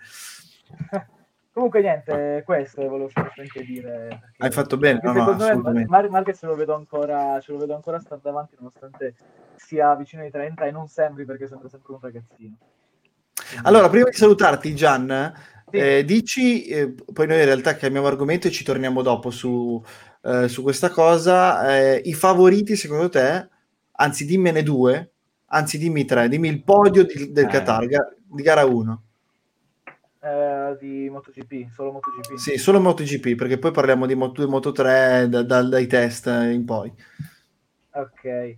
Comunque 1.51 1.82
niente, 1.82 2.43
questo 2.45 2.88
volevo 2.88 3.09
semplicemente 3.09 3.63
dire. 3.63 4.22
Hai 4.38 4.51
fatto 4.51 4.78
bene, 4.78 4.99
no, 5.03 5.11
no, 5.11 5.72
me. 5.72 5.86
Mar- 5.88 6.09
Marquez 6.09 6.38
ce 6.38 6.45
lo 6.45 6.55
vedo 6.55 6.74
ancora, 6.74 7.39
ce 7.41 7.51
lo 7.51 7.57
vedo 7.57 7.76
ancora 7.76 7.99
stando 7.99 8.30
avanti 8.30 8.55
nonostante 8.57 9.15
sia 9.55 9.93
vicino 9.95 10.22
ai 10.22 10.32
30 10.32 10.65
e 10.65 10.72
non 10.72 10.88
sembri 10.88 11.26
perché 11.26 11.47
sembra 11.47 11.67
sempre 11.67 11.93
un 11.93 11.99
ragazzino. 12.01 12.55
Quindi- 13.49 13.67
Allora, 13.67 13.89
prima 13.89 14.07
di 14.09 14.15
salutarti, 14.15 14.76
Gian. 14.76 15.34
Eh, 15.72 16.03
dici, 16.05 16.65
eh, 16.65 16.93
poi 17.13 17.28
noi 17.28 17.39
in 17.39 17.45
realtà 17.45 17.76
cambiamo 17.76 18.07
argomento 18.07 18.47
e 18.47 18.51
ci 18.51 18.63
torniamo 18.63 19.01
dopo 19.01 19.30
su, 19.32 19.82
eh, 20.24 20.47
su 20.47 20.61
questa 20.63 20.89
cosa. 20.89 21.78
eh, 21.78 22.01
I 22.05 22.13
favoriti, 22.13 22.76
secondo 22.76 23.09
te, 23.09 23.47
anzi, 23.93 24.26
dimmene 24.26 24.63
due, 24.63 25.11
anzi, 25.47 25.78
dimmi 25.78 26.05
tre, 26.05 26.28
dimmi 26.30 26.47
il 26.49 26.63
podio 26.63 27.03
di- 27.03 27.32
del 27.32 27.45
Eh. 27.45 27.49
Qatar, 27.49 27.86
di 27.86 28.43
gara 28.43 28.65
1. 28.65 29.03
Eh, 30.22 30.78
di 30.80 31.09
MotoGP, 31.09 31.72
solo 31.74 31.93
MotoGP. 31.93 32.36
Sì, 32.36 32.57
solo 32.57 32.80
MotoGP, 32.82 33.36
perché 33.36 33.57
poi 33.57 33.72
parliamo 33.72 34.05
di 34.05 34.15
Moto2 34.15 34.43
e 34.43 34.45
Moto3 34.47 35.28
da- 35.30 35.43
da- 35.43 35.63
dai 35.63 35.88
test 35.88 36.28
in 36.28 36.65
poi. 36.65 36.93
Ok. 37.91 38.55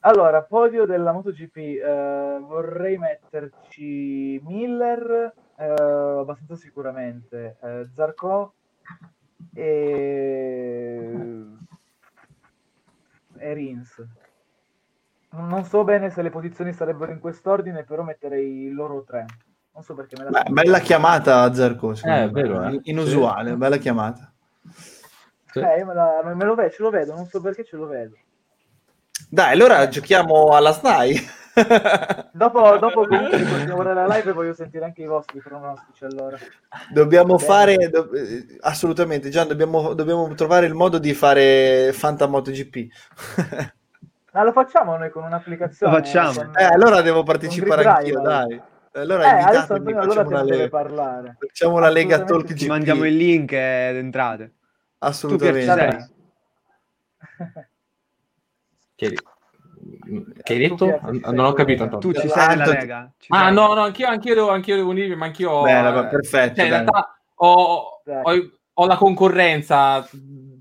Allora, 0.00 0.42
podio 0.42 0.84
della 0.84 1.12
MotoGP, 1.12 1.80
vorrei 2.46 2.98
metterci 2.98 4.40
Miller, 4.44 5.32
eh, 5.58 6.20
abbastanza 6.20 6.56
sicuramente, 6.56 7.56
eh, 7.60 7.88
Zarco 7.94 8.54
e... 9.54 11.44
e 13.36 13.52
Rins. 13.54 14.06
Non 15.30 15.64
so 15.64 15.84
bene 15.84 16.10
se 16.10 16.22
le 16.22 16.30
posizioni 16.30 16.72
sarebbero 16.72 17.12
in 17.12 17.20
quest'ordine, 17.20 17.84
però 17.84 18.02
metterei 18.02 18.70
loro 18.70 19.02
tre. 19.02 19.26
Non 19.72 19.82
so 19.82 19.94
perché 19.94 20.16
me 20.16 20.24
la... 20.24 20.30
Beh, 20.30 20.50
bella 20.50 20.78
chiamata 20.78 21.52
Zarco, 21.52 21.92
Eh, 22.02 22.28
vero, 22.30 22.64
eh. 22.64 22.80
inusuale, 22.84 23.54
bella 23.56 23.76
chiamata. 23.76 24.32
Sì. 25.50 25.60
Eh, 25.60 25.84
me, 25.84 25.94
la- 25.94 26.22
me 26.34 26.44
lo 26.44 26.54
vedo, 26.54 26.70
ce 26.70 26.82
lo 26.82 26.90
vedo, 26.90 27.14
non 27.14 27.26
so 27.26 27.40
perché 27.40 27.64
ce 27.64 27.76
lo 27.76 27.86
vedo. 27.86 28.16
Dai, 29.28 29.52
allora 29.52 29.86
giochiamo 29.88 30.48
alla 30.54 30.72
SNAI. 30.72 31.36
Dopo, 32.32 32.76
dopo 32.78 33.06
comunque 33.06 33.42
continuiamo 33.42 33.82
la 33.82 34.06
live 34.06 34.30
e 34.30 34.32
voglio 34.32 34.52
sentire 34.54 34.84
anche 34.84 35.02
i 35.02 35.06
vostri 35.06 35.40
pronostici 35.40 36.04
allora. 36.04 36.36
Dobbiamo 36.92 37.34
Bene. 37.36 37.46
fare 37.48 37.76
do- 37.90 38.12
eh, 38.12 38.58
assolutamente, 38.60 39.28
Gian, 39.28 39.48
dobbiamo, 39.48 39.94
dobbiamo 39.94 40.32
trovare 40.34 40.66
il 40.66 40.74
modo 40.74 40.98
di 40.98 41.14
fare 41.14 41.92
Fanta 41.92 42.26
MotoGP. 42.26 42.86
Ma 44.32 44.42
lo 44.44 44.52
facciamo 44.52 44.96
noi 44.96 45.10
con 45.10 45.24
un'applicazione? 45.24 45.92
Lo 45.92 45.98
facciamo. 45.98 46.32
con- 46.34 46.52
Eh, 46.56 46.64
allora 46.64 47.00
devo 47.00 47.22
partecipare 47.22 47.84
anch'io, 47.84 48.20
dai. 48.20 48.62
Allora 48.92 49.22
Eh, 49.38 49.42
adesso 49.42 49.74
allora 49.74 50.02
facciamo 50.24 50.44
te 50.44 50.50
deve 50.50 50.68
parlare. 50.68 51.36
Facciamo 51.38 51.78
la 51.78 51.88
Lega 51.88 52.24
Talk. 52.24 52.48
Ci 52.48 52.54
GP. 52.64 52.68
mandiamo 52.68 53.04
il 53.04 53.14
link 53.16 53.52
ed 53.52 53.96
entrate. 53.96 54.44
Tu 54.46 54.54
Assolutamente. 54.98 56.10
Che, 58.94 59.06
hai- 59.06 59.18
che 60.42 60.52
hai 60.54 60.58
detto? 60.58 60.86
Ci 61.12 61.20
Non 61.30 61.44
ho 61.44 61.52
capito, 61.52 61.82
Antonio. 61.84 62.12
Tu 62.12 62.20
ci 62.20 62.28
sei 62.28 62.48
nella 62.48 62.66
Lega? 62.66 63.12
Ci 63.18 63.28
Ah, 63.30 63.44
sei? 63.46 63.54
no, 63.54 63.74
no, 63.74 63.82
anch'io, 63.82 64.06
anch'io, 64.08 64.34
devo, 64.34 64.50
anch'io 64.50 64.76
devo 64.76 64.90
unirmi, 64.90 65.16
ma 65.16 65.26
anch'io... 65.26 65.62
Bene, 65.62 65.88
eh, 65.88 66.06
perfetto, 66.06 66.54
Cioè, 66.56 66.64
in 66.64 66.70
realtà 66.70 67.18
ho, 67.36 68.00
ho- 68.04 68.50
ho 68.74 68.86
la 68.86 68.96
concorrenza, 68.96 70.08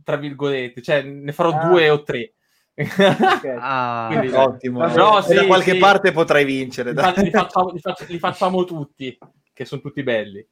tra 0.03 0.15
virgolette, 0.17 0.81
cioè 0.81 1.01
ne 1.01 1.31
farò 1.31 1.49
Ah. 1.51 1.65
due 1.67 1.89
o 1.89 2.03
tre. 2.03 2.33
Ok. 2.75 2.77
Ah, 3.59 4.07
Quindi- 4.09 4.35
Ottimo. 4.35 4.85
E 4.85 5.21
sì, 5.23 5.33
da 5.33 5.45
qualche 5.45 5.71
sì. 5.73 5.77
parte 5.79 6.11
potrai 6.11 6.45
vincere. 6.45 6.91
Li, 6.93 7.01
li 7.23 7.29
facciamo, 7.31 7.69
li 7.71 7.79
faccio- 7.79 8.05
li 8.07 8.19
facciamo 8.19 8.63
tutti, 8.65 9.17
che 9.53 9.65
sono 9.65 9.81
tutti 9.81 10.03
belli. 10.03 10.45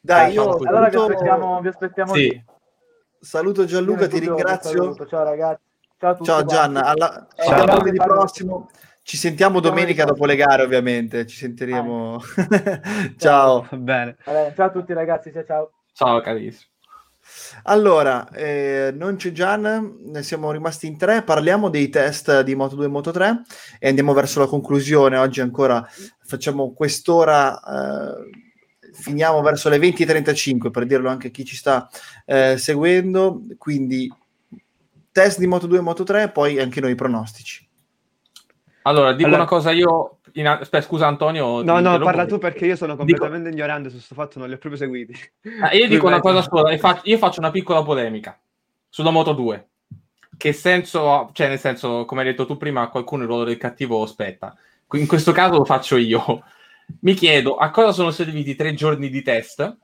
Dai, 0.00 0.34
Facciamo 0.34 0.56
io. 0.58 0.68
Allora 0.68 0.86
vi 0.86 0.92
saluto, 0.92 1.12
aspettiamo, 1.12 1.60
vi 1.60 1.68
aspettiamo 1.68 2.14
Sì. 2.14 2.20
lì. 2.30 2.44
saluto 3.20 3.64
Gianluca, 3.66 4.08
ti 4.08 4.18
vi 4.18 4.26
ringrazio. 4.26 4.70
saluto. 4.82 5.06
Ciao 5.06 5.22
ragazzi. 5.24 5.62
Ciao 6.02 6.10
a 6.10 6.14
tutti. 6.14 6.24
Ciao 6.24 6.44
quanti. 6.44 6.54
Gian, 6.54 6.76
alla... 6.78 7.26
Ciao, 7.36 7.66
ciao. 7.66 7.76
lunedì 7.76 7.96
prossimo. 7.96 8.68
Ci 9.04 9.16
sentiamo 9.16 9.60
Ciao, 9.60 9.70
domenica 9.70 10.02
ciao. 10.02 10.12
dopo 10.12 10.26
le 10.26 10.34
gare, 10.34 10.64
ovviamente. 10.64 11.26
Ci 11.26 11.36
sentiremo. 11.36 12.20
ciao. 13.18 13.68
bene. 13.70 14.16
Bene, 14.24 14.52
ciao 14.56 14.66
a 14.66 14.70
tutti 14.70 14.92
ragazzi, 14.94 15.30
ciao 15.32 15.44
ciao. 15.44 15.70
Ciao 15.92 16.20
carissimo. 16.20 16.70
Allora, 17.64 18.28
eh, 18.30 18.92
non 18.92 19.14
c'è 19.14 19.30
Gian, 19.30 19.98
ne 20.06 20.22
siamo 20.24 20.50
rimasti 20.50 20.88
in 20.88 20.98
tre. 20.98 21.22
Parliamo 21.22 21.68
dei 21.68 21.88
test 21.88 22.40
di 22.40 22.56
Moto2 22.56 22.82
e 22.82 22.88
Moto3 22.88 23.36
e 23.78 23.88
andiamo 23.88 24.12
verso 24.12 24.40
la 24.40 24.46
conclusione. 24.46 25.18
Oggi 25.18 25.40
ancora 25.40 25.86
facciamo 26.24 26.72
quest'ora, 26.72 27.60
eh, 27.62 28.92
finiamo 28.92 29.40
verso 29.40 29.68
le 29.68 29.78
20.35 29.78 30.72
per 30.72 30.84
dirlo 30.84 31.08
anche 31.08 31.28
a 31.28 31.30
chi 31.30 31.44
ci 31.44 31.54
sta 31.54 31.88
eh, 32.26 32.56
seguendo. 32.58 33.44
Quindi, 33.56 34.12
test 35.12 35.38
di 35.38 35.46
Moto2 35.46 35.74
e 35.76 35.80
Moto3, 35.80 36.32
poi 36.32 36.58
anche 36.58 36.80
noi 36.80 36.92
i 36.92 36.96
pronostici. 36.96 37.68
Allora, 38.82 39.12
dico 39.12 39.28
Allora- 39.28 39.42
una 39.42 39.48
cosa 39.50 39.70
io... 39.70 40.18
in- 40.32 40.46
aspetta, 40.48 40.80
scusa 40.84 41.06
Antonio. 41.06 41.62
No, 41.62 41.78
no, 41.78 41.98
parla 42.00 42.26
tu 42.26 42.38
perché 42.38 42.66
io 42.66 42.74
sono 42.76 42.94
Dico- 42.94 43.04
completamente 43.04 43.50
ignorante 43.50 43.88
su 43.90 43.96
questo 43.96 44.14
fatto, 44.14 44.38
non 44.40 44.48
li 44.48 44.54
ho 44.54 44.58
proprio 44.58 44.80
seguiti. 44.80 45.14
Ah, 45.60 45.72
io 45.72 45.86
dico 45.88 46.06
una 46.06 46.20
cosa 46.20 46.42
sola, 46.42 46.70
e 46.70 46.80
io 47.04 47.18
faccio 47.18 47.38
una 47.38 47.50
piccola 47.52 47.82
polemica 47.84 48.36
sulla 48.88 49.10
Moto 49.10 49.32
2. 49.34 49.68
Che 50.36 50.52
senso 50.52 51.12
ha? 51.12 51.30
Cioè, 51.32 51.46
nel 51.48 51.60
senso, 51.60 52.04
come 52.06 52.22
hai 52.22 52.26
detto 52.28 52.46
tu 52.46 52.56
prima, 52.56 52.80
a 52.80 52.88
qualcuno 52.88 53.22
il 53.22 53.28
ruolo 53.28 53.44
del 53.44 53.58
cattivo 53.58 54.04
spetta. 54.06 54.56
Qui- 54.86 55.00
In 55.00 55.06
questo 55.06 55.30
caso 55.30 55.58
lo 55.58 55.64
faccio 55.64 55.96
io. 55.96 56.42
Mi 57.02 57.14
chiedo 57.14 57.56
a 57.56 57.70
cosa 57.70 57.92
sono 57.92 58.10
serviti 58.10 58.56
tre 58.56 58.74
giorni 58.74 59.08
di 59.08 59.22
test 59.22 59.76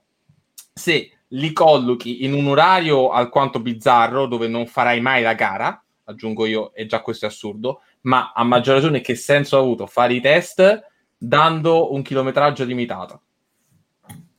se 0.75 1.18
li 1.29 1.53
collochi 1.53 2.25
in 2.25 2.33
un 2.33 2.47
orario 2.47 3.11
alquanto 3.11 3.61
bizzarro 3.61 4.27
dove 4.27 4.49
non 4.49 4.67
farai 4.67 5.01
mai 5.01 5.23
la 5.23 5.35
gara, 5.35 5.83
aggiungo 6.05 6.47
io, 6.47 6.73
e 6.75 6.87
già 6.87 7.01
questo 7.01 7.27
è 7.27 7.29
assurdo, 7.29 7.83
ma 8.03 8.33
a 8.35 8.45
maggior 8.45 8.77
ragione 8.77 9.01
che 9.01 9.15
senso 9.15 9.57
ha 9.57 9.61
avuto 9.61 9.87
fare 9.87 10.15
i 10.15 10.21
test 10.21 10.87
dando 11.17 11.93
un 11.93 12.03
chilometraggio 12.03 12.65
limitato? 12.65 13.23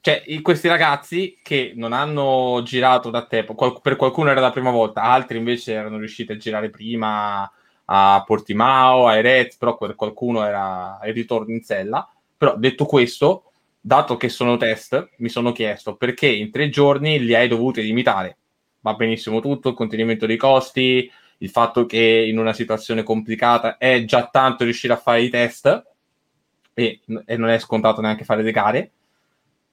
Cioè, 0.02 0.24
questi 0.42 0.70
ragazzi 0.70 1.40
che 1.44 1.74
non 1.76 1.92
hanno 1.92 2.62
girato 2.64 3.10
da 3.10 3.26
tempo, 3.26 3.54
qual- 3.54 3.82
per 3.82 3.98
qualcuno 3.98 4.30
era 4.32 4.40
la 4.40 4.52
prima 4.52 4.72
volta, 4.72 5.02
altri 5.02 5.38
invece 5.38 5.74
erano 5.74 5.98
riusciti 5.98 6.32
a 6.32 6.38
girare 6.38 6.70
prima 6.70 7.52
a 7.92 8.24
Portimao, 8.26 9.08
a 9.08 9.18
Erez, 9.18 9.58
però 9.58 9.76
per 9.78 9.96
qualcuno 9.96 10.44
era 10.44 11.00
il 11.04 11.14
ritorno 11.14 11.54
in 11.54 11.64
sella. 11.64 12.10
Però 12.38 12.56
detto 12.56 12.86
questo, 12.86 13.49
dato 13.80 14.18
che 14.18 14.30
sono 14.30 14.58
test, 14.58 15.10
mi 15.18 15.30
sono 15.30 15.52
chiesto 15.52 15.96
perché 15.96 16.28
in 16.28 16.52
tre 16.52 16.70
giorni 16.70 17.20
li 17.20 17.36
hai 17.36 17.48
dovuti 17.48 17.82
limitare. 17.82 18.38
Va 18.82 18.94
benissimo 18.94 19.40
tutto, 19.42 19.70
il 19.70 19.76
contenimento 19.76 20.26
dei 20.26 20.38
costi, 20.38 21.12
il 21.40 21.50
fatto 21.50 21.86
che 21.86 22.26
in 22.28 22.38
una 22.38 22.54
situazione 22.54 23.04
complicata 23.04 23.78
è 23.78 24.04
già 24.06 24.28
tanto 24.28 24.64
riuscire 24.64 24.94
a 24.94 24.98
fare 24.98 25.22
i 25.22 25.30
test 25.30 25.86
e, 26.74 27.02
e 27.26 27.38
non 27.38 27.50
è 27.50 27.60
scontato 27.60 28.02
neanche 28.02 28.24
fare 28.26 28.44
le 28.44 28.52
gare 28.52 28.92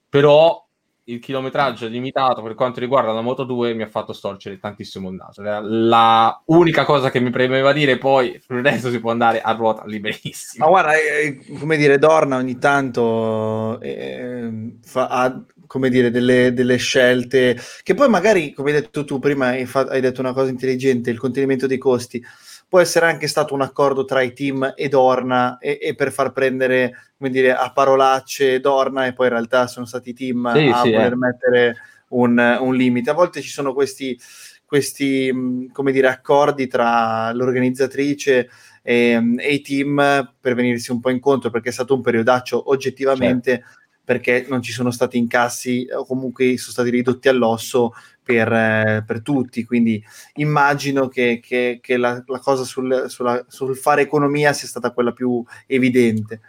però 0.09 0.66
il 1.09 1.19
chilometraggio 1.19 1.87
limitato 1.87 2.41
per 2.41 2.53
quanto 2.53 2.79
riguarda 2.79 3.11
la 3.13 3.21
Moto 3.21 3.43
2 3.43 3.73
mi 3.73 3.83
ha 3.83 3.87
fatto 3.87 4.11
storcere 4.13 4.59
tantissimo 4.59 5.09
il 5.09 5.15
naso. 5.15 5.41
Era 5.41 5.59
la 5.61 6.41
unica 6.45 6.83
cosa 6.83 7.09
che 7.09 7.19
mi 7.19 7.29
premeva 7.29 7.71
dire, 7.71 7.97
poi 7.97 8.31
il 8.31 8.61
resto 8.61 8.89
si 8.89 8.99
può 8.99 9.11
andare 9.11 9.41
a 9.41 9.51
ruota 9.53 9.83
liberissima. 9.85 10.65
Ma 10.65 10.71
guarda, 10.71 10.95
eh, 10.95 11.39
come 11.59 11.77
dire, 11.77 11.97
Dorna 11.97 12.37
ogni 12.37 12.57
tanto 12.57 13.79
eh, 13.79 14.77
fa, 14.83 15.07
ha 15.07 15.43
come 15.65 15.89
dire, 15.89 16.11
delle, 16.11 16.53
delle 16.53 16.77
scelte 16.77 17.57
che 17.83 17.93
poi 17.93 18.09
magari, 18.09 18.51
come 18.53 18.71
hai 18.71 18.81
detto 18.81 19.05
tu 19.05 19.19
prima, 19.19 19.47
hai, 19.47 19.65
fa- 19.65 19.87
hai 19.89 20.01
detto 20.01 20.19
una 20.21 20.33
cosa 20.33 20.49
intelligente, 20.49 21.09
il 21.09 21.19
contenimento 21.19 21.67
dei 21.67 21.77
costi. 21.77 22.21
Può 22.69 22.79
essere 22.79 23.05
anche 23.05 23.27
stato 23.27 23.53
un 23.53 23.61
accordo 23.61 24.03
tra 24.03 24.21
i 24.21 24.33
team 24.33 24.73
e 24.75 24.89
Dorna 24.89 25.57
e, 25.57 25.79
e 25.81 25.95
per 25.95 26.11
far 26.11 26.33
prendere, 26.33 27.11
come 27.17 27.29
dire, 27.29 27.53
a 27.53 27.71
parolacce 27.71 28.59
Dorna 28.59 29.05
e 29.05 29.13
poi 29.13 29.27
in 29.27 29.33
realtà 29.33 29.67
sono 29.67 29.85
stati 29.85 30.09
i 30.09 30.13
team 30.13 30.51
Sì, 30.53 30.67
a 30.67 30.81
sì, 30.81 30.91
voler 30.91 31.13
eh. 31.13 31.15
mettere 31.15 31.75
un, 32.09 32.57
un 32.59 32.75
limite. 32.75 33.09
A 33.09 33.13
volte 33.13 33.41
ci 33.41 33.49
sono 33.49 33.73
questi, 33.73 34.19
questi 34.65 35.31
mh, 35.31 35.71
come 35.71 35.91
dire, 35.93 36.07
accordi 36.07 36.67
tra 36.67 37.31
l'organizzatrice 37.31 38.49
e, 38.81 39.35
e 39.37 39.53
i 39.53 39.61
team 39.61 40.33
per 40.39 40.53
venirsi 40.53 40.91
un 40.91 40.99
po' 40.99 41.09
incontro 41.09 41.49
perché 41.49 41.69
è 41.69 41.73
stato 41.73 41.93
un 41.93 42.01
periodaccio 42.01 42.69
oggettivamente 42.69 43.63
perché 44.07 44.45
non 44.47 44.61
ci 44.61 44.71
sono 44.71 44.89
stati 44.91 45.17
incassi 45.17 45.85
o 45.93 46.05
comunque 46.05 46.57
sono 46.57 46.71
stati 46.71 46.89
ridotti 46.89 47.27
all'osso 47.27 47.91
per, 48.27 48.51
eh, 48.51 49.03
per 49.07 49.21
tutti 49.21 49.63
quindi 49.63 50.03
immagino 50.35 51.07
che, 51.07 51.39
che- 51.41 51.79
che 51.81 51.97
la, 51.97 52.21
la 52.27 52.39
cosa 52.39 52.63
sul, 52.65 53.05
sulla- 53.07 53.45
sul 53.47 53.75
fare 53.77 54.01
economia 54.01 54.51
sia 54.53 54.67
stata 54.67 54.91
quella 54.91 55.13
più 55.13 55.43
evidente 55.65 56.41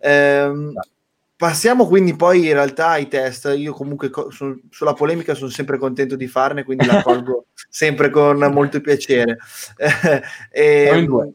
Ehm, 0.00 0.72
passiamo 1.36 1.86
quindi 1.86 2.14
poi 2.14 2.46
in 2.46 2.52
realtà 2.52 2.88
ai 2.90 3.08
test 3.08 3.52
io 3.56 3.72
comunque 3.72 4.10
co- 4.10 4.30
su- 4.30 4.60
sulla 4.70 4.92
polemica 4.92 5.34
sono 5.34 5.50
sempre 5.50 5.78
contento 5.78 6.14
di 6.16 6.26
farne 6.26 6.62
quindi 6.62 6.84
la 6.84 6.96
colgo 7.02 7.46
sempre 7.68 8.10
con 8.10 8.38
molto 8.52 8.80
piacere 8.80 9.38
Eh, 9.76 10.22
ehm, 10.52 11.04
due. 11.06 11.30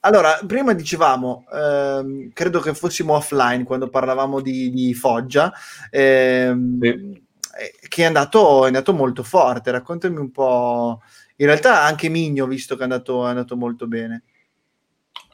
allora, 0.00 0.38
prima 0.46 0.72
dicevamo, 0.72 1.44
ehm, 1.52 2.30
credo 2.32 2.60
che 2.60 2.74
fossimo 2.74 3.14
offline 3.14 3.64
quando 3.64 3.88
parlavamo 3.88 4.40
di, 4.40 4.70
di 4.70 4.94
Foggia, 4.94 5.52
ehm, 5.90 6.78
Sì. 6.80 7.24
Eh, 7.58 7.74
che 7.88 8.02
è 8.02 8.06
andato, 8.06 8.64
è 8.64 8.66
andato 8.66 8.92
molto 8.92 9.22
forte. 9.22 9.70
Raccontami 9.70 10.16
un 10.18 10.30
po'. 10.30 11.00
In 11.36 11.46
realtà 11.46 11.82
anche 11.82 12.08
Migno, 12.08 12.46
visto 12.46 12.74
che 12.74 12.80
è 12.80 12.84
andato, 12.84 13.26
è 13.26 13.28
andato 13.30 13.56
molto 13.56 13.86
bene. 13.86 14.24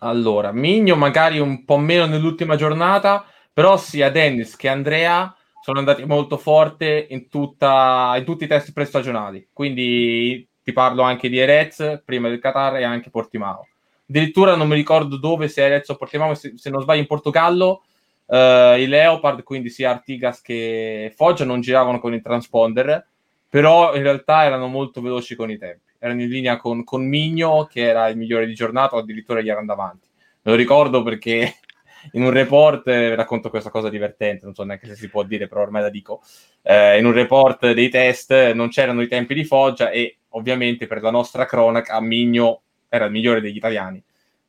Allora, 0.01 0.53
Migno 0.53 0.97
magari 0.97 1.39
un 1.39 1.65
po' 1.65 1.79
meno 1.79 2.07
nell'ultima 2.07 2.57
giornata, 2.57 3.25
però 3.53 3.77
sia 3.77 4.11
Dennis 4.11 4.57
che 4.57 4.69
Andrea 4.69 5.35
sono 5.63 5.79
andati 5.79 6.05
molto 6.05 6.39
forte 6.39 7.07
in, 7.11 7.29
tutta, 7.29 8.15
in 8.17 8.25
tutti 8.25 8.45
i 8.45 8.49
test 8.49 8.73
prestagionali. 8.73 9.49
Quindi 9.53 10.49
ti 10.63 10.73
parlo 10.73 11.03
anche 11.03 11.29
di 11.29 11.39
Erez, 11.39 12.03
prima 12.05 12.29
del 12.29 12.41
Qatar 12.41 12.77
e 12.77 12.85
anche 12.85 13.11
Portimao. 13.11 13.69
Addirittura 14.09 14.57
non 14.57 14.67
mi 14.67 14.75
ricordo 14.75 15.17
dove, 15.17 15.47
se 15.47 15.65
Erez 15.65 15.89
o 15.89 15.97
Portimao, 15.97 16.35
se, 16.35 16.55
se 16.57 16.69
non 16.69 16.83
sbaglio 16.83 17.01
in 17.01 17.07
Portogallo, 17.07 17.85
eh, 18.33 18.81
i 18.81 18.87
Leopard, 18.87 19.43
quindi 19.43 19.69
sia 19.69 19.91
Artigas 19.91 20.41
che 20.41 21.13
Foggia, 21.15 21.45
non 21.45 21.61
giravano 21.61 22.01
con 22.01 22.15
il 22.15 22.23
transponder, 22.23 23.07
però 23.49 23.95
in 23.95 24.03
realtà 24.03 24.45
erano 24.45 24.69
molto 24.69 25.03
veloci 25.03 25.35
con 25.35 25.51
i 25.51 25.59
tempi. 25.59 25.91
erano 25.99 26.23
in 26.23 26.29
linea 26.29 26.57
con, 26.57 26.83
con 26.83 27.07
Migno, 27.07 27.69
che 27.71 27.83
era 27.83 28.09
il 28.09 28.17
migliore 28.17 28.47
di 28.47 28.55
giornata, 28.55 28.97
o 28.97 29.01
addirittura 29.01 29.41
gli 29.43 29.51
erano 29.51 29.67
davanti. 29.67 30.09
Lo 30.43 30.55
ricordo 30.55 31.03
perché 31.03 31.57
in 32.13 32.23
un 32.23 32.31
report, 32.31 32.89
eh, 32.89 33.15
racconto 33.15 33.51
questa 33.51 33.71
cosa 33.71 33.91
divertente, 33.91 34.47
non 34.47 34.55
so 34.55 34.65
neanche 34.65 34.87
se 34.87 34.97
si 34.97 35.11
può 35.11 35.23
dire, 35.25 35.47
però 35.47 35.61
ormai 35.61 35.83
la 35.83 35.91
dico, 35.91 36.23
eh, 36.63 36.99
in 36.99 37.05
un 37.05 37.13
report 37.13 37.73
dei 37.73 37.91
test 37.91 38.53
non 38.53 38.71
c'erano 38.71 39.03
i 39.03 39.09
tempi 39.09 39.35
di 39.35 39.45
Foggia 39.45 39.91
e 39.91 40.17
ovviamente 40.31 40.87
per 40.87 41.03
la 41.03 41.11
nostra 41.11 41.45
cronaca 41.45 42.01
Migno 42.01 42.63
era 42.89 43.05
il 43.05 43.13
migliore 43.13 43.43
degli 43.43 43.57
italiani. 43.57 44.03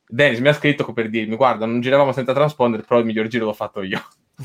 Dennis 0.06 0.40
mi 0.40 0.48
ha 0.48 0.52
scritto 0.52 0.92
per 0.92 1.08
dirmi, 1.08 1.36
guarda, 1.36 1.66
non 1.66 1.80
giravamo 1.80 2.12
senza 2.12 2.32
transponder, 2.32 2.84
però 2.84 3.00
il 3.00 3.06
miglior 3.06 3.26
giro 3.26 3.46
l'ho 3.46 3.52
fatto 3.52 3.82
io. 3.82 4.02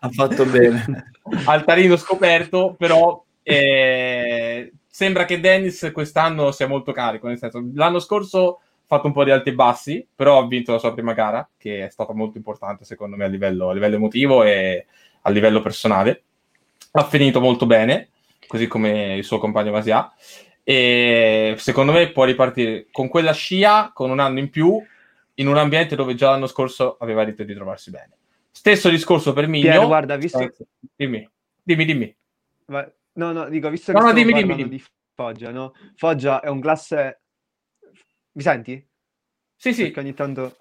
ha 0.00 0.10
fatto 0.10 0.44
bene. 0.46 1.12
Altarino 1.46 1.96
scoperto, 1.96 2.74
però 2.78 3.24
eh, 3.42 4.72
sembra 4.86 5.24
che 5.24 5.40
Dennis 5.40 5.90
quest'anno 5.92 6.52
sia 6.52 6.68
molto 6.68 6.92
carico, 6.92 7.26
nel 7.26 7.38
senso, 7.38 7.62
l'anno 7.74 8.00
scorso 8.00 8.60
ha 8.84 8.86
fatto 8.86 9.06
un 9.06 9.12
po' 9.12 9.24
di 9.24 9.30
alti 9.30 9.48
e 9.48 9.54
bassi, 9.54 10.06
però 10.14 10.38
ha 10.38 10.46
vinto 10.46 10.72
la 10.72 10.78
sua 10.78 10.92
prima 10.92 11.14
gara, 11.14 11.48
che 11.56 11.86
è 11.86 11.90
stata 11.90 12.12
molto 12.12 12.36
importante 12.36 12.84
secondo 12.84 13.16
me 13.16 13.24
a 13.24 13.28
livello, 13.28 13.70
a 13.70 13.72
livello 13.72 13.96
emotivo 13.96 14.44
e 14.44 14.86
a 15.22 15.30
livello 15.30 15.62
personale. 15.62 16.22
Ha 16.92 17.04
finito 17.04 17.40
molto 17.40 17.66
bene, 17.66 18.10
così 18.46 18.66
come 18.66 19.16
il 19.16 19.24
suo 19.24 19.38
compagno 19.38 19.72
Masia. 19.72 20.12
E 20.66 21.54
secondo 21.58 21.92
me 21.92 22.10
può 22.10 22.24
ripartire 22.24 22.86
con 22.90 23.08
quella 23.08 23.32
scia, 23.32 23.90
con 23.92 24.10
un 24.10 24.18
anno 24.18 24.38
in 24.38 24.48
più, 24.48 24.82
in 25.34 25.46
un 25.46 25.58
ambiente 25.58 25.94
dove 25.94 26.14
già 26.14 26.30
l'anno 26.30 26.46
scorso 26.46 26.96
aveva 26.98 27.22
rito 27.22 27.44
di 27.44 27.54
trovarsi 27.54 27.90
bene. 27.90 28.16
Stesso 28.50 28.88
discorso 28.88 29.34
per 29.34 29.46
Migno. 29.46 29.70
Piero, 29.70 29.86
guarda, 29.86 30.16
visto... 30.16 30.38
Eh, 30.38 30.52
dimmi, 30.96 31.28
dimmi, 31.62 31.84
dimmi. 31.84 32.16
No, 32.66 33.32
no, 33.32 33.48
dico, 33.50 33.68
visto 33.68 33.92
che 33.92 33.98
no, 33.98 34.06
no, 34.06 34.12
dimmi, 34.12 34.32
dimmi, 34.32 34.54
dimmi. 34.54 34.70
di 34.70 34.84
Foggia, 35.14 35.50
no? 35.50 35.74
Foggia 35.96 36.40
è 36.40 36.48
un 36.48 36.60
classe... 36.60 37.20
Mi 38.32 38.42
senti? 38.42 38.88
Sì, 39.54 39.74
sì. 39.74 39.82
Perché 39.82 40.00
ogni 40.00 40.14
tanto... 40.14 40.56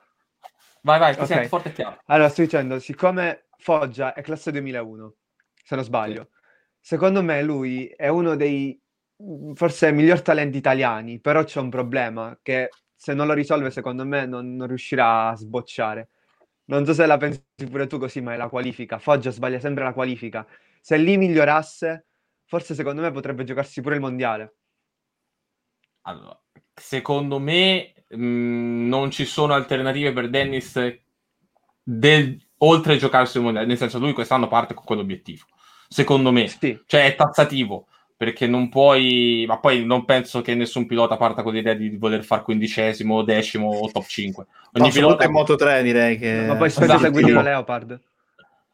Vai, 0.81 0.99
vai, 0.99 1.13
ti 1.13 1.21
okay. 1.21 1.27
sento 1.27 1.47
forte 1.47 1.69
e 1.69 1.73
chiaro. 1.73 2.01
Allora, 2.07 2.27
sto 2.27 2.41
dicendo, 2.41 2.77
siccome 2.79 3.45
Foggia 3.57 4.13
è 4.13 4.21
classe 4.21 4.51
2001, 4.51 5.15
se 5.63 5.75
non 5.75 5.83
sbaglio, 5.85 6.29
sì. 6.81 6.87
secondo 6.87 7.23
me 7.23 7.41
lui 7.41 7.87
è 7.87 8.09
uno 8.09 8.35
dei 8.35 8.82
forse 9.53 9.91
miglior 9.91 10.21
talenti 10.21 10.57
italiani, 10.57 11.19
però 11.19 11.43
c'è 11.43 11.59
un 11.59 11.69
problema 11.69 12.37
che 12.41 12.69
se 12.95 13.13
non 13.13 13.27
lo 13.27 13.33
risolve, 13.33 13.69
secondo 13.69 14.05
me, 14.05 14.25
non, 14.25 14.55
non, 14.55 14.67
riuscirà 14.67 15.29
a 15.29 15.35
sbocciare. 15.35 16.09
Non 16.65 16.85
so 16.85 16.93
se 16.93 17.05
la 17.05 17.17
pensi 17.17 17.43
pure 17.69 17.87
tu 17.87 17.97
così, 17.97 18.21
ma 18.21 18.33
è 18.33 18.37
la 18.37 18.47
qualifica. 18.47 18.97
Foggia 18.97 19.29
sbaglia 19.29 19.59
sempre 19.59 19.83
la 19.83 19.91
qualifica. 19.91 20.47
Se 20.79 20.95
lì 20.95 21.17
migliorasse, 21.17 22.05
forse 22.45 22.73
secondo 22.75 23.01
me 23.01 23.11
potrebbe 23.11 23.43
giocarsi 23.43 23.81
pure 23.81 23.95
il 23.95 24.01
mondiale. 24.01 24.55
Allora, 26.03 26.39
secondo 26.73 27.39
me 27.39 27.93
mh, 28.07 28.15
mm, 28.15 28.87
non 28.87 29.11
ci 29.11 29.25
sono 29.25 29.53
alternative 29.53 30.13
per 30.13 30.29
Dennis 30.29 31.01
del, 31.83 32.37
oltre 32.59 32.93
a 32.93 32.97
giocarsi 32.97 33.37
il 33.37 33.43
mondiale. 33.43 33.67
Nel 33.67 33.77
senso, 33.77 33.99
lui 33.99 34.13
quest'anno 34.13 34.47
parte 34.47 34.73
con 34.73 34.85
quell'obiettivo. 34.85 35.45
Secondo 35.89 36.31
me, 36.31 36.47
sì. 36.47 36.81
cioè 36.85 37.05
è 37.05 37.15
tazzativo 37.15 37.87
perché 38.15 38.47
non 38.47 38.69
puoi, 38.69 39.45
ma 39.47 39.59
poi 39.59 39.85
non 39.85 40.05
penso 40.05 40.41
che 40.41 40.55
nessun 40.55 40.85
pilota 40.85 41.17
parta 41.17 41.43
con 41.43 41.53
l'idea 41.53 41.73
di 41.73 41.97
voler 41.97 42.23
fare 42.23 42.43
quindicesimo, 42.43 43.21
decimo 43.23 43.69
o 43.69 43.91
top 43.91 44.05
5. 44.05 44.45
Ogni 44.73 44.87
no, 44.87 44.93
pilota 44.93 45.25
in 45.25 45.31
Moto 45.31 45.55
3 45.55 45.83
direi 45.83 46.17
che... 46.17 46.45
Ma 46.47 46.55
poi 46.55 46.69
specie 46.69 46.93
esatto. 46.93 47.03
seguire 47.03 47.31
una 47.31 47.41
Leopard. 47.41 47.99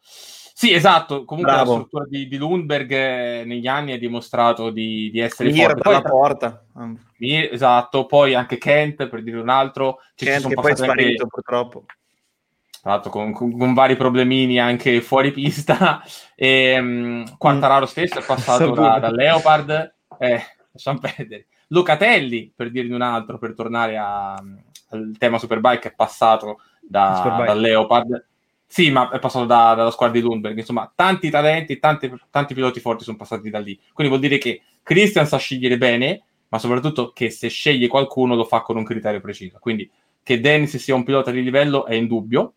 Sì, 0.01 0.73
esatto. 0.73 1.23
Comunque 1.23 1.53
Bravo. 1.53 1.71
la 1.71 1.77
struttura 1.77 2.05
di, 2.09 2.27
di, 2.27 2.37
Lundberg 2.37 2.91
eh, 2.91 3.43
negli 3.45 3.67
anni 3.67 3.93
ha 3.93 3.97
dimostrato 3.97 4.71
di, 4.71 5.09
di 5.09 5.19
essere 5.19 5.51
Mir 5.51 5.67
forte. 5.67 5.81
Poi, 5.81 6.01
porta. 6.01 6.65
Mir, 7.19 7.53
esatto, 7.53 8.05
poi 8.05 8.35
anche 8.35 8.57
Kent, 8.57 9.07
per 9.07 9.23
dire 9.23 9.39
un 9.39 9.47
altro. 9.47 9.99
Kent 10.15 10.47
che 10.47 10.55
poi 10.55 10.73
è 10.73 10.75
sparito 10.75 11.23
anche... 11.23 11.27
purtroppo 11.27 11.85
tra 12.81 12.91
l'altro 12.91 13.09
con, 13.09 13.33
con, 13.33 13.57
con, 13.57 13.73
vari 13.73 13.95
problemini 13.95 14.59
anche 14.59 15.01
fuori 15.01 15.31
pista. 15.31 16.01
E, 16.41 16.79
um, 16.79 17.37
Quartararo 17.37 17.85
stesso 17.85 18.19
è 18.19 18.23
passato 18.23 18.71
da, 18.71 18.97
da, 18.97 19.11
Leopard, 19.11 19.93
eh, 20.19 20.41
lasciamo 20.71 20.99
perdere. 20.99 21.47
Locatelli, 21.67 22.49
per 22.55 22.71
dirne 22.71 22.95
un 22.95 23.01
altro, 23.01 23.37
per 23.37 23.53
tornare 23.53 23.97
a, 23.97 24.35
al 24.35 25.15
tema 25.17 25.37
Superbike, 25.37 25.89
è 25.89 25.93
passato 25.93 26.61
da, 26.79 27.43
da 27.45 27.53
Leopard. 27.53 28.25
Sì, 28.65 28.89
ma 28.89 29.09
è 29.09 29.19
passato 29.19 29.45
da, 29.45 29.73
dalla 29.75 29.91
squadra 29.91 30.17
di 30.17 30.23
Lundberg. 30.23 30.57
Insomma, 30.57 30.89
tanti 30.95 31.29
talenti, 31.29 31.77
tanti, 31.77 32.09
tanti 32.29 32.53
piloti 32.53 32.79
forti 32.79 33.03
sono 33.03 33.17
passati 33.17 33.49
da 33.49 33.59
lì. 33.59 33.77
Quindi 33.91 34.13
vuol 34.13 34.25
dire 34.25 34.37
che 34.37 34.61
Christian 34.81 35.27
sa 35.27 35.37
scegliere 35.37 35.77
bene, 35.77 36.23
ma 36.47 36.57
soprattutto 36.57 37.11
che 37.11 37.29
se 37.31 37.49
sceglie 37.49 37.87
qualcuno 37.87 38.35
lo 38.35 38.45
fa 38.45 38.61
con 38.61 38.77
un 38.77 38.85
criterio 38.85 39.19
preciso. 39.19 39.57
Quindi 39.59 39.89
che 40.29 40.39
Dennis 40.39 40.77
sia 40.77 40.93
un 40.93 41.03
pilota 41.03 41.31
di 41.31 41.41
livello 41.41 41.87
è 41.87 41.95
indubbio 41.95 42.53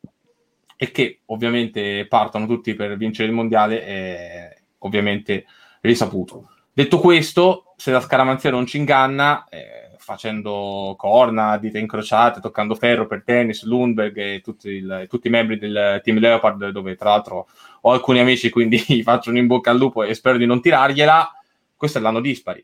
e 0.76 0.90
che 0.90 1.20
ovviamente 1.26 2.06
partono 2.06 2.46
tutti 2.46 2.74
per 2.74 2.98
vincere 2.98 3.28
il 3.28 3.34
mondiale 3.34 3.82
è 3.82 4.54
ovviamente 4.80 5.46
risaputo. 5.80 6.50
Detto 6.70 6.98
questo, 6.98 7.72
se 7.78 7.90
la 7.90 8.02
scaramanzia 8.02 8.50
non 8.50 8.66
ci 8.66 8.76
inganna, 8.76 9.46
eh, 9.48 9.96
facendo 9.96 10.96
corna, 10.98 11.56
dita 11.56 11.78
incrociate, 11.78 12.40
toccando 12.40 12.74
ferro 12.74 13.06
per 13.06 13.22
tennis, 13.24 13.64
Lundberg 13.64 14.18
e 14.18 14.40
tutti, 14.42 14.68
il, 14.68 15.06
tutti, 15.08 15.28
i 15.28 15.30
membri 15.30 15.56
del 15.56 16.02
team 16.04 16.18
Leopard, 16.18 16.68
dove 16.68 16.94
tra 16.94 17.08
l'altro 17.08 17.48
ho 17.80 17.90
alcuni 17.90 18.18
amici, 18.18 18.50
quindi 18.50 18.76
faccio 19.02 19.30
un 19.30 19.38
in 19.38 19.46
bocca 19.46 19.70
al 19.70 19.78
lupo 19.78 20.02
e 20.02 20.12
spero 20.12 20.36
di 20.36 20.44
non 20.44 20.60
tirargliela, 20.60 21.32
questo 21.74 21.96
è 21.96 22.00
l'anno 22.02 22.20
dispari 22.20 22.62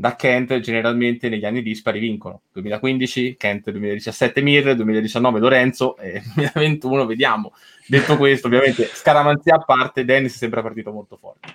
da 0.00 0.16
Kent 0.16 0.60
generalmente 0.60 1.28
negli 1.28 1.44
anni 1.44 1.60
dispari 1.60 2.00
vincono. 2.00 2.40
2015 2.52 3.36
Kent, 3.36 3.70
2017 3.70 4.40
Mir, 4.40 4.74
2019 4.74 5.38
Lorenzo 5.38 5.98
e 5.98 6.22
2021 6.34 7.04
vediamo. 7.04 7.52
Detto 7.86 8.16
questo, 8.16 8.46
ovviamente 8.46 8.86
scaramanzia 8.86 9.56
a 9.56 9.58
parte, 9.58 10.06
Dennis 10.06 10.34
sembra 10.34 10.62
partito 10.62 10.90
molto 10.90 11.18
forte. 11.18 11.54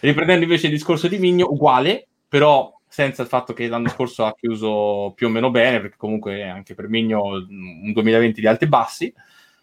Riprendendo 0.00 0.42
invece 0.42 0.66
il 0.66 0.72
discorso 0.72 1.06
di 1.06 1.18
Migno, 1.18 1.46
uguale, 1.48 2.08
però 2.28 2.76
senza 2.88 3.22
il 3.22 3.28
fatto 3.28 3.52
che 3.52 3.68
l'anno 3.68 3.88
scorso 3.88 4.24
ha 4.24 4.34
chiuso 4.34 5.12
più 5.14 5.28
o 5.28 5.30
meno 5.30 5.52
bene, 5.52 5.80
perché 5.80 5.96
comunque 5.96 6.42
anche 6.42 6.74
per 6.74 6.88
Migno 6.88 7.22
un 7.22 7.92
2020 7.92 8.40
di 8.40 8.46
alti 8.48 8.64
e 8.64 8.68
bassi. 8.68 9.14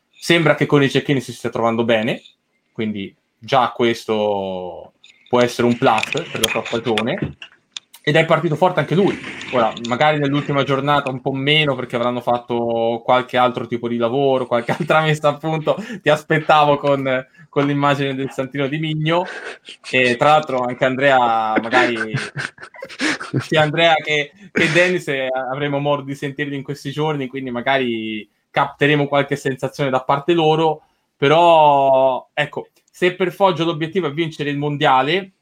Sembra 0.09 0.55
che 0.55 0.65
con 0.65 0.81
i 0.81 0.89
cecchini 0.89 1.19
si 1.19 1.33
stia 1.33 1.49
trovando 1.49 1.83
bene, 1.83 2.21
quindi 2.71 3.13
già 3.37 3.73
questo 3.75 4.93
può 5.27 5.41
essere 5.41 5.67
un 5.67 5.77
plus 5.77 6.11
per 6.11 6.39
la 6.39 6.47
sua 6.47 6.63
stagione 6.63 7.37
ed 8.03 8.15
è 8.15 8.25
partito 8.25 8.55
forte 8.55 8.79
anche 8.79 8.95
lui. 8.95 9.17
Ora, 9.53 9.71
magari 9.87 10.17
nell'ultima 10.17 10.63
giornata 10.63 11.11
un 11.11 11.21
po' 11.21 11.33
meno 11.33 11.75
perché 11.75 11.95
avranno 11.95 12.19
fatto 12.19 13.01
qualche 13.03 13.37
altro 13.37 13.67
tipo 13.67 13.87
di 13.87 13.97
lavoro, 13.97 14.47
qualche 14.47 14.71
altra 14.77 15.01
messa 15.01 15.29
a 15.29 15.37
punto. 15.37 15.75
Ti 16.01 16.09
aspettavo 16.09 16.77
con, 16.77 17.27
con 17.47 17.65
l'immagine 17.67 18.15
del 18.15 18.31
Santino 18.31 18.67
di 18.67 18.79
Migno. 18.79 19.23
E 19.91 20.17
tra 20.17 20.29
l'altro 20.29 20.61
anche 20.61 20.83
Andrea, 20.83 21.53
magari 21.61 21.95
sia 23.39 23.61
Andrea 23.61 23.93
che, 23.93 24.31
che 24.51 24.71
Dennis 24.71 25.07
eh, 25.07 25.27
avremo 25.51 25.77
modo 25.77 26.01
di 26.01 26.15
sentirli 26.15 26.55
in 26.55 26.63
questi 26.63 26.89
giorni, 26.89 27.27
quindi 27.27 27.51
magari 27.51 28.27
capteremo 28.49 29.07
qualche 29.07 29.35
sensazione 29.35 29.91
da 29.91 30.01
parte 30.01 30.33
loro. 30.33 30.81
Però, 31.15 32.29
ecco, 32.33 32.69
se 32.91 33.13
per 33.13 33.31
Foggio 33.31 33.63
l'obiettivo 33.63 34.07
è 34.07 34.11
vincere 34.11 34.49
il 34.49 34.57
mondiale, 34.57 35.33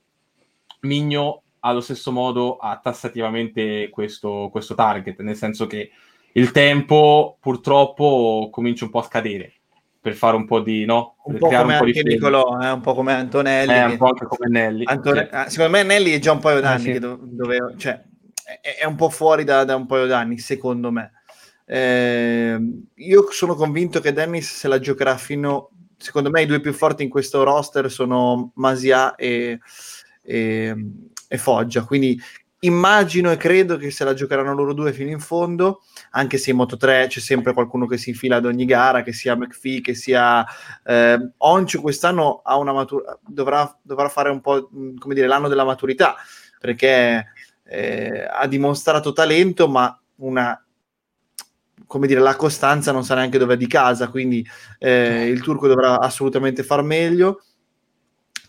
Migno 0.81 1.43
allo 1.61 1.81
stesso 1.81 2.11
modo 2.11 2.57
ha 2.57 2.79
tassativamente 2.81 3.89
questo, 3.89 4.49
questo 4.51 4.75
target, 4.75 5.19
nel 5.21 5.35
senso 5.35 5.67
che 5.67 5.91
il 6.33 6.51
tempo 6.51 7.37
purtroppo 7.39 8.49
comincia 8.51 8.85
un 8.85 8.91
po' 8.91 8.99
a 8.99 9.03
scadere 9.03 9.53
per 10.01 10.13
fare 10.13 10.35
un 10.35 10.45
po' 10.45 10.61
di 10.61 10.85
no? 10.85 11.15
Un 11.25 11.37
po' 11.37 11.47
come 11.47 11.61
un 11.61 11.79
po 11.79 11.85
anche 11.85 12.03
Nicolò, 12.03 12.59
eh, 12.61 12.71
un 12.71 12.81
po' 12.81 12.93
come 12.93 13.13
Antonelli. 13.13 13.73
Eh, 13.73 13.83
un 13.83 13.97
po' 13.97 14.07
anche 14.07 14.25
come 14.25 14.49
Nelly. 14.49 14.83
Antone... 14.85 15.27
sì. 15.29 15.35
Ah, 15.35 15.49
secondo 15.49 15.71
me 15.71 15.83
Nelly 15.83 16.11
è 16.11 16.19
già 16.19 16.31
un 16.31 16.39
paio 16.39 16.61
d'anni 16.61 16.75
ah, 16.75 16.79
sì. 16.79 16.91
che 16.93 16.99
dove... 16.99 17.73
cioè, 17.77 18.01
è, 18.61 18.77
è, 18.79 18.85
un 18.85 18.95
po' 18.95 19.09
fuori 19.09 19.43
da, 19.43 19.65
da, 19.65 19.75
un 19.75 19.85
paio 19.85 20.05
d'anni, 20.05 20.37
secondo 20.37 20.91
me. 20.91 21.11
Eh, 21.65 22.57
io 22.95 23.31
sono 23.31 23.55
convinto 23.55 23.99
che 23.99 24.13
Dennis 24.13 24.55
se 24.55 24.67
la 24.67 24.79
giocherà 24.79 25.17
fino... 25.17 25.71
Secondo 25.97 26.29
me 26.29 26.43
i 26.43 26.45
due 26.45 26.61
più 26.61 26.71
forti 26.71 27.03
in 27.03 27.09
questo 27.09 27.43
roster 27.43 27.91
sono 27.91 28.53
Masia 28.55 29.15
e, 29.15 29.59
e, 30.21 30.73
e 31.29 31.37
Foggia. 31.37 31.85
Quindi 31.85 32.19
immagino 32.61 33.31
e 33.31 33.37
credo 33.37 33.77
che 33.77 33.89
se 33.89 34.03
la 34.03 34.13
giocheranno 34.13 34.53
loro 34.53 34.73
due 34.73 34.91
fino 34.91 35.09
in 35.09 35.19
fondo, 35.19 35.83
anche 36.11 36.37
se 36.37 36.49
in 36.49 36.57
Moto 36.57 36.75
3 36.75 37.07
c'è 37.07 37.19
sempre 37.21 37.53
qualcuno 37.53 37.85
che 37.85 37.97
si 37.97 38.09
infila 38.09 38.37
ad 38.37 38.45
ogni 38.45 38.65
gara, 38.65 39.03
che 39.03 39.13
sia 39.13 39.35
McPhee, 39.37 39.79
che 39.79 39.93
sia 39.93 40.45
eh, 40.83 41.31
Oncio, 41.37 41.81
quest'anno 41.81 42.41
ha 42.43 42.57
una 42.57 42.73
matur- 42.73 43.19
dovrà, 43.25 43.79
dovrà, 43.81 44.09
fare 44.09 44.29
un 44.29 44.41
po' 44.41 44.69
come 44.97 45.13
dire 45.13 45.27
l'anno 45.27 45.47
della 45.47 45.63
maturità, 45.63 46.15
perché 46.59 47.27
eh, 47.63 48.27
ha 48.29 48.45
dimostrato 48.47 49.13
talento, 49.13 49.69
ma 49.69 49.97
una 50.15 50.61
come 51.89 52.05
dire, 52.05 52.19
la 52.19 52.35
costanza 52.35 52.91
non 52.91 53.03
sa 53.03 53.15
neanche 53.15 53.39
dove 53.39 53.55
è 53.55 53.57
di 53.57 53.65
casa, 53.65 54.09
quindi 54.09 54.47
eh, 54.77 55.25
il 55.27 55.41
turco 55.41 55.67
dovrà 55.67 55.99
assolutamente 55.99 56.61
far 56.61 56.83
meglio 56.83 57.41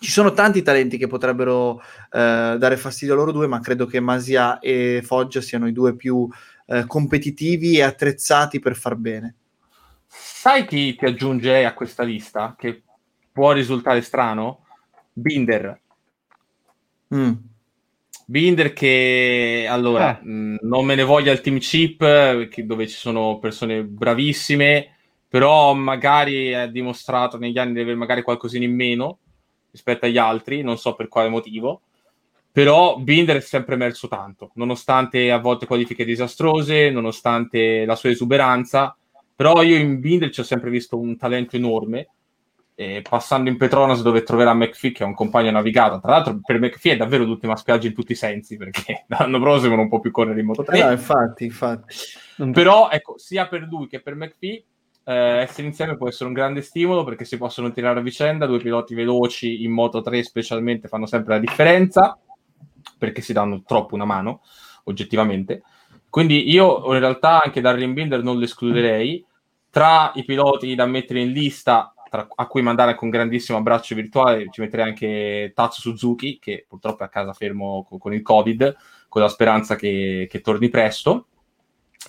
ci 0.00 0.10
sono 0.10 0.32
tanti 0.32 0.62
talenti 0.62 0.96
che 0.96 1.06
potrebbero 1.06 1.80
eh, 2.10 2.56
dare 2.58 2.76
fastidio 2.78 3.12
a 3.14 3.16
loro 3.18 3.32
due, 3.32 3.46
ma 3.46 3.60
credo 3.60 3.84
che 3.84 4.00
Masia 4.00 4.58
e 4.58 5.02
Foggia 5.04 5.42
siano 5.42 5.68
i 5.68 5.72
due 5.72 5.94
più 5.94 6.26
eh, 6.66 6.84
competitivi 6.86 7.76
e 7.76 7.82
attrezzati 7.82 8.60
per 8.60 8.76
far 8.76 8.94
bene. 8.96 9.34
Sai 10.06 10.66
chi 10.66 10.94
ti 10.96 11.04
aggiunge 11.04 11.64
a 11.66 11.74
questa 11.74 12.02
lista? 12.02 12.54
Che 12.58 12.82
può 13.30 13.52
risultare 13.52 14.00
strano? 14.00 14.64
Binder. 15.12 15.78
Mm. 17.14 17.32
Binder 18.24 18.72
che 18.72 19.66
allora 19.68 20.18
Eh. 20.18 20.24
mh, 20.24 20.58
non 20.62 20.86
me 20.86 20.94
ne 20.94 21.02
voglia 21.02 21.30
il 21.32 21.42
team 21.42 21.58
chip 21.58 22.48
che- 22.48 22.64
dove 22.64 22.88
ci 22.88 22.96
sono 22.96 23.38
persone 23.38 23.82
bravissime, 23.84 24.96
però 25.28 25.74
magari 25.74 26.54
ha 26.54 26.66
dimostrato 26.66 27.36
negli 27.36 27.58
anni 27.58 27.74
di 27.74 27.80
avere 27.80 27.96
magari 27.96 28.22
qualcosina 28.22 28.64
in 28.64 28.74
meno 28.74 29.18
rispetto 29.70 30.06
agli 30.06 30.18
altri, 30.18 30.62
non 30.62 30.78
so 30.78 30.94
per 30.94 31.08
quale 31.08 31.28
motivo. 31.28 31.82
Però 32.52 32.98
Binder 32.98 33.36
è 33.36 33.40
sempre 33.40 33.74
emerso 33.74 34.08
tanto, 34.08 34.50
nonostante 34.54 35.30
a 35.30 35.38
volte 35.38 35.66
qualifiche 35.66 36.04
disastrose, 36.04 36.90
nonostante 36.90 37.84
la 37.84 37.94
sua 37.94 38.10
esuberanza. 38.10 38.96
Però 39.36 39.62
io 39.62 39.76
in 39.76 40.00
Binder 40.00 40.30
ci 40.30 40.40
ho 40.40 40.44
sempre 40.44 40.70
visto 40.70 40.98
un 40.98 41.16
talento 41.16 41.56
enorme. 41.56 42.08
E 42.74 43.02
passando 43.08 43.50
in 43.50 43.58
Petronas 43.58 44.00
dove 44.00 44.22
troverà 44.22 44.54
McPhee 44.54 44.92
che 44.92 45.04
è 45.04 45.06
un 45.06 45.12
compagno 45.12 45.50
navigato 45.50 46.00
tra 46.00 46.12
l'altro 46.12 46.40
per 46.42 46.58
McPhee 46.58 46.94
è 46.94 46.96
davvero 46.96 47.24
l'ultima 47.24 47.54
spiaggia 47.54 47.88
in 47.88 47.92
tutti 47.92 48.12
i 48.12 48.14
sensi 48.14 48.56
perché 48.56 49.04
l'anno 49.08 49.38
prossimo 49.38 49.76
non 49.76 49.90
può 49.90 50.00
più 50.00 50.10
correre 50.10 50.40
in 50.40 50.46
Moto 50.46 50.62
3 50.62 50.78
Eh 50.78 50.84
no, 50.84 50.90
infatti, 50.90 51.44
infatti. 51.44 51.94
però 52.52 52.88
ecco 52.88 53.18
sia 53.18 53.48
per 53.48 53.66
lui 53.68 53.86
che 53.86 54.00
per 54.00 54.14
McPhee 54.14 54.64
eh, 55.10 55.40
essere 55.40 55.66
insieme 55.66 55.96
può 55.96 56.06
essere 56.06 56.26
un 56.26 56.34
grande 56.34 56.62
stimolo 56.62 57.02
perché 57.02 57.24
si 57.24 57.36
possono 57.36 57.72
tirare 57.72 57.98
a 57.98 58.02
vicenda 58.02 58.46
due 58.46 58.60
piloti 58.60 58.94
veloci 58.94 59.64
in 59.64 59.72
Moto 59.72 60.02
3 60.02 60.22
specialmente 60.22 60.86
fanno 60.86 61.06
sempre 61.06 61.34
la 61.34 61.40
differenza 61.40 62.16
perché 62.96 63.20
si 63.20 63.32
danno 63.32 63.64
troppo 63.66 63.96
una 63.96 64.04
mano 64.04 64.42
oggettivamente. 64.84 65.62
Quindi 66.08 66.50
io 66.50 66.92
in 66.92 67.00
realtà 67.00 67.42
anche 67.42 67.60
Darren 67.60 67.92
Binder 67.92 68.22
non 68.22 68.38
lo 68.38 68.44
escluderei. 68.44 69.24
Tra 69.70 70.12
i 70.14 70.24
piloti 70.24 70.74
da 70.74 70.86
mettere 70.86 71.20
in 71.20 71.32
lista 71.32 71.92
tra- 72.08 72.28
a 72.34 72.46
cui 72.46 72.62
mandare 72.62 72.94
con 72.94 73.08
grandissimo 73.08 73.58
abbraccio 73.58 73.94
virtuale 73.94 74.48
ci 74.50 74.60
metterei 74.60 74.86
anche 74.86 75.52
Tatsu 75.54 75.80
Suzuki 75.80 76.38
che 76.40 76.66
purtroppo 76.68 77.02
è 77.02 77.06
a 77.06 77.08
casa 77.08 77.32
fermo 77.32 77.84
co- 77.88 77.98
con 77.98 78.12
il 78.12 78.22
covid 78.22 78.76
con 79.08 79.22
la 79.22 79.28
speranza 79.28 79.76
che, 79.76 80.26
che 80.30 80.40
torni 80.40 80.68
presto. 80.68 81.26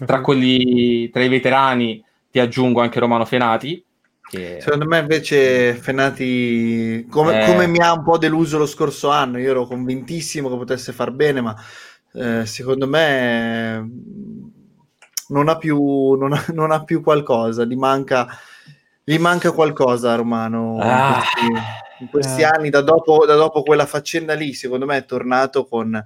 Tra 0.06 0.22
quelli 0.22 1.10
tra 1.10 1.24
i 1.24 1.30
veterani 1.30 2.04
ti 2.32 2.40
aggiungo 2.40 2.82
anche 2.82 3.00
Romano 3.00 3.26
Fenati 3.26 3.84
che 4.32 4.60
Secondo 4.62 4.86
me 4.86 5.00
invece 5.00 5.74
Fenati, 5.74 7.06
come, 7.10 7.42
Eh. 7.42 7.46
come 7.46 7.68
mi 7.68 7.80
ha 7.80 7.92
un 7.92 8.02
po' 8.02 8.18
deluso 8.18 8.58
lo 8.58 8.66
scorso 8.66 9.10
anno, 9.10 9.38
io 9.38 9.50
ero 9.50 9.66
convintissimo 9.66 10.50
che 10.50 10.56
potesse 10.56 10.94
far 10.94 11.12
bene, 11.12 11.42
ma 11.42 11.54
eh, 12.14 12.46
secondo 12.46 12.88
me 12.88 13.76
eh, 13.76 13.84
non 15.30 15.50
ha 15.50 15.58
più, 15.58 16.14
non 16.14 16.32
ha, 16.32 16.46
non 16.54 16.72
ha 16.72 16.82
più 16.86 17.02
qualcosa, 17.02 17.66
gli 17.66 17.76
manca, 17.76 18.26
gli 19.04 19.18
manca 19.18 19.52
qualcosa 19.52 20.14
a 20.14 20.16
Romano 20.16 20.76
in 20.76 20.82
Ah. 20.82 21.14
questi, 21.14 21.46
in 22.00 22.08
questi 22.10 22.42
Eh. 22.44 22.46
anni, 22.46 22.70
da 22.70 22.80
dopo, 22.82 23.26
da 23.26 23.36
dopo 23.36 23.64
quella 23.64 23.86
faccenda 23.86 24.34
lì, 24.34 24.54
secondo 24.54 24.86
me 24.86 24.96
è 24.96 25.04
tornato 25.06 25.66
con, 25.66 26.02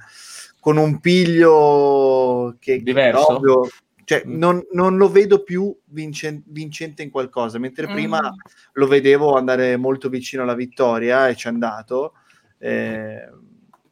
con 0.59 0.77
un 0.77 0.99
piglio 0.99 2.55
che, 2.59 2.77
che 2.77 2.81
Diverso? 2.81 3.35
ovvio, 3.35 3.69
cioè, 4.05 4.23
Mm. 4.25 4.37
non, 4.37 4.65
non 4.71 4.95
lo 4.97 5.09
vedo 5.09 5.43
più 5.43 5.75
vincen- 5.85 6.43
vincente 6.45 7.03
in 7.03 7.09
qualcosa, 7.09 7.57
mentre 7.59 7.87
prima 7.87 8.21
Mm. 8.21 8.37
lo 8.73 8.87
vedevo 8.87 9.35
andare 9.35 9.75
molto 9.77 10.07
vicino 10.09 10.43
alla 10.43 10.53
vittoria 10.55 11.27
e 11.27 11.35
ci 11.35 11.47
è 11.47 11.49
andato. 11.51 12.13
eh, 12.57 13.29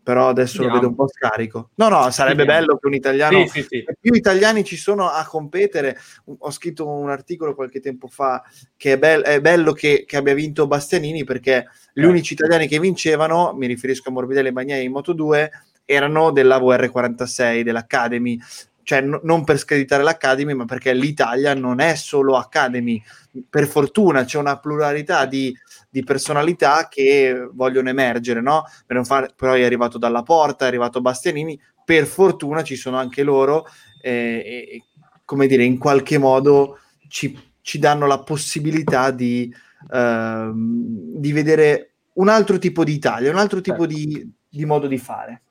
però 0.01 0.27
adesso 0.29 0.57
lo 0.57 0.63
Vediamo. 0.63 0.79
vedo 0.79 0.87
un 0.89 0.95
po' 0.95 1.07
scarico. 1.07 1.69
No, 1.75 1.87
no, 1.89 2.09
sarebbe 2.11 2.37
Vediamo. 2.43 2.59
bello 2.59 2.77
che 2.77 2.87
un 2.87 2.93
italiano 2.93 3.45
sì, 3.47 3.61
sì, 3.61 3.67
sì. 3.69 3.85
più 3.99 4.13
italiani 4.13 4.63
ci 4.63 4.75
sono 4.77 5.07
a 5.09 5.25
competere. 5.25 5.97
Ho 6.39 6.49
scritto 6.51 6.87
un 6.89 7.09
articolo 7.09 7.55
qualche 7.55 7.79
tempo 7.79 8.07
fa 8.07 8.41
che 8.75 8.93
è, 8.93 8.97
bel- 8.97 9.21
è 9.21 9.39
bello 9.41 9.71
che, 9.73 10.03
che 10.07 10.17
abbia 10.17 10.33
vinto 10.33 10.65
Bastianini 10.67 11.23
perché 11.23 11.67
gli 11.93 12.01
Eh. 12.03 12.05
unici 12.07 12.33
italiani 12.33 12.67
che 12.67 12.79
vincevano, 12.79 13.53
mi 13.53 13.67
riferisco 13.67 14.09
a 14.09 14.11
Morbidelli 14.13 14.47
e 14.49 14.51
Bagnai 14.53 14.83
in 14.85 14.91
Moto 14.91 15.13
2, 15.13 15.51
erano 15.85 16.31
della 16.31 16.57
VR46, 16.59 17.61
dell'Academy. 17.63 18.39
Cioè, 18.83 19.01
no- 19.01 19.21
non 19.23 19.43
per 19.43 19.57
screditare 19.57 20.03
l'Academy, 20.03 20.53
ma 20.53 20.65
perché 20.65 20.93
l'Italia 20.93 21.53
non 21.53 21.79
è 21.79 21.95
solo 21.95 22.35
Academy. 22.35 23.01
Per 23.49 23.67
fortuna 23.67 24.23
c'è 24.25 24.37
una 24.37 24.59
pluralità 24.59 25.25
di, 25.25 25.55
di 25.89 26.03
personalità 26.03 26.87
che 26.89 27.49
vogliono 27.51 27.89
emergere, 27.89 28.41
no? 28.41 28.63
Per 28.85 28.95
non 28.95 29.05
far- 29.05 29.33
però 29.35 29.53
è 29.53 29.63
arrivato 29.63 29.97
dalla 29.97 30.23
porta, 30.23 30.65
è 30.65 30.67
arrivato 30.67 31.01
Bastianini. 31.01 31.59
Per 31.85 32.05
fortuna 32.05 32.63
ci 32.63 32.75
sono 32.75 32.97
anche 32.97 33.23
loro 33.23 33.65
eh, 34.01 34.11
e, 34.45 34.83
come 35.25 35.47
dire, 35.47 35.63
in 35.63 35.77
qualche 35.77 36.17
modo 36.17 36.79
ci, 37.07 37.37
ci 37.61 37.79
danno 37.79 38.05
la 38.05 38.19
possibilità 38.19 39.11
di, 39.11 39.53
ehm, 39.91 41.17
di 41.17 41.31
vedere 41.31 41.93
un 42.13 42.29
altro 42.29 42.57
tipo 42.59 42.83
di 42.83 42.93
Italia, 42.93 43.31
un 43.31 43.37
altro 43.37 43.61
tipo 43.61 43.87
Certo. 43.87 43.95
di, 43.95 44.31
di 44.49 44.65
modo 44.65 44.87
di 44.87 44.97
fare. 44.97 45.41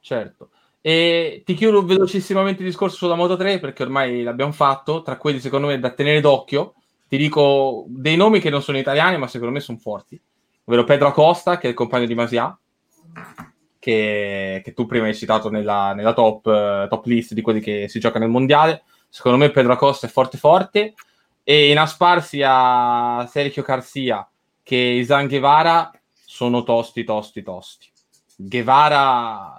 Certo. 0.00 0.50
E 0.80 1.42
ti 1.44 1.54
chiudo 1.54 1.84
velocissimamente 1.84 2.62
il 2.62 2.68
discorso 2.68 2.96
sulla 2.96 3.14
Moto 3.14 3.36
3 3.36 3.58
perché 3.58 3.82
ormai 3.82 4.22
l'abbiamo 4.22 4.52
fatto. 4.52 5.02
Tra 5.02 5.16
quelli, 5.16 5.40
secondo 5.40 5.66
me, 5.66 5.78
da 5.78 5.90
tenere 5.90 6.20
d'occhio, 6.20 6.74
ti 7.08 7.16
dico 7.16 7.84
dei 7.88 8.16
nomi 8.16 8.40
che 8.40 8.50
non 8.50 8.62
sono 8.62 8.78
italiani, 8.78 9.18
ma 9.18 9.26
secondo 9.26 9.52
me 9.52 9.60
sono 9.60 9.78
forti. 9.78 10.20
Ovvero 10.64 10.84
Pedro 10.84 11.08
Acosta, 11.08 11.58
che 11.58 11.66
è 11.66 11.70
il 11.70 11.76
compagno 11.76 12.06
di 12.06 12.14
Masia, 12.14 12.56
che, 13.78 14.60
che 14.62 14.74
tu 14.74 14.86
prima 14.86 15.06
hai 15.06 15.14
citato 15.14 15.48
nella, 15.48 15.94
nella 15.94 16.12
top, 16.12 16.46
eh, 16.46 16.86
top 16.88 17.06
list 17.06 17.32
di 17.32 17.40
quelli 17.40 17.60
che 17.60 17.88
si 17.88 17.98
gioca 17.98 18.18
nel 18.18 18.28
mondiale. 18.28 18.82
Secondo 19.08 19.38
me 19.38 19.50
Pedro 19.50 19.72
Acosta 19.72 20.06
è 20.06 20.10
forte 20.10 20.36
forte. 20.36 20.94
E 21.42 21.70
in 21.70 21.78
Aspar 21.78 22.22
sia 22.22 23.26
Sergio 23.26 23.62
Garcia 23.62 24.28
che 24.62 24.76
Isan 24.76 25.28
Guevara 25.28 25.90
sono 26.12 26.62
tosti, 26.62 27.04
tosti, 27.04 27.42
tosti. 27.42 27.90
Guevara, 28.36 29.58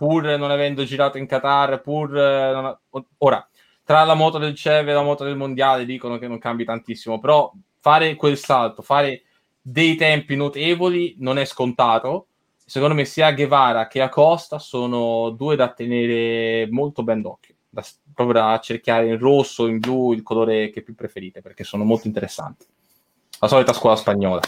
pur 0.00 0.24
non 0.24 0.50
avendo 0.50 0.82
girato 0.84 1.18
in 1.18 1.26
Qatar, 1.26 1.82
pur 1.82 2.16
eh, 2.16 2.22
ha- 2.22 2.80
ora 3.18 3.46
tra 3.84 4.02
la 4.04 4.14
moto 4.14 4.38
del 4.38 4.54
CEV 4.54 4.88
e 4.88 4.92
la 4.94 5.02
moto 5.02 5.24
del 5.24 5.36
mondiale 5.36 5.84
dicono 5.84 6.16
che 6.16 6.26
non 6.26 6.38
cambi 6.38 6.64
tantissimo, 6.64 7.18
però 7.18 7.52
fare 7.80 8.14
quel 8.14 8.38
salto, 8.38 8.80
fare 8.80 9.24
dei 9.60 9.96
tempi 9.96 10.36
notevoli 10.36 11.16
non 11.18 11.36
è 11.36 11.44
scontato. 11.44 12.28
Secondo 12.64 12.94
me 12.94 13.04
sia 13.04 13.30
Guevara 13.34 13.88
che 13.88 14.00
Acosta 14.00 14.58
sono 14.58 15.28
due 15.30 15.54
da 15.54 15.68
tenere 15.68 16.66
molto 16.70 17.02
ben 17.02 17.20
d'occhio, 17.20 17.56
da, 17.68 17.84
proprio 18.14 18.40
da 18.40 18.58
cercare 18.58 19.06
in 19.06 19.18
rosso, 19.18 19.66
in 19.66 19.80
blu, 19.80 20.14
il 20.14 20.22
colore 20.22 20.70
che 20.70 20.80
più 20.80 20.94
preferite, 20.94 21.42
perché 21.42 21.62
sono 21.62 21.84
molto 21.84 22.06
interessanti. 22.06 22.64
La 23.38 23.48
solita 23.48 23.74
scuola 23.74 23.96
spagnola. 23.96 24.40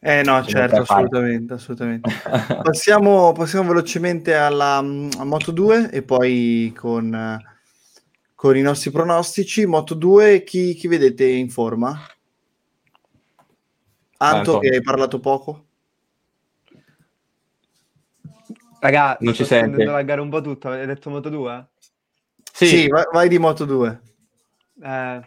Eh 0.00 0.22
no, 0.22 0.44
certo, 0.44 0.82
assolutamente, 0.82 1.54
assolutamente. 1.54 2.08
Passiamo, 2.62 3.32
passiamo 3.32 3.68
velocemente 3.68 4.34
alla 4.34 4.80
mm, 4.80 5.10
a 5.18 5.24
Moto 5.24 5.50
2 5.50 5.90
e 5.90 6.02
poi 6.02 6.72
con, 6.76 7.42
con 8.34 8.56
i 8.56 8.62
nostri 8.62 8.92
pronostici. 8.92 9.66
Moto 9.66 9.94
2, 9.94 10.44
chi, 10.44 10.74
chi 10.74 10.86
vedete 10.86 11.26
in 11.26 11.50
forma? 11.50 12.00
Anto, 14.18 14.58
che 14.60 14.68
hai 14.68 14.82
parlato 14.82 15.18
poco. 15.18 15.64
Raga, 18.80 19.16
Non 19.20 19.34
ci 19.34 19.44
sente. 19.44 19.84
la 19.84 20.02
gara 20.02 20.22
un 20.22 20.28
po' 20.30 20.40
tutta, 20.40 20.68
avete 20.68 20.86
detto 20.86 21.10
Moto 21.10 21.28
2? 21.28 21.66
Sì, 22.52 22.66
Sì, 22.66 22.88
vai, 22.88 23.04
vai 23.12 23.28
di 23.28 23.38
Moto 23.38 23.64
2. 23.64 24.00
Eh, 24.80 25.20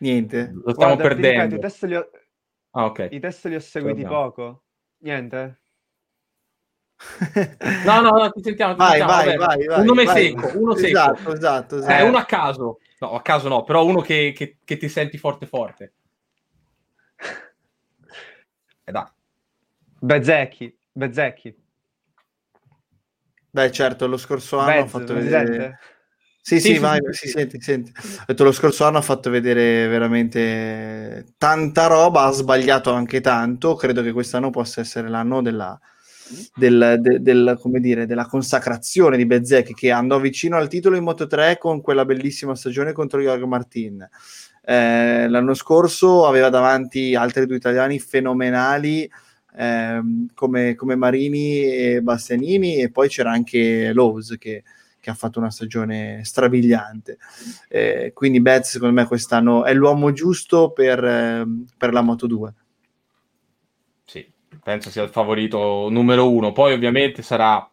Niente. 0.00 0.50
lo 0.52 0.72
stiamo 0.72 0.96
guarda, 0.96 1.14
ti 1.14 1.20
ripeto, 1.20 1.32
perdendo. 1.34 1.54
i 1.56 1.58
test 1.58 1.84
li 1.84 1.94
ho, 1.94 2.10
Ah, 2.70 2.84
ok. 2.86 3.08
i 3.10 3.20
test 3.20 3.44
li 3.46 3.54
ho 3.54 3.60
seguiti 3.60 4.00
Guardiamo. 4.02 4.24
poco. 4.24 4.64
Niente? 4.98 5.60
No, 7.84 8.00
no, 8.00 8.10
no, 8.10 8.30
ti 8.30 8.42
sentiamo. 8.42 8.72
Ti 8.74 8.78
Vai, 8.78 8.98
sentiamo, 8.98 9.12
vai, 9.12 9.36
vai, 9.36 9.66
vai, 9.66 9.78
un 9.80 9.84
nome 9.86 10.04
vai. 10.04 10.28
secco, 10.30 10.58
uno 10.58 10.74
secco. 10.74 10.88
Esatto, 10.88 11.32
esatto, 11.32 11.76
esatto. 11.76 11.92
Eh, 11.94 12.02
uno 12.02 12.18
a 12.18 12.24
caso. 12.24 12.78
No, 12.98 13.12
a 13.14 13.22
caso 13.22 13.48
no, 13.48 13.62
però 13.64 13.84
uno 13.84 14.00
che, 14.00 14.32
che- 14.34 14.58
che 14.64 14.76
ti 14.76 14.88
senti 14.88 15.16
forte 15.18 15.46
forte. 15.46 15.92
E 18.84 18.92
dai. 18.92 19.06
Bezzecchi, 20.00 20.78
Bezzecchi. 20.92 21.54
Beh, 23.50 23.70
certo, 23.70 24.06
lo 24.06 24.16
scorso 24.16 24.58
anno 24.58 24.70
ho 24.80 24.82
Bezz, 24.82 24.90
fatto 24.90 25.12
mi 25.14 25.20
vedere... 25.22 25.78
Sì, 26.42 26.58
sì, 26.58 26.74
Sì, 26.74 26.78
vai, 26.78 27.00
sì, 27.10 27.28
senti, 27.28 27.58
si 27.58 27.64
sente. 27.64 27.92
Ho 27.96 28.24
detto, 28.26 28.44
lo 28.44 28.52
scorso 28.52 28.84
anno 28.84 28.98
ha 28.98 29.02
fatto 29.02 29.28
vedere 29.30 29.86
veramente 29.88 31.34
tanta 31.36 31.86
roba, 31.86 32.24
ha 32.24 32.30
sbagliato 32.30 32.92
anche 32.92 33.20
tanto. 33.20 33.74
Credo 33.74 34.02
che 34.02 34.12
quest'anno 34.12 34.50
possa 34.50 34.80
essere 34.80 35.08
l'anno 35.08 35.42
della, 35.42 35.78
del, 36.54 36.96
de- 37.00 37.20
del- 37.20 37.58
come 37.60 37.78
dire, 37.78 38.06
della 38.06 38.26
consacrazione 38.26 39.16
di 39.16 39.26
Bezzecchi 39.26 39.74
che 39.74 39.90
andò 39.90 40.18
vicino 40.18 40.56
al 40.56 40.68
titolo 40.68 40.96
in 40.96 41.04
Moto 41.04 41.26
3 41.26 41.58
con 41.58 41.80
quella 41.80 42.04
bellissima 42.04 42.54
stagione 42.54 42.92
contro 42.92 43.20
Jorg 43.20 43.42
Martin. 43.44 44.08
Eh, 44.62 45.28
l'anno 45.28 45.54
scorso 45.54 46.26
aveva 46.26 46.48
davanti 46.48 47.14
altri 47.14 47.46
due 47.46 47.56
italiani 47.56 47.98
fenomenali 47.98 49.10
ehm, 49.56 50.28
come, 50.34 50.74
come, 50.74 50.96
Marini 50.96 51.62
e 51.64 52.02
Bastianini 52.02 52.76
e 52.80 52.90
poi 52.90 53.08
c'era 53.08 53.30
anche 53.30 53.92
Lowe's 53.92 54.36
che, 54.38 54.62
che 55.00 55.10
ha 55.10 55.14
fatto 55.14 55.38
una 55.38 55.50
stagione 55.50 56.20
strabiliante. 56.24 57.18
Eh, 57.68 58.12
quindi 58.14 58.40
Betz 58.40 58.70
secondo 58.70 58.94
me 58.94 59.06
quest'anno 59.06 59.64
è 59.64 59.72
l'uomo 59.74 60.12
giusto 60.12 60.70
per, 60.70 61.02
eh, 61.02 61.44
per 61.76 61.92
la 61.92 62.02
Moto 62.02 62.26
2. 62.26 62.54
Sì, 64.04 64.30
penso 64.62 64.90
sia 64.90 65.02
il 65.02 65.10
favorito 65.10 65.88
numero 65.90 66.30
uno. 66.30 66.52
Poi 66.52 66.72
ovviamente 66.72 67.22
sarà 67.22 67.68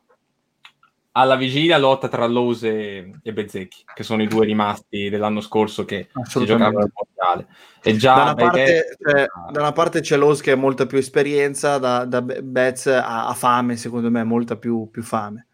alla 1.17 1.36
vigilia 1.36 1.80
lotta 1.80 2.07
tra 2.07 2.28
Lose 2.28 3.09
e 3.23 3.34
Bezzecchi, 3.34 3.86
che 3.95 4.03
sono 4.03 4.21
i 4.21 4.28
due 4.28 4.45
rimasti 4.45 5.09
dell'anno 5.09 5.41
scorso 5.41 5.84
che 5.84 6.09
si 6.23 6.45
giocavano 6.45 6.84
al 6.84 6.91
mondiale. 6.93 7.47
E 7.82 7.95
già 7.95 8.13
da, 8.13 8.21
una 8.21 8.36
parte, 8.36 8.97
cioè, 9.01 9.25
da 9.51 9.59
una 9.61 9.71
parte 9.71 10.01
c'è 10.01 10.15
Lose 10.15 10.43
che 10.43 10.51
ha 10.51 10.55
molta 10.55 10.86
più 10.86 10.99
esperienza, 10.99 11.80
da, 11.80 12.05
da 12.05 12.21
Betz 12.21 12.86
ha, 12.86 13.28
ha, 13.28 13.34
fame, 13.34 13.78
secondo 13.78 14.11
me, 14.11 14.23
molta 14.23 14.57
più, 14.57 14.89
più 14.91 15.01
fame. 15.01 15.47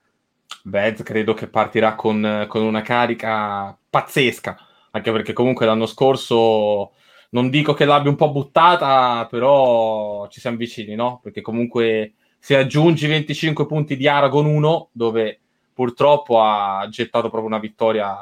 Betz 0.64 1.04
credo 1.04 1.34
che 1.34 1.48
partirà 1.48 1.96
con, 1.96 2.46
con 2.48 2.62
una 2.62 2.82
carica 2.82 3.78
pazzesca, 3.90 4.58
anche 4.92 5.12
perché 5.12 5.34
comunque 5.34 5.66
l'anno 5.66 5.86
scorso 5.86 6.94
non 7.32 7.50
dico 7.50 7.74
che 7.74 7.86
l'abbia 7.86 8.10
un 8.10 8.16
po' 8.16 8.32
buttata, 8.32 9.26
però 9.30 10.28
ci 10.28 10.40
siamo 10.40 10.58
vicini, 10.58 10.96
no? 10.96 11.20
Perché 11.22 11.42
comunque 11.42 12.14
se 12.38 12.56
aggiungi 12.56 13.08
25 13.08 13.66
punti 13.66 13.96
di 13.98 14.08
Aragon 14.08 14.46
1, 14.46 14.90
dove 14.92 15.40
purtroppo 15.74 16.42
ha 16.42 16.88
gettato 16.90 17.30
proprio 17.30 17.48
una 17.48 17.60
vittoria 17.60 18.16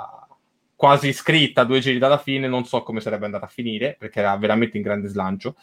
quasi 0.75 1.13
scritta 1.13 1.63
due 1.63 1.79
giri 1.79 1.99
dalla 1.99 2.17
fine, 2.17 2.47
non 2.47 2.65
so 2.65 2.81
come 2.83 3.01
sarebbe 3.01 3.25
andata 3.25 3.45
a 3.45 3.49
finire, 3.49 3.95
perché 3.99 4.19
era 4.19 4.35
veramente 4.37 4.77
in 4.77 4.83
grande 4.83 5.09
slancio, 5.09 5.55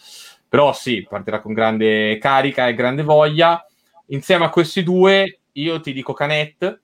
però 0.49 0.73
sì, 0.73 1.05
partirà 1.09 1.41
con 1.41 1.55
grande 1.55 2.19
carica 2.19 2.69
e 2.69 2.75
grande 2.75 3.03
voglia. 3.03 3.64
Insieme 4.11 4.45
a 4.45 4.51
questi 4.51 4.83
due, 4.83 5.38
io 5.53 5.81
ti 5.81 5.93
dico 5.93 6.13
Canet, 6.13 6.81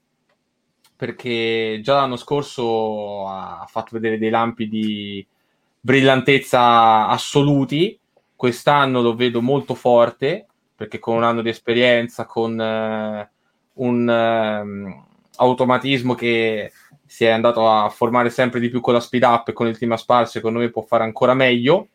perché 0.97 1.81
già 1.83 1.97
l'anno 1.97 2.17
scorso 2.17 3.27
ha 3.27 3.67
fatto 3.69 3.91
vedere 3.93 4.19
dei 4.19 4.31
lampi 4.31 4.69
di 4.69 5.27
brillantezza 5.81 7.09
assoluti, 7.09 7.99
quest'anno 8.37 9.03
lo 9.03 9.15
vedo 9.15 9.43
molto 9.43 9.75
forte, 9.75 10.47
perché 10.75 10.99
con 10.99 11.17
un 11.17 11.25
anno 11.25 11.43
di 11.43 11.49
esperienza, 11.49 12.27
con... 12.27 12.61
Eh, 12.61 13.29
un 13.75 14.07
um, 14.09 15.07
automatismo 15.37 16.15
che 16.15 16.73
si 17.07 17.25
è 17.25 17.31
andato 17.31 17.69
a 17.69 17.89
formare 17.89 18.31
sempre 18.31 18.61
di 18.61 18.69
più 18.69 18.81
con 18.81 18.95
la 18.95 19.01
speed 19.01 19.23
up 19.23 19.49
e 19.49 19.53
con 19.53 19.67
il 19.67 19.79
team 19.79 19.93
a 19.93 19.97
spar, 19.97 20.29
secondo 20.29 20.59
me 20.59 20.71
può 20.71 20.83
fare 20.83 21.05
ancora 21.05 21.35
meglio. 21.35 21.89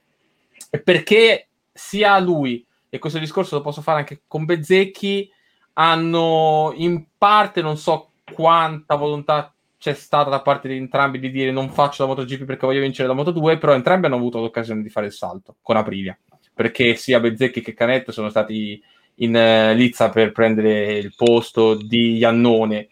Perché 0.84 1.48
sia 1.72 2.18
lui 2.20 2.66
e 2.90 3.00
questo 3.00 3.20
discorso 3.20 3.56
lo 3.56 3.62
posso 3.62 3.82
fare 3.82 4.00
anche 4.00 4.22
con 4.28 4.46
Bezzecchi, 4.46 5.32
hanno 5.80 6.74
in 6.76 7.06
parte, 7.18 7.62
non 7.62 7.78
so 7.78 8.12
quanta 8.34 8.96
volontà 8.96 9.54
c'è 9.78 9.94
stata 9.94 10.30
da 10.30 10.42
parte 10.42 10.68
di 10.68 10.76
entrambi 10.76 11.20
di 11.20 11.32
dire 11.32 11.52
non 11.52 11.70
faccio 11.70 12.04
la 12.04 12.10
MotoGP 12.10 12.44
perché 12.44 12.66
voglio 12.66 12.82
vincere 12.82 13.08
la 13.08 13.16
Moto2, 13.16 13.58
però 13.58 13.74
entrambi 13.74 14.06
hanno 14.06 14.18
avuto 14.18 14.42
l'occasione 14.42 14.82
di 14.82 14.90
fare 14.90 15.06
il 15.06 15.14
salto 15.14 15.56
con 15.62 15.78
Aprilia, 15.78 16.18
perché 16.54 16.96
sia 16.96 17.22
Bezzecchi 17.22 17.62
che 17.62 17.74
Canet 17.74 18.12
sono 18.12 18.30
stati 18.30 18.82
in 19.16 19.34
uh, 19.34 19.74
Lizza 19.74 20.10
per 20.10 20.34
prendere 20.34 20.98
il 20.98 21.14
posto 21.16 21.76
di 21.76 22.18
Iannone, 22.18 22.90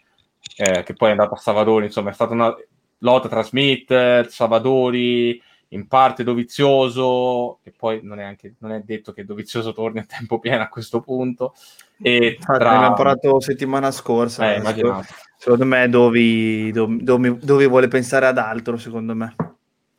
eh, 0.56 0.82
che 0.82 0.94
poi 0.94 1.08
è 1.08 1.12
andato 1.12 1.34
a 1.34 1.38
Savadori. 1.38 1.86
Insomma, 1.86 2.10
è 2.10 2.14
stata 2.14 2.32
una 2.32 2.54
lotta 3.00 3.28
tra 3.28 3.42
Smith, 3.42 4.26
Savadori, 4.28 5.40
in 5.68 5.86
parte 5.86 6.24
Dovizioso, 6.24 7.58
che 7.62 7.72
poi 7.76 8.00
non 8.02 8.20
è, 8.20 8.24
anche, 8.24 8.54
non 8.58 8.72
è 8.72 8.80
detto 8.80 9.12
che 9.12 9.24
Dovizioso 9.24 9.72
torni 9.72 9.98
a 9.98 10.06
tempo 10.06 10.38
pieno 10.38 10.62
a 10.62 10.68
questo 10.68 11.00
punto. 11.00 11.54
E 12.00 12.38
tra... 12.40 12.54
abbiamo 12.54 12.94
parlato 12.94 13.40
settimana 13.40 13.90
scorsa. 13.90 14.54
Eh, 14.54 14.62
secondo, 14.64 15.04
secondo 15.36 15.64
me 15.64 15.88
Dovi, 15.88 16.70
Dovi, 16.72 17.02
Dovi, 17.02 17.38
Dovi 17.38 17.66
vuole 17.66 17.88
pensare 17.88 18.26
ad 18.26 18.38
altro, 18.38 18.76
secondo 18.76 19.14
me. 19.14 19.34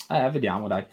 Eh, 0.10 0.30
vediamo, 0.32 0.68
dai. 0.68 0.86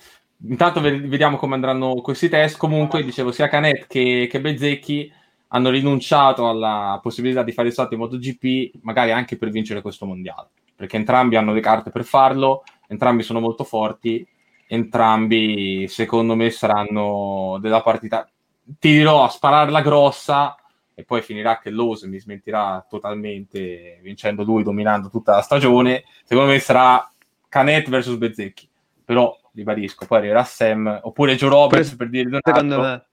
Intanto 0.48 0.80
vediamo 0.80 1.38
come 1.38 1.54
andranno 1.54 1.94
questi 2.02 2.28
test. 2.28 2.58
Comunque, 2.58 3.02
dicevo, 3.02 3.32
sia 3.32 3.48
Canet 3.48 3.86
che, 3.86 4.28
che 4.30 4.40
Bezzecchi 4.40 5.10
hanno 5.48 5.70
rinunciato 5.70 6.48
alla 6.48 6.98
possibilità 7.02 7.42
di 7.42 7.52
fare 7.52 7.68
il 7.68 7.74
salto 7.74 7.94
in 7.94 8.00
MotoGP, 8.00 8.80
magari 8.82 9.12
anche 9.12 9.38
per 9.38 9.48
vincere 9.48 9.80
questo 9.80 10.04
mondiale, 10.04 10.48
perché 10.74 10.96
entrambi 10.96 11.36
hanno 11.36 11.52
le 11.54 11.60
carte 11.60 11.90
per 11.90 12.04
farlo, 12.04 12.64
entrambi 12.88 13.22
sono 13.22 13.40
molto 13.40 13.64
forti, 13.64 14.26
entrambi 14.66 15.86
secondo 15.88 16.34
me 16.34 16.50
saranno 16.50 17.58
della 17.60 17.82
partita. 17.82 18.28
Ti 18.62 18.90
dirò 18.90 19.24
a 19.24 19.28
spararla 19.28 19.80
grossa 19.80 20.56
e 20.94 21.04
poi 21.04 21.22
finirà 21.22 21.58
che 21.58 21.70
Lose 21.70 22.06
mi 22.06 22.18
smentirà 22.18 22.84
totalmente 22.88 23.98
vincendo 24.02 24.42
lui, 24.42 24.62
dominando 24.62 25.08
tutta 25.08 25.36
la 25.36 25.42
stagione. 25.42 26.04
Secondo 26.24 26.50
me 26.50 26.58
sarà 26.58 27.10
Canet 27.48 27.88
versus 27.88 28.16
Bezzecchi, 28.16 28.68
però 29.04 29.36
ribadisco, 29.52 30.06
poi 30.06 30.18
arriverà 30.18 30.44
Sam 30.44 31.00
oppure 31.02 31.36
Joe 31.36 31.50
Roberts 31.50 31.88
per, 31.90 31.96
per 31.98 32.08
dire 32.08 32.24
Donato. 32.24 32.50
Secondo 32.50 32.80
me. 32.80 33.06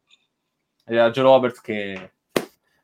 Arriverà 0.86 1.12
Joe 1.12 1.24
Roberts 1.24 1.62
che 1.62 2.12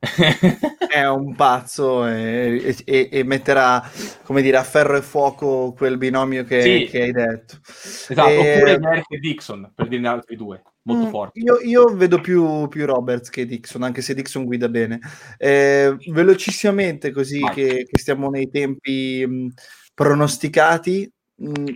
è 0.88 1.06
un 1.06 1.34
pazzo 1.34 2.06
e, 2.06 2.74
e, 2.86 3.08
e, 3.12 3.22
metterà 3.22 3.86
come 4.22 4.40
dire 4.40 4.56
a 4.56 4.62
ferro 4.62 4.96
e 4.96 5.02
fuoco 5.02 5.74
quel 5.74 5.98
binomio 5.98 6.42
che, 6.44 6.62
sì. 6.62 6.88
che 6.90 7.02
hai 7.02 7.12
detto. 7.12 7.58
Esatto 7.62 8.30
e... 8.30 8.54
oppure 8.54 8.78
Merck 8.78 9.12
e 9.12 9.18
Dixon 9.18 9.72
per 9.74 9.88
dirne 9.88 10.08
altri 10.08 10.36
due 10.36 10.62
molto 10.84 11.06
mm, 11.06 11.10
forti. 11.10 11.40
io, 11.40 11.60
io 11.60 11.94
vedo 11.94 12.18
più, 12.18 12.66
più, 12.68 12.86
Roberts 12.86 13.28
che 13.28 13.44
Dixon 13.44 13.82
anche 13.82 14.00
se 14.00 14.14
Dixon 14.14 14.46
guida 14.46 14.70
bene. 14.70 15.00
Eh, 15.36 15.94
velocissimamente 16.08 17.10
così 17.10 17.40
che, 17.52 17.86
che, 17.90 17.98
stiamo 17.98 18.30
nei 18.30 18.48
tempi 18.48 19.26
mh, 19.26 19.48
pronosticati 19.92 21.12
mh, 21.34 21.72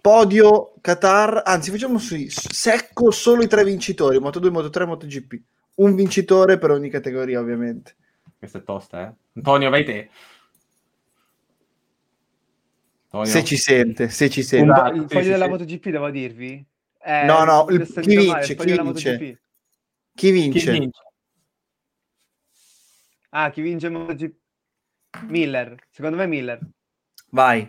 podio 0.00 0.74
Qatar 0.80 1.42
anzi 1.44 1.70
facciamo 1.70 1.98
su 1.98 2.16
secco 2.28 3.12
solo 3.12 3.42
i 3.42 3.48
tre 3.48 3.62
vincitori 3.62 4.18
Moto 4.18 4.40
2 4.40 4.50
Moto 4.50 4.70
3 4.70 4.86
MotoGP 4.86 5.40
un 5.80 5.94
vincitore 5.94 6.58
per 6.58 6.70
ogni 6.70 6.88
categoria, 6.88 7.40
ovviamente. 7.40 7.96
Questa 8.38 8.58
è 8.58 8.62
tosta, 8.62 9.08
eh? 9.08 9.14
Antonio, 9.34 9.70
vai 9.70 9.84
te. 9.84 10.10
Antonio. 13.04 13.26
Se 13.26 13.44
ci 13.44 13.56
sente, 13.56 14.08
se 14.08 14.30
ci 14.30 14.42
sente. 14.42 14.80
Un, 14.80 14.96
il 14.96 15.06
foglio 15.08 15.28
della. 15.28 15.48
MotoGP, 15.48 15.88
devo 15.88 16.10
dirvi? 16.10 16.64
Eh, 17.02 17.24
no, 17.24 17.44
no, 17.44 17.66
il, 17.70 17.86
chi, 17.86 18.16
vince, 18.16 18.54
chi, 18.54 18.64
vince? 18.64 19.38
chi 20.14 20.30
vince? 20.30 20.58
Chi 20.58 20.70
vince? 20.78 21.02
Ah, 23.30 23.50
chi 23.50 23.60
vince 23.60 23.88
MotoGP? 23.88 24.38
Miller, 25.26 25.74
secondo 25.90 26.16
me 26.16 26.26
Miller. 26.26 26.60
Vai. 27.30 27.68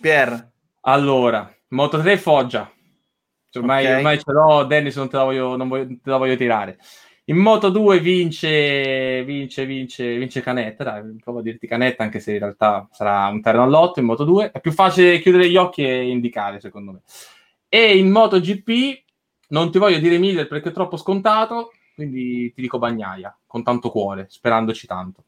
Pier. 0.00 0.50
Allora, 0.80 1.54
Moto 1.68 2.00
3 2.00 2.18
Foggia. 2.18 2.70
Ormai, 3.54 3.84
okay. 3.84 3.96
ormai 3.96 4.18
ce 4.18 4.32
l'ho, 4.32 4.64
Dennis 4.64 4.96
non 4.96 5.10
te 5.10 5.16
la 5.16 5.24
voglio, 5.24 5.56
non 5.56 5.68
voglio, 5.68 5.86
te 5.86 6.10
la 6.10 6.16
voglio 6.16 6.36
tirare. 6.36 6.78
In 7.32 7.38
Moto 7.38 7.70
2 7.70 7.98
vince, 8.00 9.24
vince, 9.24 9.64
vince, 9.64 10.18
vince 10.18 10.42
Canetta, 10.42 10.84
dai, 10.84 11.16
provo 11.18 11.38
a 11.38 11.42
dirti 11.42 11.66
Canetta, 11.66 12.02
anche 12.02 12.20
se 12.20 12.32
in 12.32 12.40
realtà 12.40 12.86
sarà 12.92 13.26
un 13.28 13.40
terno 13.40 13.62
all'otto 13.62 14.00
in 14.00 14.04
Moto 14.04 14.24
2. 14.24 14.50
È 14.50 14.60
più 14.60 14.70
facile 14.70 15.18
chiudere 15.18 15.48
gli 15.48 15.56
occhi 15.56 15.82
e 15.82 16.10
indicare, 16.10 16.60
secondo 16.60 16.92
me. 16.92 17.00
E 17.70 17.96
in 17.96 18.10
Moto 18.10 18.38
GP 18.38 19.02
non 19.48 19.70
ti 19.70 19.78
voglio 19.78 19.98
dire 19.98 20.18
Miller 20.18 20.46
perché 20.46 20.68
è 20.68 20.72
troppo 20.72 20.98
scontato, 20.98 21.72
quindi 21.94 22.52
ti 22.52 22.60
dico 22.60 22.78
Bagnaia, 22.78 23.34
con 23.46 23.62
tanto 23.62 23.88
cuore, 23.88 24.26
sperandoci 24.28 24.86
tanto. 24.86 25.24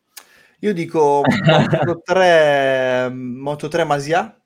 Io 0.59 0.75
dico 0.75 1.23
Moto 1.47 2.03
3, 2.05 3.09
Moto 3.15 3.69
3 3.69 3.85
Masia, 3.85 4.39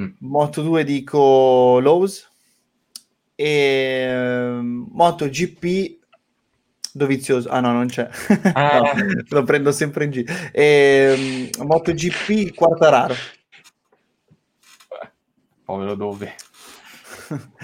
mm. 0.00 0.10
Moto 0.20 0.62
2 0.62 0.82
dico 0.82 1.78
Lowe's 1.78 2.26
e 3.34 4.58
Moto 4.62 5.28
GP 5.28 6.02
Dovizioso, 6.96 7.48
ah 7.48 7.58
no, 7.58 7.72
non 7.72 7.86
c'è, 7.88 8.08
ah. 8.52 8.78
no, 8.94 9.22
lo 9.28 9.42
prendo 9.42 9.72
sempre 9.72 10.04
in 10.04 10.10
giro. 10.12 10.32
E, 10.52 11.50
um, 11.58 11.66
MotoGP 11.66 12.54
Quartararo. 12.54 13.14
Povero 15.64 15.96
dove. 15.96 16.34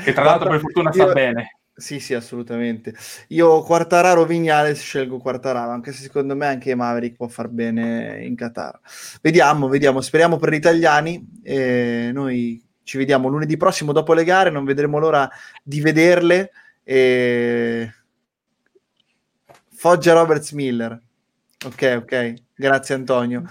Che 0.03 0.12
tra 0.12 0.24
l'altro 0.24 0.49
per 0.49 0.59
fortuna 0.59 0.91
sta 0.91 1.12
bene. 1.12 1.61
Sì, 1.76 2.01
sì, 2.01 2.12
assolutamente. 2.12 2.93
Io 3.28 3.62
Quartararo 3.62 4.24
Vignales 4.24 4.81
scelgo 4.81 5.18
Quartararo, 5.18 5.70
anche 5.70 5.93
se 5.93 6.03
secondo 6.03 6.35
me 6.35 6.47
anche 6.47 6.74
Maverick 6.74 7.14
può 7.16 7.28
far 7.28 7.47
bene 7.47 8.24
in 8.24 8.35
Qatar. 8.35 8.81
Vediamo, 9.22 9.68
vediamo, 9.68 10.01
speriamo 10.01 10.39
per 10.39 10.51
gli 10.51 10.57
italiani. 10.57 11.41
E 11.43 12.11
noi 12.12 12.61
ci 12.83 12.99
vediamo 12.99 13.28
lunedì 13.28 13.57
prossimo 13.57 13.93
dopo 13.93 14.12
le 14.12 14.24
gare, 14.24 14.51
non 14.51 14.64
vedremo 14.64 14.99
l'ora 14.99 15.31
di 15.62 15.81
vederle. 15.81 16.51
E 16.83 17.93
Foggia 19.81 20.12
Roberts 20.12 20.51
Miller. 20.53 21.01
Ok, 21.64 22.01
ok, 22.03 22.35
grazie 22.55 22.95
Antonio. 22.95 23.45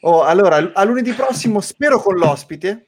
Oh, 0.00 0.22
allora, 0.22 0.72
a 0.72 0.82
lunedì 0.82 1.12
prossimo 1.12 1.60
spero 1.60 2.00
con 2.00 2.16
l'ospite. 2.16 2.86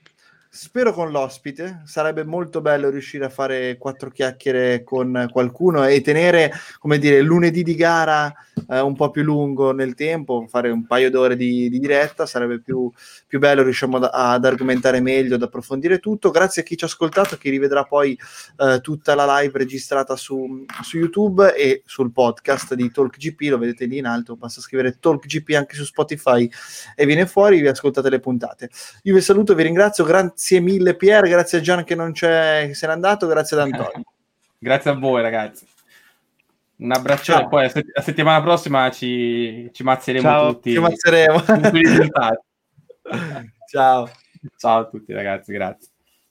Spero 0.54 0.92
con 0.92 1.10
l'ospite, 1.10 1.82
sarebbe 1.84 2.22
molto 2.22 2.60
bello 2.60 2.88
riuscire 2.88 3.24
a 3.24 3.28
fare 3.28 3.76
quattro 3.76 4.08
chiacchiere 4.08 4.84
con 4.84 5.28
qualcuno 5.32 5.84
e 5.84 6.00
tenere, 6.00 6.52
come 6.78 6.98
dire, 6.98 7.20
lunedì 7.22 7.64
di 7.64 7.74
gara 7.74 8.32
eh, 8.68 8.78
un 8.78 8.94
po' 8.94 9.10
più 9.10 9.24
lungo 9.24 9.72
nel 9.72 9.94
tempo, 9.94 10.46
fare 10.48 10.70
un 10.70 10.86
paio 10.86 11.10
d'ore 11.10 11.34
di, 11.34 11.68
di 11.68 11.80
diretta, 11.80 12.24
sarebbe 12.24 12.60
più, 12.60 12.88
più 13.26 13.40
bello, 13.40 13.64
riusciamo 13.64 13.96
ad, 13.96 14.08
ad, 14.12 14.44
argomentare 14.44 15.00
meglio, 15.00 15.34
ad 15.34 15.42
approfondire 15.42 15.98
tutto. 15.98 16.30
Grazie 16.30 16.62
a 16.62 16.64
chi 16.64 16.76
ci 16.76 16.84
ha 16.84 16.86
ascoltato, 16.86 17.36
chi 17.36 17.50
rivedrà 17.50 17.82
poi 17.82 18.16
eh, 18.58 18.80
tutta 18.80 19.16
la 19.16 19.40
live 19.40 19.58
registrata 19.58 20.14
su, 20.14 20.64
su, 20.84 20.98
YouTube 20.98 21.52
e 21.56 21.82
sul 21.84 22.12
podcast 22.12 22.74
di 22.74 22.92
TalkGP, 22.92 23.40
lo 23.50 23.58
vedete 23.58 23.86
lì 23.86 23.98
in 23.98 24.06
alto, 24.06 24.36
basta 24.36 24.60
scrivere 24.60 25.00
TalkGP 25.00 25.50
anche 25.56 25.74
su 25.74 25.84
Spotify 25.84 26.48
e 26.94 27.06
viene 27.06 27.26
fuori, 27.26 27.60
vi 27.60 27.66
ascoltate 27.66 28.08
le 28.08 28.20
puntate. 28.20 28.70
Io 29.02 29.14
vi 29.14 29.20
saluto, 29.20 29.56
vi 29.56 29.64
ringrazio, 29.64 30.04
grazie 30.04 30.42
Grazie 30.44 30.60
mille 30.60 30.94
Pier, 30.94 31.26
grazie 31.26 31.56
a 31.56 31.60
Gian 31.62 31.84
che 31.84 31.94
non 31.94 32.12
c'è, 32.12 32.66
che 32.66 32.74
se 32.74 32.86
n'è 32.86 32.92
andato, 32.92 33.26
grazie 33.26 33.56
ad 33.58 33.62
Antonio. 33.72 34.04
grazie 34.58 34.90
a 34.90 34.94
voi 34.94 35.22
ragazzi. 35.22 35.66
Un 36.76 36.92
abbraccione, 36.92 37.48
poi 37.48 37.70
la, 37.72 38.02
settimana 38.02 38.42
prossima 38.42 38.90
ci, 38.90 39.70
ci 39.72 39.82
mazzeremo 39.82 40.28
Ciao, 40.28 40.52
tutti. 40.52 40.72
Ci 40.72 40.78
mazzeremo. 40.78 41.42
Ciao. 43.70 44.10
Ciao 44.58 44.80
a 44.80 44.84
tutti 44.84 45.14
ragazzi, 45.14 45.50
grazie. 45.50 45.92